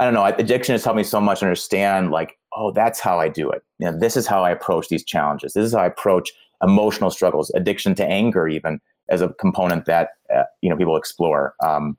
I 0.00 0.04
don't 0.04 0.14
know. 0.14 0.24
Addiction 0.24 0.72
has 0.72 0.84
helped 0.84 0.96
me 0.96 1.04
so 1.04 1.20
much 1.20 1.42
understand 1.42 2.10
like, 2.10 2.38
oh, 2.56 2.72
that's 2.72 3.00
how 3.00 3.20
I 3.20 3.28
do 3.28 3.50
it. 3.50 3.62
You 3.78 3.90
know, 3.90 3.98
this 3.98 4.16
is 4.16 4.26
how 4.26 4.42
I 4.42 4.50
approach 4.50 4.88
these 4.88 5.04
challenges. 5.04 5.52
This 5.52 5.66
is 5.66 5.72
how 5.72 5.80
I 5.80 5.86
approach 5.86 6.32
emotional 6.62 7.10
struggles, 7.10 7.50
addiction 7.54 7.94
to 7.96 8.06
anger, 8.06 8.48
even 8.48 8.80
as 9.10 9.20
a 9.20 9.28
component 9.40 9.84
that 9.86 10.10
uh, 10.34 10.44
you 10.62 10.70
know 10.70 10.76
people 10.76 10.96
explore. 10.96 11.54
Um, 11.62 11.96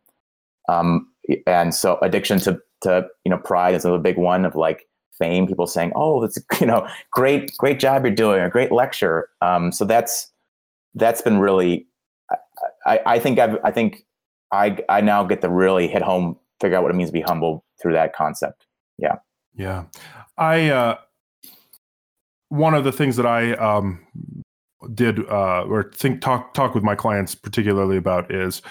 um, 0.68 1.08
and 1.46 1.74
so, 1.74 2.00
addiction 2.02 2.40
to 2.40 2.60
to 2.82 3.08
you 3.24 3.30
know 3.30 3.38
pride 3.38 3.76
is 3.76 3.86
another 3.86 4.02
big 4.02 4.18
one 4.18 4.46
of 4.46 4.56
like 4.56 4.88
fame 5.18 5.48
people 5.48 5.66
saying 5.66 5.92
oh 5.96 6.22
that's 6.22 6.38
you 6.62 6.68
know 6.68 6.88
great 7.12 7.56
great 7.58 7.80
job 7.80 8.04
you're 8.04 8.14
doing 8.14 8.42
a 8.42 8.50
great 8.50 8.72
lecture 8.72 9.30
um, 9.42 9.72
so 9.72 9.86
that's 9.86 10.32
that's 10.94 11.22
been 11.22 11.40
really 11.40 11.88
I, 12.86 13.00
I 13.06 13.20
think 13.20 13.40
I've, 13.40 13.58
i 13.64 13.72
think 13.72 14.06
I, 14.52 14.78
I 14.90 15.02
now 15.02 15.24
get 15.24 15.42
to 15.42 15.50
really 15.50 15.88
hit 15.88 16.02
home 16.02 16.38
figure 16.62 16.78
out 16.78 16.84
what 16.84 16.92
it 16.92 16.96
means 16.96 17.10
to 17.10 17.14
be 17.14 17.22
humble 17.22 17.64
through 17.82 17.94
that 17.94 18.14
concept. 18.14 18.66
Yeah. 18.98 19.16
Yeah. 19.56 19.86
I 20.38 20.70
uh 20.70 20.98
one 22.50 22.74
of 22.74 22.84
the 22.84 22.92
things 22.92 23.16
that 23.16 23.26
i 23.26 23.54
um 23.54 24.06
did 24.94 25.20
uh 25.30 25.64
or 25.64 25.92
think 25.96 26.22
talk 26.22 26.54
talk 26.54 26.76
with 26.76 26.84
my 26.84 26.96
clients 26.96 27.34
particularly 27.34 27.98
about 27.98 28.32
is 28.32 28.62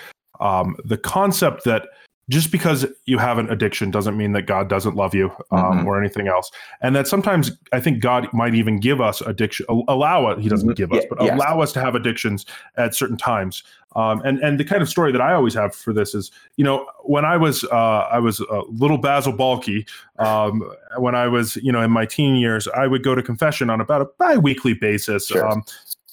um 0.40 0.76
the 0.84 0.96
concept 0.96 1.64
that 1.64 1.88
just 2.28 2.50
because 2.50 2.86
you 3.06 3.18
have 3.18 3.38
an 3.38 3.50
addiction 3.50 3.90
doesn't 3.90 4.16
mean 4.16 4.32
that 4.32 4.42
God 4.42 4.68
doesn't 4.68 4.96
love 4.96 5.14
you 5.14 5.30
um, 5.50 5.80
Mhm. 5.80 5.86
or 5.86 6.00
anything 6.00 6.26
else. 6.28 6.50
And 6.80 6.96
that 6.96 7.06
sometimes 7.06 7.52
I 7.72 7.80
think 7.80 8.00
God 8.00 8.28
might 8.32 8.54
even 8.54 8.80
give 8.80 9.00
us 9.00 9.20
addiction, 9.20 9.66
allow 9.88 10.28
it. 10.30 10.38
He 10.38 10.48
doesn't 10.48 10.70
Mhm. 10.70 10.76
give 10.76 10.92
us, 10.92 11.04
but 11.08 11.22
yes. 11.22 11.34
allow 11.34 11.60
us 11.60 11.72
to 11.72 11.80
have 11.80 11.94
addictions 11.94 12.46
at 12.76 12.94
certain 12.94 13.16
times. 13.16 13.62
Um, 13.96 14.20
and 14.24 14.40
and 14.40 14.58
the 14.58 14.64
kind 14.64 14.82
of 14.82 14.88
story 14.88 15.12
that 15.12 15.20
I 15.20 15.34
always 15.34 15.54
have 15.54 15.72
for 15.72 15.92
this 15.92 16.16
is, 16.16 16.32
you 16.56 16.64
know, 16.64 16.84
when 17.04 17.24
I 17.24 17.36
was 17.36 17.62
uh, 17.64 18.08
I 18.10 18.18
was 18.18 18.40
a 18.40 18.62
little 18.68 18.98
Basil 18.98 19.32
Balky, 19.32 19.86
um, 20.18 20.64
when 20.98 21.14
I 21.14 21.28
was 21.28 21.54
you 21.56 21.70
know 21.70 21.80
in 21.80 21.92
my 21.92 22.04
teen 22.04 22.34
years, 22.34 22.66
I 22.76 22.88
would 22.88 23.04
go 23.04 23.14
to 23.14 23.22
confession 23.22 23.70
on 23.70 23.80
about 23.80 24.00
a 24.02 24.06
bi-weekly 24.18 24.74
basis. 24.74 25.28
Sure. 25.28 25.62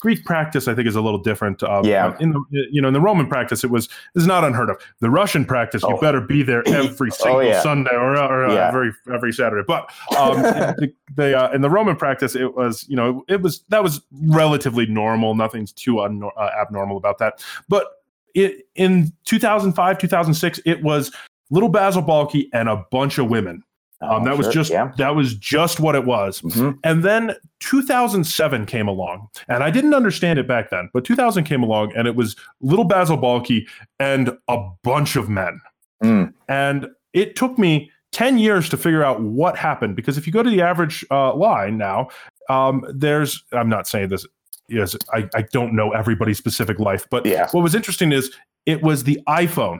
Greek 0.01 0.25
practice, 0.25 0.67
I 0.67 0.73
think, 0.73 0.87
is 0.87 0.95
a 0.95 1.01
little 1.01 1.19
different. 1.19 1.61
Um, 1.63 1.85
Yeah. 1.85 2.17
In 2.19 2.31
the 2.31 2.43
you 2.71 2.81
know 2.81 2.87
in 2.87 2.93
the 2.93 2.99
Roman 2.99 3.27
practice, 3.27 3.63
it 3.63 3.69
was 3.69 3.87
is 4.15 4.25
not 4.27 4.43
unheard 4.43 4.69
of. 4.71 4.77
The 4.99 5.09
Russian 5.09 5.45
practice, 5.45 5.83
you 5.83 5.95
Oh. 5.95 6.01
better 6.01 6.19
be 6.19 6.41
there 6.43 6.63
every 6.67 7.11
single 7.11 7.43
yeah. 7.43 7.61
Sunday 7.61 7.91
or, 7.93 8.17
or 8.17 8.45
uh, 8.47 8.53
Yeah. 8.53 8.67
every 8.67 8.91
every 9.13 9.31
Saturday. 9.31 9.63
But 9.67 9.89
um, 10.17 10.41
the, 10.41 10.91
the 11.15 11.37
uh, 11.39 11.51
in 11.51 11.61
the 11.61 11.69
Roman 11.69 11.95
practice, 11.95 12.35
it 12.35 12.55
was 12.55 12.83
you 12.89 12.95
know 12.95 13.23
it 13.29 13.41
was 13.41 13.63
that 13.69 13.83
was 13.83 14.01
relatively 14.27 14.87
normal. 14.87 15.35
Nothing's 15.35 15.71
too 15.71 15.95
unno- 15.95 16.31
uh, 16.35 16.49
abnormal 16.59 16.97
about 16.97 17.19
that. 17.19 17.43
But 17.69 17.85
it, 18.33 18.67
in 18.75 19.13
2005, 19.25 19.97
2006, 19.99 20.59
it 20.65 20.81
was 20.81 21.11
little 21.51 21.69
Basil 21.69 22.01
Balky 22.01 22.49
and 22.53 22.67
a 22.69 22.77
bunch 22.91 23.17
of 23.17 23.29
women. 23.29 23.63
Um, 24.01 24.21
Oh, 24.21 24.25
that 24.25 24.37
was 24.37 24.47
just 24.47 24.71
yeah. 24.71 24.91
that 24.97 25.15
was 25.15 25.35
just 25.35 25.79
what 25.79 25.95
it 25.95 26.05
was. 26.05 26.41
Mhm. 26.41 26.77
And 26.83 27.03
then 27.03 27.35
2007 27.59 28.65
came 28.65 28.87
along, 28.87 29.27
and 29.47 29.63
I 29.63 29.69
didn't 29.69 29.93
understand 29.93 30.39
it 30.39 30.47
back 30.47 30.69
then. 30.69 30.89
But 30.93 31.05
2000 31.05 31.43
came 31.43 31.63
along, 31.63 31.93
and 31.95 32.07
it 32.07 32.15
was 32.15 32.35
little 32.61 32.85
Basil 32.85 33.17
Balky 33.17 33.67
and 33.99 34.35
a 34.47 34.57
bunch 34.83 35.15
of 35.15 35.29
men. 35.29 35.59
Mm. 36.03 36.33
And 36.49 36.87
it 37.13 37.35
took 37.35 37.57
me 37.59 37.91
10 38.11 38.37
years 38.39 38.69
to 38.69 38.77
figure 38.77 39.03
out 39.03 39.21
what 39.21 39.57
happened 39.57 39.95
because 39.95 40.17
if 40.17 40.25
you 40.27 40.33
go 40.33 40.43
to 40.43 40.49
the 40.49 40.61
average 40.61 41.05
uh, 41.11 41.33
line 41.33 41.77
now, 41.77 42.09
um, 42.49 42.83
there's, 42.93 43.43
I'm 43.53 43.69
not 43.69 43.87
saying 43.87 44.09
this, 44.09 44.25
yes, 44.67 44.95
I, 45.13 45.29
I 45.35 45.43
don't 45.53 45.73
know 45.73 45.91
everybody's 45.91 46.37
specific 46.37 46.79
life, 46.79 47.05
but 47.09 47.25
Yeah. 47.25 47.47
what 47.51 47.61
was 47.61 47.75
interesting 47.75 48.11
is 48.11 48.31
it 48.65 48.81
was 48.81 49.03
the 49.05 49.19
iPhone 49.29 49.79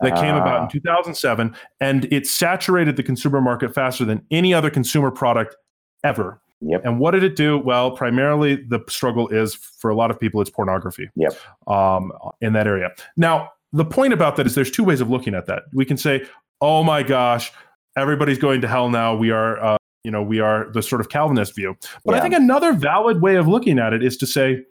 that 0.00 0.16
came 0.16 0.34
about 0.34 0.56
in 0.58 0.64
Ah. 0.64 0.68
2007 0.68 1.54
and 1.80 2.06
it 2.12 2.26
saturated 2.26 2.96
the 2.96 3.02
consumer 3.02 3.40
market 3.40 3.74
faster 3.74 4.04
than 4.04 4.24
any 4.30 4.52
other 4.54 4.70
consumer 4.70 5.10
product 5.10 5.56
ever. 6.02 6.40
Yep. 6.60 6.84
And 6.84 6.98
what 6.98 7.10
did 7.12 7.22
it 7.22 7.36
do? 7.36 7.58
Well, 7.58 7.90
primarily 7.90 8.56
the 8.56 8.80
struggle 8.88 9.28
is 9.28 9.54
for 9.54 9.90
a 9.90 9.94
lot 9.94 10.10
of 10.10 10.18
people, 10.18 10.40
it's 10.40 10.50
pornography. 10.50 11.10
Yep. 11.16 11.34
Um, 11.66 12.12
in 12.40 12.54
that 12.54 12.66
area. 12.66 12.90
Now, 13.16 13.50
the 13.72 13.84
point 13.84 14.12
about 14.12 14.36
that 14.36 14.46
is 14.46 14.54
there's 14.54 14.70
two 14.70 14.84
ways 14.84 15.00
of 15.00 15.10
looking 15.10 15.34
at 15.34 15.46
that. 15.46 15.64
We 15.72 15.84
can 15.84 15.96
say, 15.96 16.24
"Oh 16.60 16.82
my 16.84 17.02
gosh, 17.02 17.50
everybody's 17.96 18.38
going 18.38 18.60
to 18.62 18.68
hell 18.68 18.88
now. 18.88 19.14
We 19.16 19.30
are, 19.30 19.62
uh, 19.62 19.76
you 20.04 20.10
know, 20.10 20.22
we 20.22 20.38
are 20.40 20.70
the 20.72 20.80
sort 20.82 21.00
of 21.00 21.08
Calvinist 21.08 21.54
view." 21.56 21.76
But 22.04 22.14
I 22.14 22.20
think 22.20 22.34
another 22.34 22.72
valid 22.72 23.20
way 23.20 23.34
of 23.36 23.46
looking 23.48 23.78
at 23.78 23.92
it 23.92 24.02
is 24.02 24.16
to 24.18 24.26
say, 24.26 24.64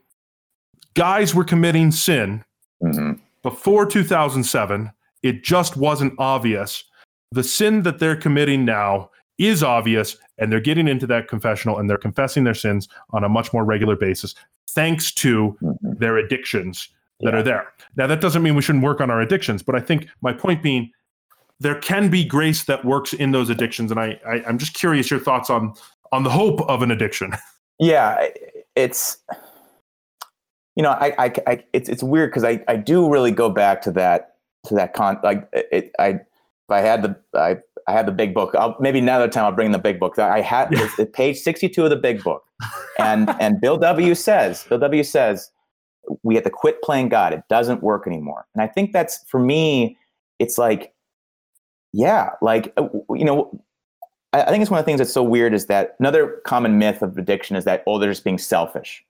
guys 0.95 1.35
were 1.35 1.43
committing 1.43 1.91
sin 1.91 2.43
Mhm. 2.83 3.19
before 3.43 3.85
2007 3.85 4.91
it 5.23 5.43
just 5.43 5.75
wasn't 5.77 6.13
obvious 6.19 6.83
the 7.31 7.43
sin 7.43 7.81
that 7.81 7.97
they're 7.97 8.15
committing 8.15 8.63
now 8.65 9.09
is 9.39 9.63
obvious 9.63 10.15
and 10.37 10.51
they're 10.51 10.59
getting 10.59 10.87
into 10.87 11.07
that 11.07 11.27
confessional 11.27 11.79
and 11.79 11.89
they're 11.89 11.97
confessing 11.97 12.43
their 12.43 12.53
sins 12.53 12.87
on 13.11 13.23
a 13.23 13.29
much 13.29 13.51
more 13.51 13.63
regular 13.65 13.95
basis 13.95 14.35
thanks 14.69 15.11
to 15.13 15.57
Mhm. 15.61 15.99
their 15.99 16.17
addictions 16.17 16.89
that 17.21 17.33
Yeah. 17.33 17.39
are 17.39 17.43
there 17.43 17.67
now 17.95 18.05
that 18.07 18.21
doesn't 18.21 18.43
mean 18.43 18.53
we 18.55 18.61
shouldn't 18.61 18.83
work 18.83 19.01
on 19.01 19.09
our 19.09 19.21
addictions 19.21 19.63
but 19.63 19.75
i 19.75 19.79
think 19.79 20.07
my 20.21 20.33
point 20.33 20.61
being 20.61 20.91
there 21.59 21.75
can 21.75 22.09
be 22.09 22.23
grace 22.25 22.65
that 22.65 22.83
works 22.85 23.13
in 23.13 23.31
those 23.31 23.49
addictions 23.49 23.89
and 23.91 23.99
i, 23.99 24.19
I 24.27 24.43
i'm 24.47 24.57
just 24.57 24.73
curious 24.73 25.09
your 25.09 25.19
thoughts 25.19 25.49
on 25.49 25.73
on 26.11 26.23
the 26.23 26.29
hope 26.29 26.61
of 26.69 26.81
an 26.83 26.91
addiction 26.91 27.33
Yeah, 27.79 28.27
it's 28.75 29.17
you 30.75 30.83
know, 30.83 30.91
I, 30.91 31.13
I, 31.25 31.33
I 31.47 31.63
it's 31.73 31.89
it's 31.89 32.03
weird 32.03 32.29
because 32.31 32.43
I, 32.43 32.63
I 32.67 32.75
do 32.75 33.09
really 33.09 33.31
go 33.31 33.49
back 33.49 33.81
to 33.83 33.91
that 33.93 34.32
to 34.65 34.75
that 34.75 34.93
con 34.93 35.19
like 35.23 35.47
it, 35.53 35.91
I 35.99 36.07
if 36.09 36.69
I 36.69 36.79
had 36.79 37.03
the 37.03 37.15
I 37.37 37.57
I 37.87 37.91
had 37.91 38.05
the 38.05 38.11
big 38.11 38.33
book. 38.33 38.55
I'll, 38.55 38.77
maybe 38.79 38.99
another 38.99 39.27
time 39.27 39.45
I'll 39.45 39.51
bring 39.51 39.71
the 39.71 39.79
big 39.79 39.99
book. 39.99 40.17
I 40.17 40.41
had 40.41 40.69
it's, 40.71 40.97
it's 40.97 41.11
page 41.15 41.39
sixty 41.39 41.67
two 41.69 41.83
of 41.83 41.89
the 41.89 41.95
big 41.95 42.23
book, 42.23 42.43
and 42.99 43.29
and 43.39 43.59
Bill 43.59 43.77
W 43.77 44.15
says 44.15 44.65
Bill 44.69 44.79
W 44.79 45.03
says 45.03 45.51
we 46.23 46.35
have 46.35 46.43
to 46.43 46.49
quit 46.49 46.81
playing 46.81 47.09
God. 47.09 47.33
It 47.33 47.43
doesn't 47.49 47.81
work 47.81 48.07
anymore. 48.07 48.45
And 48.53 48.61
I 48.61 48.67
think 48.67 48.91
that's 48.91 49.23
for 49.27 49.39
me. 49.39 49.97
It's 50.39 50.57
like, 50.57 50.93
yeah, 51.91 52.31
like 52.41 52.73
uh, 52.77 52.87
you 53.11 53.25
know, 53.25 53.63
I, 54.31 54.43
I 54.43 54.49
think 54.49 54.61
it's 54.61 54.71
one 54.71 54.79
of 54.79 54.85
the 54.85 54.89
things 54.89 54.99
that's 54.99 55.13
so 55.13 55.23
weird 55.23 55.53
is 55.53 55.67
that 55.67 55.95
another 55.99 56.41
common 56.45 56.77
myth 56.77 57.01
of 57.01 57.17
addiction 57.17 57.55
is 57.55 57.65
that 57.65 57.83
oh 57.87 57.99
they're 57.99 58.11
just 58.11 58.23
being 58.23 58.37
selfish. 58.37 59.03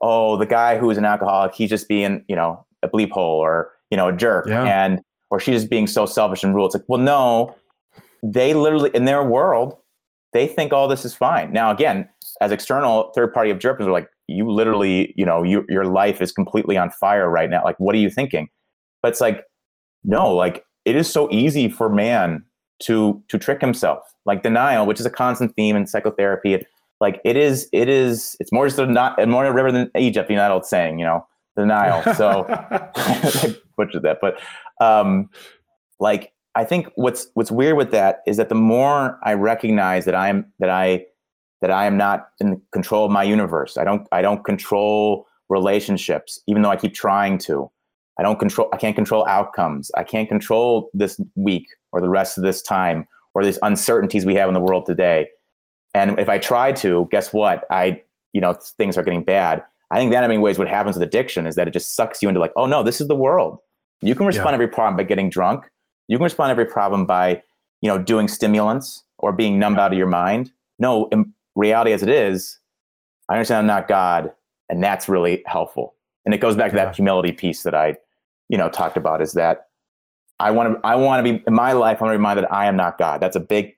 Oh, 0.00 0.36
the 0.36 0.46
guy 0.46 0.78
who 0.78 0.90
is 0.90 0.98
an 0.98 1.04
alcoholic, 1.04 1.54
he's 1.54 1.70
just 1.70 1.88
being 1.88 2.24
you 2.28 2.36
know 2.36 2.64
a 2.82 2.88
bleep 2.88 3.10
hole 3.10 3.38
or 3.38 3.72
you 3.90 3.96
know 3.96 4.08
a 4.08 4.12
jerk, 4.12 4.46
Yeah. 4.48 4.64
and 4.64 5.00
or 5.30 5.38
she's 5.40 5.60
just 5.60 5.70
being 5.70 5.86
so 5.86 6.06
selfish 6.06 6.42
and 6.42 6.54
rude. 6.54 6.66
It's 6.66 6.74
like, 6.74 6.84
well, 6.88 7.00
no, 7.00 7.54
they 8.22 8.54
literally 8.54 8.90
in 8.94 9.04
their 9.04 9.22
world 9.22 9.76
they 10.32 10.46
think 10.46 10.72
all 10.72 10.88
this 10.88 11.04
is 11.04 11.14
fine. 11.14 11.52
Now, 11.52 11.70
again, 11.70 12.08
as 12.42 12.52
external 12.52 13.10
third 13.14 13.32
party 13.32 13.50
observers 13.50 13.86
are 13.86 13.90
like, 13.90 14.08
you 14.26 14.46
literally, 14.50 15.14
you 15.16 15.24
know, 15.24 15.42
you, 15.42 15.64
your 15.70 15.86
life 15.86 16.20
is 16.20 16.32
completely 16.32 16.76
on 16.76 16.90
fire 16.90 17.30
right 17.30 17.48
now. 17.48 17.64
Like, 17.64 17.80
what 17.80 17.94
are 17.94 17.98
you 17.98 18.10
thinking? 18.10 18.48
But 19.02 19.08
it's 19.12 19.20
like, 19.22 19.44
no, 20.04 20.30
like 20.34 20.64
it 20.84 20.96
is 20.96 21.10
so 21.10 21.28
easy 21.30 21.68
for 21.68 21.88
man 21.88 22.44
to 22.80 23.22
to 23.28 23.38
trick 23.38 23.60
himself. 23.60 24.00
Like 24.26 24.42
denial, 24.42 24.84
which 24.84 25.00
is 25.00 25.06
a 25.06 25.10
constant 25.10 25.54
theme 25.56 25.76
in 25.76 25.86
psychotherapy. 25.86 26.62
Like 27.00 27.20
it 27.24 27.36
is, 27.36 27.68
it 27.72 27.88
is, 27.88 28.36
it's 28.38 28.52
more 28.52 28.66
just 28.66 28.78
a 28.78 28.86
not 28.86 29.26
more 29.28 29.46
a 29.46 29.52
river 29.52 29.72
than 29.72 29.90
Egypt. 29.96 30.28
You 30.28 30.36
know 30.36 30.42
that 30.42 30.50
old 30.50 30.66
saying, 30.66 30.98
you 30.98 31.06
know, 31.06 31.26
denial. 31.58 32.02
So 32.14 32.46
I 32.48 33.56
butchered 33.76 34.02
that, 34.02 34.18
but 34.20 34.40
um, 34.80 35.28
like 36.00 36.32
I 36.54 36.64
think 36.64 36.88
what's 36.96 37.28
what's 37.34 37.50
weird 37.50 37.76
with 37.76 37.90
that 37.92 38.22
is 38.26 38.36
that 38.36 38.48
the 38.48 38.54
more 38.54 39.18
I 39.22 39.34
recognize 39.34 40.04
that 40.06 40.14
I'm 40.14 40.46
that 40.58 40.70
I 40.70 41.06
that 41.60 41.70
I 41.70 41.86
am 41.86 41.96
not 41.96 42.28
in 42.40 42.60
control 42.72 43.04
of 43.04 43.10
my 43.10 43.22
universe. 43.22 43.76
I 43.76 43.84
don't 43.84 44.06
I 44.12 44.22
don't 44.22 44.44
control 44.44 45.26
relationships, 45.48 46.40
even 46.46 46.62
though 46.62 46.70
I 46.70 46.76
keep 46.76 46.94
trying 46.94 47.38
to. 47.38 47.70
I 48.18 48.22
don't 48.22 48.38
control 48.38 48.68
I 48.72 48.76
can't 48.76 48.96
control 48.96 49.26
outcomes. 49.26 49.90
I 49.96 50.02
can't 50.02 50.28
control 50.28 50.90
this 50.94 51.20
week 51.36 51.66
or 51.92 52.00
the 52.00 52.08
rest 52.08 52.36
of 52.36 52.44
this 52.44 52.62
time 52.62 53.06
or 53.34 53.44
these 53.44 53.58
uncertainties 53.62 54.26
we 54.26 54.34
have 54.34 54.48
in 54.48 54.54
the 54.54 54.60
world 54.60 54.86
today. 54.86 55.28
And 55.94 56.18
if 56.18 56.28
I 56.28 56.38
try 56.38 56.72
to, 56.72 57.08
guess 57.10 57.32
what? 57.32 57.64
I 57.70 58.02
you 58.32 58.40
know 58.40 58.54
things 58.54 58.98
are 58.98 59.02
getting 59.02 59.22
bad. 59.22 59.62
I 59.90 59.98
think 59.98 60.10
that 60.12 60.22
in 60.24 60.28
many 60.28 60.38
ways 60.38 60.58
what 60.58 60.68
happens 60.68 60.96
with 60.96 61.02
addiction 61.02 61.46
is 61.46 61.54
that 61.54 61.66
it 61.66 61.70
just 61.72 61.96
sucks 61.96 62.22
you 62.22 62.28
into 62.28 62.40
like, 62.40 62.52
oh 62.56 62.66
no, 62.66 62.82
this 62.82 63.00
is 63.00 63.08
the 63.08 63.16
world. 63.16 63.58
You 64.02 64.14
can 64.14 64.26
respond 64.26 64.48
Yeah. 64.50 64.54
every 64.54 64.68
problem 64.68 64.96
by 64.96 65.02
getting 65.04 65.30
drunk. 65.30 65.64
You 66.08 66.18
can 66.18 66.24
respond 66.24 66.50
every 66.50 66.66
problem 66.66 67.06
by, 67.06 67.42
you 67.80 67.88
know, 67.88 67.98
doing 67.98 68.28
stimulants 68.28 69.02
or 69.18 69.32
being 69.32 69.58
numbed 69.58 69.78
out 69.78 69.92
of 69.92 69.98
your 69.98 70.06
mind. 70.06 70.52
No, 70.78 71.08
in 71.10 71.32
reality 71.56 71.92
as 71.92 72.02
it 72.02 72.08
is, 72.08 72.58
I 73.28 73.34
understand 73.34 73.60
I'm 73.60 73.66
not 73.66 73.88
God, 73.88 74.30
and 74.68 74.82
that's 74.82 75.08
really 75.08 75.42
helpful. 75.46 75.94
And 76.24 76.34
it 76.34 76.38
goes 76.38 76.54
back 76.56 76.70
to 76.72 76.76
Yeah. 76.76 76.84
that 76.86 76.96
humility 76.96 77.32
piece 77.32 77.62
that 77.62 77.74
I, 77.74 77.96
you 78.48 78.56
know, 78.58 78.68
talked 78.68 78.96
about 78.96 79.20
is 79.22 79.32
that 79.32 79.66
I 80.38 80.50
want 80.52 80.74
to 80.74 80.86
I 80.86 80.94
want 80.94 81.24
to 81.26 81.32
be 81.32 81.42
in 81.46 81.54
my 81.54 81.72
life, 81.72 82.00
I 82.00 82.04
want 82.04 82.12
to 82.14 82.18
remind 82.18 82.38
that 82.38 82.52
I 82.52 82.66
am 82.66 82.76
not 82.76 82.96
God. 82.98 83.20
That's 83.20 83.36
a 83.36 83.40
big 83.40 83.74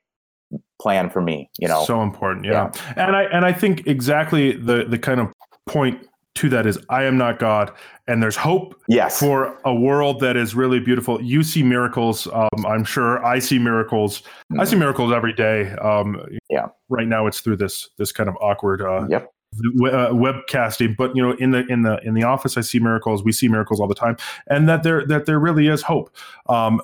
plan 0.81 1.09
for 1.11 1.21
me, 1.23 1.49
you 1.59 1.69
know. 1.69 1.85
so 1.85 2.03
important 2.03 2.45
yeah. 2.47 2.73
and 2.97 3.15
i 3.15 3.25
and 3.25 3.45
i 3.45 3.53
think 3.53 3.87
exactly 3.87 4.53
the 4.53 4.85
the 4.89 4.99
kind 4.99 5.21
of 5.21 5.29
point 5.71 6.07
to 6.35 6.49
that 6.49 6.67
is 6.67 6.79
i 6.89 7.03
am 7.05 7.17
not 7.17 7.39
god 7.39 7.71
and 8.09 8.21
there's 8.23 8.37
hope 8.37 8.75
yes. 8.89 9.19
for 9.21 9.59
a 9.65 9.75
world 9.75 10.19
that 10.21 10.37
is 10.37 10.55
really 10.55 10.81
beautiful 10.81 11.21
you 11.23 11.43
see 11.43 11.63
miracles 11.63 12.27
um, 12.33 12.49
i'm 12.67 12.85
sure 12.85 13.25
i 13.25 13.39
see 13.39 13.59
miracles 13.59 14.23
i 14.59 14.65
see 14.65 14.77
miracles 14.77 15.13
every 15.13 15.33
day 15.33 15.71
um, 15.79 16.15
Mm-hmm. 16.15 16.37
Yeah. 16.49 16.67
right 16.89 17.07
now 17.07 17.27
it's 17.27 17.41
through 17.41 17.57
this 17.57 17.89
this 17.99 18.11
kind 18.13 18.29
of 18.29 18.37
awkward 18.41 18.81
uh, 18.83 19.07
Yep. 19.09 19.33
w- 19.77 19.93
uh, 19.95 20.11
webcasting 20.13 20.97
but 20.97 21.15
you 21.17 21.23
know 21.23 21.33
in 21.39 21.51
the 21.53 21.65
in 21.67 21.83
the 21.83 21.99
in 22.05 22.15
the 22.15 22.23
office 22.25 22.57
i 22.57 22.61
see 22.61 22.79
miracles 22.81 23.23
we 23.25 23.33
see 23.33 23.49
miracles 23.49 23.81
all 23.81 23.89
the 23.89 23.95
time 23.95 24.17
and 24.49 24.69
that 24.69 24.83
there 24.83 25.05
that 25.07 25.27
there 25.27 25.39
really 25.39 25.67
is 25.69 25.83
hope 25.83 26.15
um, 26.49 26.81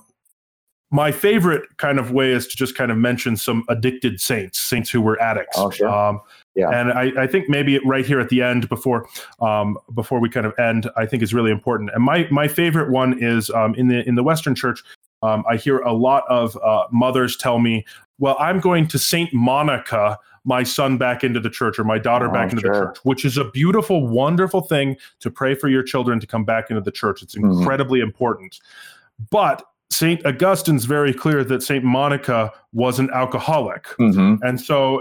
my 0.93 1.11
favorite 1.11 1.65
kind 1.79 1.99
of 1.99 2.13
way 2.13 2.31
is 2.31 2.47
to 2.47 2.57
just 2.57 2.77
kind 2.77 2.91
of 2.93 2.97
mention 2.99 3.37
some 3.37 3.65
addicted 3.69 4.21
saints 4.21 4.59
saints 4.59 4.89
who 4.91 5.01
were 5.01 5.21
addicts 5.21 5.57
Oh, 5.59 5.71
sure. 5.71 5.89
um, 5.89 6.21
Yeah. 6.57 6.71
and 6.71 6.91
I, 6.93 7.13
I 7.25 7.27
think 7.27 7.49
maybe 7.51 7.79
right 7.85 8.05
here 8.07 8.19
at 8.19 8.31
the 8.31 8.41
end 8.43 8.69
before 8.71 9.07
um, 9.41 9.79
before 9.95 10.19
we 10.21 10.29
kind 10.31 10.47
of 10.47 10.59
end 10.59 10.89
i 10.97 11.05
think 11.07 11.23
is 11.23 11.35
really 11.35 11.51
important 11.51 11.91
and 11.95 12.03
my 12.03 12.27
my 12.31 12.49
favorite 12.49 12.91
one 12.91 13.23
is 13.23 13.51
um, 13.51 13.75
in 13.75 13.89
the 13.89 14.07
in 14.09 14.15
the 14.15 14.23
western 14.23 14.55
church 14.55 14.83
um, 15.23 15.45
i 15.51 15.57
hear 15.57 15.79
a 15.81 15.93
lot 15.93 16.25
of 16.29 16.57
uh, 16.65 16.85
mothers 16.91 17.37
tell 17.37 17.59
me 17.59 17.85
well 18.19 18.37
i'm 18.41 18.59
going 18.59 18.89
to 18.89 18.99
saint 18.99 19.33
monica 19.35 20.19
my 20.45 20.63
son 20.63 20.97
back 20.97 21.23
into 21.25 21.41
the 21.41 21.51
church 21.51 21.79
or 21.79 21.85
my 21.85 21.99
daughter 21.99 22.29
Oh, 22.29 22.33
back 22.33 22.51
into 22.53 22.63
the 22.67 22.73
church 22.73 22.99
which 23.03 23.25
is 23.27 23.37
a 23.37 23.45
beautiful 23.51 24.07
wonderful 24.07 24.63
thing 24.63 24.97
to 25.21 25.31
pray 25.31 25.55
for 25.55 25.69
your 25.69 25.83
children 25.83 26.21
to 26.21 26.27
come 26.27 26.45
back 26.45 26.71
into 26.71 26.81
the 26.81 26.91
church 26.93 27.23
it's 27.23 27.35
Mhm. 27.35 27.59
incredibly 27.59 28.01
important 28.01 28.61
but 29.31 29.63
Saint 29.89 30.27
Augustine's 30.27 30.85
very 30.85 31.15
clear 31.15 31.45
that 31.45 31.63
Saint 31.63 31.85
Monica 31.85 32.53
was 32.73 32.99
an 32.99 33.09
alcoholic, 33.15 33.85
Mhm. 34.01 34.41
and 34.43 34.61
so 34.61 35.01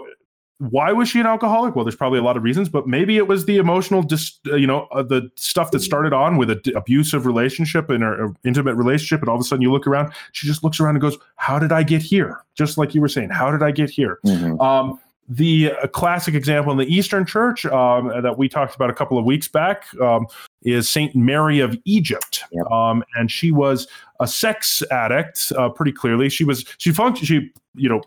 why 0.60 0.92
was 0.94 1.10
she 1.10 1.20
an 1.20 1.26
alcoholic? 1.26 1.76
Well, 1.76 1.84
there's 1.84 1.96
probably 1.96 2.20
a 2.20 2.24
lot 2.24 2.38
of 2.38 2.44
reasons, 2.44 2.70
but 2.70 2.88
maybe 2.88 3.18
it 3.18 3.28
was 3.28 3.46
the 3.46 3.58
emotional, 3.58 4.02
dis, 4.02 4.40
uh, 4.48 4.56
you 4.56 4.68
know, 4.68 4.88
uh, 4.92 5.04
the 5.04 5.30
stuff 5.36 5.72
that 5.72 5.82
started 5.82 6.14
on 6.14 6.38
with 6.38 6.50
an 6.50 6.62
abusive 6.76 7.26
relationship 7.26 7.90
and 7.90 8.04
her 8.04 8.34
intimate 8.46 8.76
relationship, 8.76 9.20
and 9.22 9.30
all 9.30 9.36
of 9.36 9.42
a 9.42 9.44
sudden 9.44 9.62
you 9.62 9.72
look 9.72 9.86
around, 9.86 10.14
she 10.32 10.48
just 10.48 10.64
looks 10.64 10.80
around 10.80 10.96
and 10.96 11.02
goes, 11.02 11.18
"How 11.36 11.60
did 11.60 11.72
I 11.72 11.84
get 11.84 12.02
here?" 12.02 12.42
Just 12.56 12.78
like 12.78 12.96
you 12.96 13.02
were 13.02 13.10
saying, 13.10 13.32
"How 13.32 13.52
did 13.52 13.64
I 13.64 13.72
get 13.72 13.90
here?" 13.90 14.20
Mhm. 14.26 14.62
Um, 14.62 15.00
the 15.28 15.72
uh, 15.82 15.88
classic 15.88 16.36
example 16.36 16.72
in 16.72 16.78
the 16.78 16.86
Eastern 16.86 17.26
Church 17.26 17.66
um, 17.66 18.10
that 18.22 18.38
we 18.38 18.48
talked 18.48 18.76
about 18.76 18.92
a 18.92 18.94
couple 18.94 19.18
of 19.18 19.26
weeks 19.26 19.48
back 19.48 19.86
um, 20.00 20.28
is 20.64 20.88
Saint 20.88 21.16
Mary 21.16 21.60
of 21.60 21.76
Egypt, 21.86 22.44
Yep. 22.52 22.72
um, 22.72 23.04
and 23.16 23.32
she 23.32 23.52
was 23.52 23.88
a 24.20 24.28
sex 24.28 24.82
addict. 24.92 25.52
Uh, 25.58 25.70
pretty 25.70 25.92
clearly, 25.92 26.30
she 26.30 26.44
was 26.44 26.66
she 26.78 26.92
functioned 26.92 27.28
she 27.28 27.52
you 27.76 27.90
know 27.90 28.02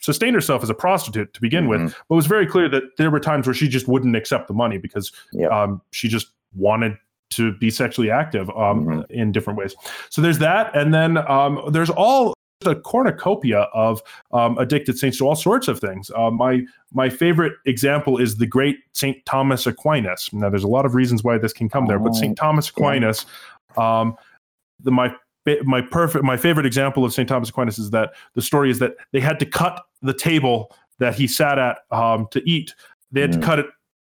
sustained 0.00 0.34
herself 0.34 0.62
as 0.62 0.70
a 0.70 0.74
prostitute 0.74 1.32
to 1.34 1.40
begin 1.40 1.68
with, 1.68 1.80
Mhm. 1.80 1.94
but 2.08 2.14
it 2.14 2.16
was 2.16 2.26
very 2.26 2.46
clear 2.46 2.68
that 2.68 2.82
there 2.98 3.10
were 3.10 3.20
times 3.20 3.46
where 3.46 3.54
she 3.54 3.68
just 3.68 3.88
wouldn't 3.88 4.14
accept 4.16 4.48
the 4.48 4.54
money 4.54 4.78
because 4.78 5.10
Yep. 5.32 5.50
um, 5.50 5.80
she 5.92 6.08
just 6.08 6.28
wanted 6.54 6.96
to 7.30 7.52
be 7.58 7.70
sexually 7.70 8.10
active 8.10 8.48
um, 8.50 8.84
Mhm. 8.86 9.10
in 9.10 9.32
different 9.32 9.58
ways. 9.58 9.74
So 10.10 10.20
there's 10.22 10.38
that, 10.38 10.74
and 10.76 10.92
then 10.92 11.16
um, 11.30 11.60
there's 11.70 11.90
all 11.90 12.34
a 12.66 12.74
cornucopia 12.74 13.60
of 13.74 14.00
um, 14.32 14.56
addicted 14.56 14.98
saints 14.98 15.18
to 15.18 15.26
all 15.28 15.34
sorts 15.34 15.68
of 15.68 15.78
things. 15.80 16.10
Uh, 16.16 16.30
my 16.30 16.62
my 16.92 17.08
favorite 17.10 17.52
example 17.66 18.16
is 18.18 18.36
the 18.36 18.46
great 18.46 18.76
Saint 18.94 19.24
Thomas 19.26 19.66
Aquinas. 19.66 20.30
Now, 20.32 20.48
there's 20.48 20.64
a 20.64 20.68
lot 20.68 20.86
of 20.86 20.94
reasons 20.94 21.22
why 21.24 21.36
this 21.36 21.52
can 21.52 21.68
come 21.68 21.86
there, 21.86 21.98
but 21.98 22.10
Oh, 22.10 22.14
Saint 22.14 22.36
Thomas. 22.38 22.68
Aquinas, 22.70 23.26
um, 23.76 24.16
the 24.82 24.90
my 24.90 25.14
my 25.64 25.80
perfect 25.80 26.24
my 26.24 26.36
favorite 26.36 26.66
example 26.66 27.04
of 27.04 27.12
Saint 27.12 27.28
Thomas 27.28 27.48
Aquinas 27.50 27.78
is 27.78 27.90
that 27.90 28.12
the 28.34 28.42
story 28.42 28.70
is 28.70 28.78
that 28.78 28.96
they 29.12 29.20
had 29.20 29.38
to 29.40 29.46
cut 29.46 29.82
the 30.02 30.14
table 30.14 30.74
that 30.98 31.14
he 31.14 31.26
sat 31.26 31.58
at 31.58 31.78
um, 31.90 32.26
to 32.30 32.42
eat. 32.48 32.74
They 33.12 33.20
had 33.20 33.30
Mhm. 33.30 33.40
to 33.40 33.46
cut 33.46 33.58
it 33.58 33.66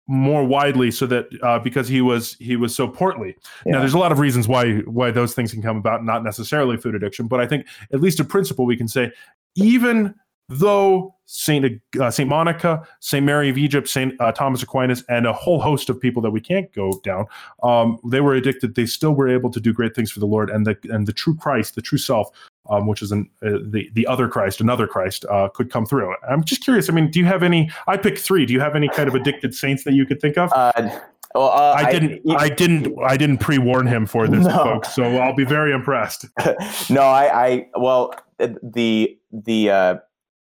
more 0.07 0.43
widely 0.43 0.91
so 0.91 1.05
that 1.05 1.27
uh, 1.41 1.59
because 1.59 1.87
he 1.87 2.01
was 2.01 2.35
he 2.39 2.55
was 2.55 2.75
so 2.75 2.87
portly. 2.87 3.35
Now, 3.65 3.79
there's 3.79 3.93
a 3.93 3.99
lot 3.99 4.11
of 4.11 4.19
reasons 4.19 4.47
why 4.47 4.79
why 4.79 5.11
those 5.11 5.33
things 5.33 5.53
can 5.53 5.61
come 5.61 5.77
about, 5.77 6.03
not 6.03 6.23
necessarily 6.23 6.75
food 6.75 6.95
addiction, 6.95 7.27
but 7.27 7.39
I 7.39 7.47
think 7.47 7.65
at 7.93 8.01
least 8.01 8.19
a 8.19 8.25
principle 8.25 8.65
we 8.65 8.75
can 8.75 8.87
say, 8.89 9.11
even 9.55 10.13
though 10.51 11.15
Saint 11.25 11.81
uh, 11.99 12.11
Saint 12.11 12.27
Monica, 12.27 12.85
Saint 12.99 13.25
Mary 13.25 13.49
of 13.49 13.57
Egypt, 13.57 13.87
Saint 13.87 14.13
uh, 14.19 14.31
Thomas 14.33 14.61
Aquinas, 14.61 15.03
and 15.07 15.25
a 15.25 15.31
whole 15.31 15.61
host 15.61 15.89
of 15.89 15.99
people 15.99 16.21
that 16.21 16.31
we 16.31 16.41
can't 16.41 16.71
go 16.73 16.99
down, 17.03 17.25
um, 17.63 17.97
they 18.09 18.19
were 18.19 18.33
addicted. 18.33 18.75
They 18.75 18.85
still 18.85 19.13
were 19.13 19.29
able 19.29 19.49
to 19.51 19.59
do 19.61 19.71
great 19.71 19.95
things 19.95 20.11
for 20.11 20.19
the 20.19 20.25
Lord, 20.25 20.49
and 20.49 20.67
the 20.67 20.77
and 20.89 21.07
the 21.07 21.13
true 21.13 21.35
Christ, 21.35 21.75
the 21.75 21.81
true 21.81 21.97
self, 21.97 22.29
um, 22.69 22.85
which 22.85 23.01
is 23.01 23.13
an, 23.13 23.29
uh, 23.41 23.59
the 23.63 23.89
the 23.93 24.05
other 24.07 24.27
Christ, 24.27 24.59
another 24.59 24.87
Christ, 24.87 25.23
uh, 25.29 25.47
could 25.49 25.71
come 25.71 25.85
through. 25.85 26.13
I'm 26.29 26.43
just 26.43 26.63
curious. 26.63 26.89
I 26.89 26.93
mean, 26.93 27.09
do 27.09 27.19
you 27.19 27.25
have 27.25 27.43
any? 27.43 27.71
I 27.87 27.95
picked 27.95 28.19
three. 28.19 28.45
Do 28.45 28.51
you 28.51 28.59
have 28.59 28.75
any 28.75 28.89
kind 28.89 29.07
of 29.07 29.15
addicted 29.15 29.55
saints 29.55 29.85
that 29.85 29.93
you 29.93 30.05
could 30.05 30.19
think 30.19 30.37
of? 30.37 30.51
Uh, 30.53 30.89
well, 31.33 31.49
uh, 31.49 31.75
I 31.77 31.91
didn't. 31.91 32.21
I, 32.29 32.49
didn't. 32.49 32.93
I 33.03 33.15
didn't 33.15 33.37
pre-warn 33.37 33.87
him 33.87 34.05
for 34.05 34.27
this, 34.27 34.45
No. 34.45 34.63
folks. 34.63 34.93
So 34.93 35.03
I'll 35.03 35.35
be 35.35 35.45
very 35.45 35.71
impressed. 35.71 36.25
no, 36.89 37.01
I, 37.03 37.45
I, 37.47 37.67
well, 37.75 38.13
the, 38.37 39.17
the, 39.31 39.69
uh, 39.69 39.95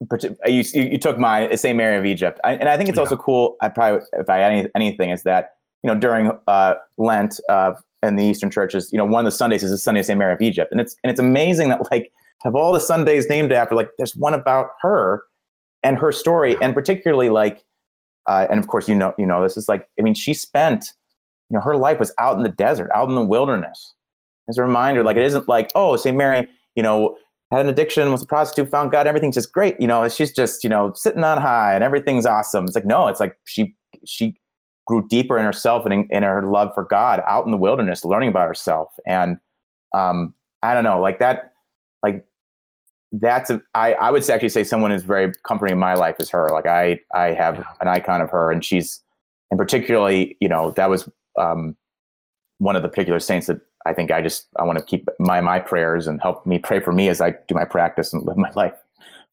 you, 0.01 0.63
you 0.75 0.83
you 0.83 0.99
took 0.99 1.17
it's 1.19 1.63
St. 1.63 1.77
Mary 1.77 1.97
of 1.97 2.05
Egypt. 2.05 2.39
I, 2.45 2.55
and 2.55 2.69
I 2.69 2.77
think 2.77 2.89
it's 2.89 2.97
Yeah. 2.97 3.03
also 3.03 3.17
cool. 3.17 3.57
I 3.61 3.69
probably, 3.69 4.03
if 4.15 4.29
I 4.29 4.39
had 4.39 4.53
any, 4.53 4.69
anything, 4.75 5.11
is 5.11 5.23
that, 5.23 5.53
you 5.83 5.89
know, 5.93 5.99
during 5.99 6.33
uh, 6.47 6.75
Lent 6.99 7.41
uh, 7.49 7.73
in 8.03 8.17
the 8.17 8.25
Eastern 8.25 8.51
churches, 8.51 8.91
you 8.93 8.99
know, 8.99 9.05
one 9.05 9.25
of 9.25 9.33
the 9.33 9.37
Sundays 9.37 9.63
is 9.63 9.71
the 9.71 9.79
Sunday 9.79 10.01
of 10.01 10.07
St. 10.07 10.19
Mary 10.19 10.33
of 10.33 10.41
Egypt. 10.41 10.71
And 10.71 10.81
it's, 10.81 10.97
and 11.03 11.11
it's 11.11 11.21
amazing 11.21 11.69
that, 11.71 11.91
like, 11.91 12.13
have 12.43 12.55
all 12.55 12.73
the 12.73 12.81
Sundays 12.81 13.29
named 13.29 13.53
after, 13.53 13.75
like, 13.75 13.91
there's 13.97 14.15
one 14.15 14.35
about 14.35 14.69
her 14.83 15.23
and 15.83 15.99
her 15.99 16.13
story. 16.13 16.57
And 16.61 16.75
particularly, 16.75 17.31
like, 17.31 17.65
uh, 18.27 18.47
and 18.51 18.59
of 18.59 18.67
course, 18.69 18.89
you 18.89 18.95
know, 18.95 19.15
you 19.19 19.25
know, 19.27 19.43
this 19.43 19.57
is 19.57 19.69
like, 19.69 19.89
I 19.99 20.03
mean, 20.03 20.15
she 20.15 20.35
spent, 20.35 20.93
you 21.49 21.55
know, 21.57 21.63
her 21.63 21.77
life 21.77 21.99
was 21.99 22.13
out 22.19 22.37
in 22.37 22.43
the 22.43 22.49
desert, 22.51 22.91
out 22.95 23.09
in 23.09 23.15
the 23.15 23.25
wilderness. 23.25 23.95
As 24.49 24.59
a 24.59 24.63
reminder, 24.63 25.03
like, 25.03 25.17
it 25.17 25.23
isn't 25.25 25.49
like, 25.49 25.71
oh, 25.75 25.97
St. 25.97 26.17
Mary, 26.17 26.47
you 26.75 26.83
know, 26.83 27.17
had 27.51 27.61
an 27.61 27.69
addiction, 27.69 28.11
was 28.11 28.23
a 28.23 28.27
prostitute, 28.27 28.71
found 28.71 28.91
God, 28.91 29.07
everything's 29.07 29.37
just 29.37 29.53
great. 29.53 29.81
You 29.81 29.87
know, 29.87 30.09
she's 30.09 30.33
just, 30.33 30.65
you 30.65 30.71
know, 30.71 30.93
sitting 30.95 31.23
on 31.23 31.41
high 31.41 31.75
and 31.75 31.85
everything's 31.85 32.27
awesome. 32.27 32.65
It's 32.65 32.75
like, 32.75 32.85
no, 32.85 33.07
it's 33.07 33.21
like 33.21 33.39
she 33.45 33.75
she 34.05 34.37
grew 34.87 35.07
deeper 35.09 35.39
in 35.39 35.45
herself 35.45 35.85
and 35.85 35.93
in, 35.93 36.09
in 36.11 36.23
her 36.23 36.43
love 36.43 36.73
for 36.75 36.85
God 36.85 37.23
out 37.27 37.45
in 37.45 37.51
the 37.51 37.57
wilderness, 37.57 38.05
learning 38.05 38.29
about 38.29 38.49
herself. 38.49 38.95
And 39.07 39.39
um, 39.95 40.35
I 40.63 40.75
don't 40.75 40.85
know, 40.85 41.01
like 41.01 41.19
that, 41.19 41.53
like 42.03 42.25
that's 43.13 43.51
a, 43.51 43.61
I, 43.75 43.95
I 43.95 44.11
would 44.11 44.29
actually 44.29 44.49
say 44.49 44.65
someone 44.65 44.91
who's 44.91 45.03
very 45.03 45.33
comforting 45.47 45.75
in 45.75 45.79
my 45.79 45.95
life 45.95 46.17
is 46.19 46.31
her. 46.31 46.49
Like 46.51 46.67
I 46.67 47.01
I 47.15 47.33
have 47.33 47.65
an 47.81 47.89
icon 47.89 48.21
of 48.21 48.31
her 48.31 48.51
and 48.51 48.65
she's 48.65 49.03
and 49.51 49.59
particularly, 49.59 50.37
you 50.41 50.49
know, 50.49 50.73
that 50.73 50.91
was 50.91 51.09
um 51.39 51.77
one 52.59 52.75
of 52.75 52.83
the 52.83 52.89
particular 52.89 53.21
saints 53.21 53.47
that 53.47 53.61
I 53.87 53.95
think 53.95 54.11
I 54.11 54.21
just 54.21 54.49
I 54.59 54.65
want 54.65 54.79
to 54.79 54.85
keep 54.85 55.09
my 55.19 55.41
my 55.41 55.61
prayers 55.61 56.07
and 56.07 56.21
help 56.21 56.45
me 56.45 56.59
pray 56.59 56.81
for 56.81 56.93
me 56.93 57.09
as 57.09 57.21
I 57.21 57.31
do 57.31 57.55
my 57.55 57.65
practice 57.65 58.13
and 58.13 58.25
live 58.25 58.37
my 58.37 58.51
life. 58.55 58.75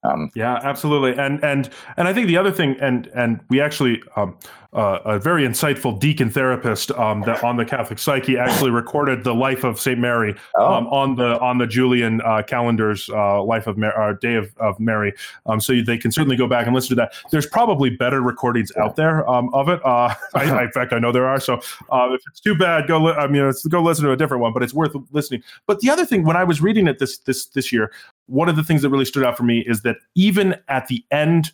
Um, 0.04 0.32
Yeah, 0.36 0.60
absolutely. 0.64 1.18
And 1.18 1.43
and 1.43 1.70
and 1.97 2.08
I 2.08 2.14
think 2.14 2.28
the 2.28 2.38
other 2.38 2.51
thing, 2.51 2.76
and 2.82 3.08
and 3.16 3.39
we 3.49 3.62
actually 3.62 4.01
um, 4.16 4.38
uh, 4.74 4.99
a 5.06 5.20
very 5.20 5.43
insightful 5.43 5.99
deacon 5.99 6.30
therapist 6.30 6.91
um, 6.91 7.22
that 7.22 7.43
on 7.43 7.58
the 7.58 7.66
Catholic 7.66 7.99
Psyche 7.99 8.38
actually 8.38 8.72
recorded 8.72 9.24
the 9.24 9.34
life 9.34 9.64
of 9.64 9.80
Saint 9.80 9.99
Mary 9.99 10.36
oh, 10.56 10.74
um, 10.74 10.88
on 10.88 11.16
the 11.16 11.39
on 11.39 11.58
the 11.60 11.68
Julian 11.68 12.22
uh, 12.22 12.41
calendar's 12.41 13.10
uh, 13.10 13.43
life 13.43 13.68
of 13.68 13.78
Mary, 13.78 13.93
uh, 13.95 14.14
Day 14.20 14.36
of, 14.36 14.51
of 14.58 14.80
Mary. 14.80 15.14
Um, 15.45 15.62
so 15.62 15.74
they 15.82 15.97
can 15.97 16.12
certainly 16.12 16.36
go 16.36 16.47
back 16.47 16.66
and 16.66 16.74
listen 16.74 16.89
to 16.89 16.95
that. 16.95 17.14
There's 17.32 17.45
probably 17.45 17.91
better 17.91 18.22
recordings 18.22 18.72
out 18.78 18.95
there 18.95 19.30
um, 19.30 19.54
of 19.54 19.70
it. 19.70 19.80
Uh, 19.86 20.14
I, 20.34 20.49
I, 20.49 20.64
in 20.64 20.72
fact, 20.72 20.91
I 20.91 20.99
know 20.99 21.12
there 21.12 21.28
are. 21.28 21.39
So 21.39 21.56
uh, 21.91 22.10
if 22.12 22.22
it's 22.28 22.39
too 22.39 22.56
bad, 22.56 22.88
go. 22.88 22.99
Li- 22.99 23.14
I 23.14 23.28
mean, 23.28 23.45
it's, 23.45 23.66
go 23.68 23.82
listen 23.82 24.06
to 24.06 24.12
a 24.12 24.18
different 24.18 24.41
one. 24.41 24.54
But 24.54 24.64
it's 24.64 24.74
worth 24.74 24.95
listening. 25.12 25.43
But 25.68 25.82
the 25.82 25.89
other 25.89 26.06
thing, 26.06 26.24
when 26.24 26.36
I 26.36 26.43
was 26.43 26.62
reading 26.62 26.88
it 26.88 26.97
this 26.97 27.20
this 27.20 27.45
this 27.45 27.72
year, 27.72 27.91
one 28.28 28.49
of 28.49 28.55
the 28.55 28.63
things 28.63 28.82
that 28.82 28.89
really 28.89 29.05
stood 29.05 29.24
out 29.26 29.38
for 29.38 29.43
me 29.43 29.63
is 29.67 29.82
that 29.82 29.97
even 30.15 30.55
at 30.67 30.88
the 30.88 31.03
end. 31.11 31.51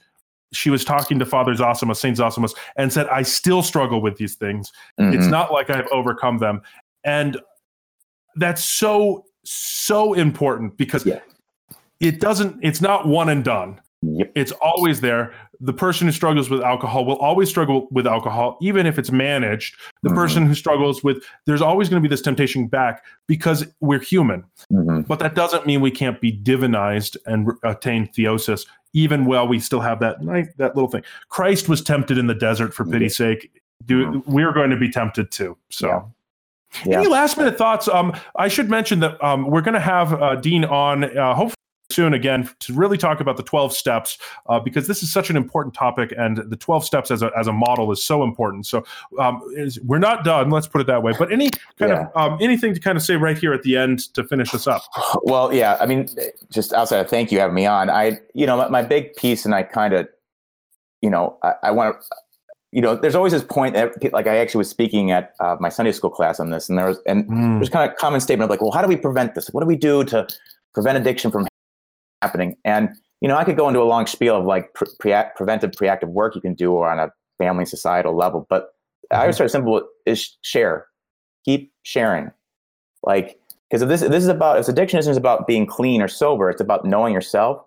She 0.52 0.72
was 0.72 0.84
talking 0.84 1.20
to 1.20 1.28
Father 1.28 1.54
Zosimus, 1.54 1.98
Saint 1.98 2.18
Zosimus, 2.18 2.56
and 2.76 2.92
said, 2.92 3.08
"I 3.10 3.22
still 3.22 3.62
struggle 3.62 4.02
with 4.02 4.18
these 4.18 4.34
things. 4.34 4.72
It's 4.98 5.28
mhm. 5.28 5.30
not 5.30 5.54
like 5.54 5.70
I've 5.70 5.86
overcome 5.92 6.40
them. 6.40 6.64
And 7.04 7.38
that's 8.36 8.64
so, 8.66 9.26
so 9.44 10.14
important 10.16 10.76
because 10.76 11.06
Yeah. 11.06 11.20
it 12.00 12.20
doesn't, 12.20 12.58
it's 12.64 12.82
not 12.82 13.08
one 13.08 13.30
and 13.30 13.44
done. 13.44 13.80
Yep. 14.02 14.32
It's 14.34 14.52
always 14.54 15.02
there. 15.02 15.34
The 15.62 15.74
person 15.74 16.08
who 16.08 16.14
struggles 16.14 16.50
with 16.50 16.62
alcohol 16.62 17.04
will 17.06 17.18
always 17.18 17.50
struggle 17.50 17.88
with 17.92 18.08
alcohol, 18.08 18.58
even 18.62 18.86
if 18.86 18.98
it's 18.98 19.12
managed. 19.12 19.76
The 20.04 20.10
Mhm. 20.10 20.16
person 20.16 20.46
who 20.48 20.54
struggles 20.54 21.04
with, 21.04 21.22
there's 21.46 21.62
always 21.62 21.90
going 21.90 22.02
to 22.02 22.08
be 22.08 22.12
this 22.12 22.22
temptation 22.22 22.68
back 22.68 23.04
because 23.28 23.66
we're 23.82 24.00
human. 24.00 24.46
Mhm. 24.72 25.06
But 25.08 25.20
that 25.20 25.36
doesn't 25.36 25.66
mean 25.66 25.82
we 25.82 25.92
can't 25.92 26.22
be 26.22 26.32
divinized 26.32 27.18
and 27.26 27.52
attain 27.64 28.08
theosis, 28.08 28.66
even 28.94 29.26
while 29.26 29.48
we 29.48 29.60
still 29.60 29.82
have 29.82 30.00
that 30.00 30.18
that 30.58 30.76
little 30.76 30.90
thing. 30.90 31.04
Christ 31.28 31.68
was 31.68 31.82
tempted 31.82 32.18
in 32.18 32.28
the 32.28 32.36
desert 32.36 32.74
for 32.74 32.86
pity's 32.86 33.18
sake. 33.18 33.52
Do, 33.86 34.24
we're 34.26 34.54
going 34.54 34.70
to 34.70 34.78
be 34.78 34.90
tempted 34.90 35.32
too. 35.32 35.58
So. 35.70 35.88
Yeah. 35.88 36.02
Yeah. 36.86 37.00
Any 37.00 37.08
last 37.08 37.36
minute 37.36 37.58
thoughts? 37.58 37.88
Um, 37.88 38.14
I 38.36 38.48
should 38.48 38.70
mention 38.70 39.00
that 39.00 39.22
um, 39.24 39.50
we're 39.50 39.62
going 39.62 39.74
to 39.74 39.80
have 39.80 40.14
uh, 40.14 40.36
Dean 40.36 40.64
on 40.66 41.04
uh, 41.18 41.34
hopefully 41.34 41.56
soon 41.92 42.14
again 42.14 42.48
to 42.60 42.74
really 42.74 42.98
talk 42.98 43.20
about 43.20 43.36
the 43.36 43.44
12 43.44 43.74
steps 43.74 44.18
uh, 44.48 44.60
because 44.60 44.88
this 44.88 45.02
is 45.02 45.12
such 45.12 45.30
an 45.32 45.36
important 45.36 45.74
topic 45.74 46.14
and 46.18 46.38
the 46.38 46.56
12 46.56 46.86
steps 46.86 47.10
as 47.10 47.24
a, 47.24 47.32
as 47.36 47.48
a 47.48 47.54
model 47.54 47.92
is 47.92 48.04
so 48.04 48.24
important. 48.24 48.68
So 48.68 48.86
um, 49.20 49.42
is, 49.56 49.80
we're 49.82 49.98
not 49.98 50.24
done, 50.24 50.52
let's 50.52 50.68
put 50.68 50.82
it 50.82 50.88
that 50.88 51.02
way. 51.02 51.14
But 51.18 51.32
any 51.32 51.50
kind 51.80 51.92
Yeah. 51.92 52.08
of 52.14 52.34
um, 52.34 52.38
anything 52.42 52.74
to 52.76 52.80
kind 52.80 52.96
of 52.96 53.04
say 53.04 53.16
right 53.16 53.38
here 53.38 53.54
at 53.54 53.64
the 53.64 53.76
end 53.76 54.14
to 54.14 54.24
finish 54.24 54.54
us 54.54 54.68
up? 54.68 54.84
Well, 55.24 55.52
yeah. 55.54 55.78
I 55.80 55.86
mean, 55.88 56.08
just 56.52 56.74
outside 56.74 57.00
of 57.00 57.10
thank 57.10 57.32
you 57.32 57.40
having 57.40 57.56
me 57.56 57.66
on. 57.66 57.90
I, 57.90 58.20
you 58.36 58.46
know, 58.46 58.58
my, 58.58 58.68
my 58.70 58.82
big 58.84 59.16
piece, 59.16 59.44
and 59.46 59.56
I 59.56 59.64
kind 59.64 59.94
of, 59.94 60.08
you 61.02 61.10
know, 61.10 61.38
I, 61.44 61.54
I 61.64 61.72
want 61.72 62.00
to, 62.00 62.06
you 62.72 62.82
know, 62.82 62.96
there's 62.96 63.16
always 63.16 63.34
this 63.34 63.44
point 63.44 63.74
that, 63.74 64.14
like, 64.14 64.28
I 64.28 64.38
actually 64.38 64.60
was 64.60 64.70
speaking 64.70 65.10
at 65.10 65.34
uh, 65.40 65.56
my 65.60 65.70
Sunday 65.70 65.92
school 65.92 66.12
class 66.12 66.40
on 66.40 66.52
this, 66.52 66.70
and 66.70 66.78
there 66.78 66.86
was, 66.86 67.00
and 67.08 67.28
Mm, 67.28 67.58
there's 67.58 67.70
kind 67.70 67.90
of 67.90 67.96
a 67.96 67.98
common 67.98 68.20
statement 68.22 68.46
of 68.46 68.52
like, 68.52 68.62
well, 68.62 68.72
how 68.72 68.84
do 68.84 68.88
we 68.88 68.96
prevent 68.96 69.34
this? 69.34 69.48
What 69.50 69.62
do 69.62 69.68
we 69.68 69.76
do 69.76 70.04
to 70.06 70.28
prevent 70.76 70.96
addiction 70.98 71.32
from 71.32 71.48
happening? 72.22 72.56
And 72.66 72.90
you 73.22 73.28
know, 73.28 73.36
I 73.36 73.44
could 73.44 73.58
go 73.58 73.68
into 73.68 73.82
a 73.82 73.84
long 73.84 74.08
spiel 74.08 74.38
of 74.38 74.46
like 74.46 74.74
pre- 74.74 74.88
pre- 75.00 75.24
preventive, 75.36 75.74
preactive 75.74 76.10
work 76.10 76.36
you 76.36 76.42
can 76.42 76.54
do 76.54 76.72
or 76.72 76.90
on 76.90 77.00
a 77.00 77.12
family, 77.38 77.66
societal 77.66 78.16
level, 78.16 78.46
but 78.50 78.74
I 79.12 79.26
would 79.26 79.32
Mhm. 79.32 79.36
start 79.36 79.52
simple: 79.52 79.82
is 80.06 80.38
share, 80.42 80.88
keep 81.46 81.74
sharing, 81.84 82.32
like 83.04 83.40
because 83.70 83.82
if 83.82 83.90
this 83.90 84.02
this 84.02 84.24
is 84.24 84.30
about 84.30 84.60
if 84.60 84.68
addiction 84.68 85.00
isn't 85.00 85.18
about 85.18 85.48
being 85.48 85.66
clean 85.66 86.02
or 86.02 86.08
sober, 86.08 86.50
it's 86.50 86.62
about 86.62 86.86
knowing 86.86 87.14
yourself. 87.14 87.64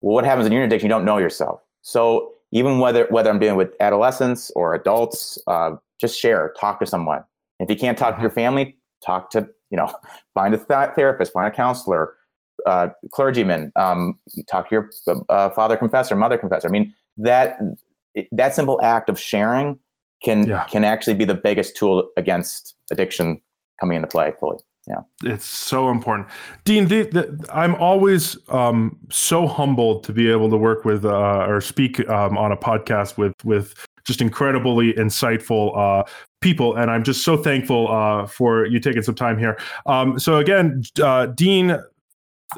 Well, 0.00 0.14
what 0.14 0.24
happens 0.24 0.46
in 0.46 0.52
your 0.52 0.62
addiction? 0.62 0.86
You 0.86 0.94
don't 0.94 1.04
know 1.04 1.18
yourself. 1.18 1.60
So 1.82 2.32
even 2.52 2.78
whether 2.78 3.06
whether 3.10 3.28
I'm 3.30 3.38
dealing 3.38 3.56
with 3.56 3.74
adolescents 3.80 4.50
or 4.52 4.74
adults, 4.74 5.38
uh, 5.46 5.72
just 6.00 6.18
share, 6.18 6.54
talk 6.58 6.80
to 6.80 6.86
someone. 6.86 7.24
If 7.60 7.68
you 7.68 7.76
can't 7.76 7.98
talk 7.98 8.16
to 8.16 8.20
your 8.22 8.30
family, 8.30 8.76
talk 9.04 9.30
to 9.30 9.48
you 9.70 9.76
know, 9.76 9.92
find 10.34 10.54
a 10.54 10.58
th- 10.58 10.94
therapist, 10.96 11.32
find 11.32 11.46
a 11.46 11.54
counselor. 11.54 12.14
Uh, 12.68 12.88
clergyman, 13.14 13.72
um, 13.76 14.18
talk 14.50 14.68
to 14.68 14.74
your 14.76 14.90
uh, 15.28 15.50
father 15.50 15.76
confessor, 15.76 16.14
mother 16.16 16.38
confessor. 16.38 16.68
I 16.68 16.70
mean, 16.70 16.94
that 17.16 17.58
that 18.32 18.54
simple 18.54 18.78
act 18.82 19.08
of 19.08 19.18
sharing 19.18 19.78
can 20.24 20.46
Yeah. 20.48 20.64
can 20.72 20.84
actually 20.84 21.16
be 21.22 21.26
the 21.32 21.40
biggest 21.48 21.76
tool 21.76 21.96
against 22.16 22.76
addiction 22.92 23.40
coming 23.80 23.96
into 23.96 24.08
play 24.08 24.32
fully. 24.40 24.58
Yeah. 24.88 25.32
It's 25.34 25.44
so 25.44 25.90
important, 25.90 26.28
Dean. 26.64 26.88
The, 26.88 27.02
the, 27.02 27.22
I'm 27.52 27.74
always 27.74 28.38
um, 28.48 28.96
so 29.10 29.46
humbled 29.46 30.04
to 30.04 30.12
be 30.12 30.30
able 30.30 30.48
to 30.50 30.56
work 30.56 30.84
with 30.84 31.04
uh, 31.04 31.46
or 31.50 31.60
speak 31.60 32.08
um, 32.08 32.38
on 32.38 32.52
a 32.52 32.56
podcast 32.56 33.18
with 33.18 33.34
with 33.44 33.74
just 34.06 34.20
incredibly 34.22 34.94
insightful 34.94 35.76
uh, 35.76 36.02
people, 36.40 36.74
and 36.78 36.90
I'm 36.90 37.04
just 37.04 37.22
so 37.22 37.36
thankful 37.36 37.92
uh, 37.92 38.26
for 38.26 38.64
you 38.66 38.80
taking 38.80 39.02
some 39.02 39.14
time 39.14 39.38
here. 39.38 39.58
Um, 39.84 40.18
so 40.18 40.38
again, 40.38 40.82
uh, 41.02 41.26
Dean 41.26 41.76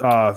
uh, 0.02 0.34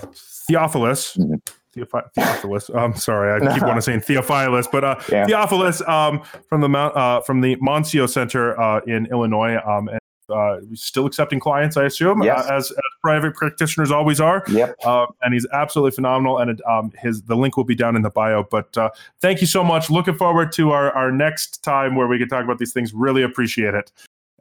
Theophilus. 0.48 1.16
Mhm. 1.16 1.40
Theophi- 1.76 2.08
Theophilus. 2.14 2.68
I'm 2.70 2.94
sorry, 2.94 3.32
I 3.32 3.52
keep 3.52 3.62
wanting 3.62 3.76
to 3.76 3.82
say 3.82 3.98
Theophilus, 4.00 4.68
but 4.70 4.84
uh, 4.84 4.94
Yeah. 5.10 5.26
Theophilus 5.26 5.80
um, 5.88 6.22
from 6.48 6.60
the 6.60 6.68
Mount 6.68 6.96
uh, 6.96 7.20
from 7.22 7.40
the 7.40 7.56
Moncio 7.56 8.08
Center 8.08 8.58
uh, 8.60 8.80
in 8.86 9.06
Illinois, 9.06 9.56
um, 9.66 9.88
and 9.88 9.98
uh, 10.30 10.56
still 10.74 11.04
accepting 11.04 11.40
clients, 11.40 11.76
I 11.76 11.84
assume, 11.84 12.22
Yes. 12.22 12.46
uh, 12.48 12.54
as, 12.54 12.70
as 12.70 12.78
private 13.02 13.34
practitioners 13.34 13.90
always 13.90 14.20
are. 14.20 14.42
Yep. 14.48 14.76
Uh, 14.84 15.06
and 15.22 15.34
he's 15.34 15.46
absolutely 15.52 15.90
phenomenal. 15.96 16.38
And 16.38 16.52
it, 16.52 16.60
um, 16.66 16.92
his 16.96 17.22
the 17.22 17.34
link 17.36 17.56
will 17.56 17.64
be 17.64 17.74
down 17.74 17.96
in 17.96 18.02
the 18.02 18.08
bio. 18.10 18.44
But 18.44 18.78
uh, 18.78 18.90
thank 19.20 19.40
you 19.40 19.46
so 19.48 19.64
much. 19.64 19.90
Looking 19.90 20.14
forward 20.14 20.52
to 20.52 20.70
our 20.70 20.92
our 20.92 21.10
next 21.10 21.62
time 21.64 21.96
where 21.96 22.06
we 22.06 22.18
can 22.20 22.28
talk 22.28 22.44
about 22.44 22.58
these 22.58 22.72
things. 22.72 22.94
Really 22.94 23.22
appreciate 23.24 23.74
it. 23.74 23.90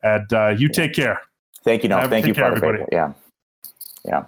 And 0.04 0.32
uh, 0.32 0.50
you 0.50 0.70
take 0.70 0.94
care. 0.94 1.20
Thank 1.64 1.82
you. 1.82 1.90
No, 1.90 2.08
thank 2.08 2.28
you, 2.28 2.34
care, 2.36 2.46
everybody. 2.46 2.84
Yeah. 2.92 3.14
Yeah. 4.06 4.26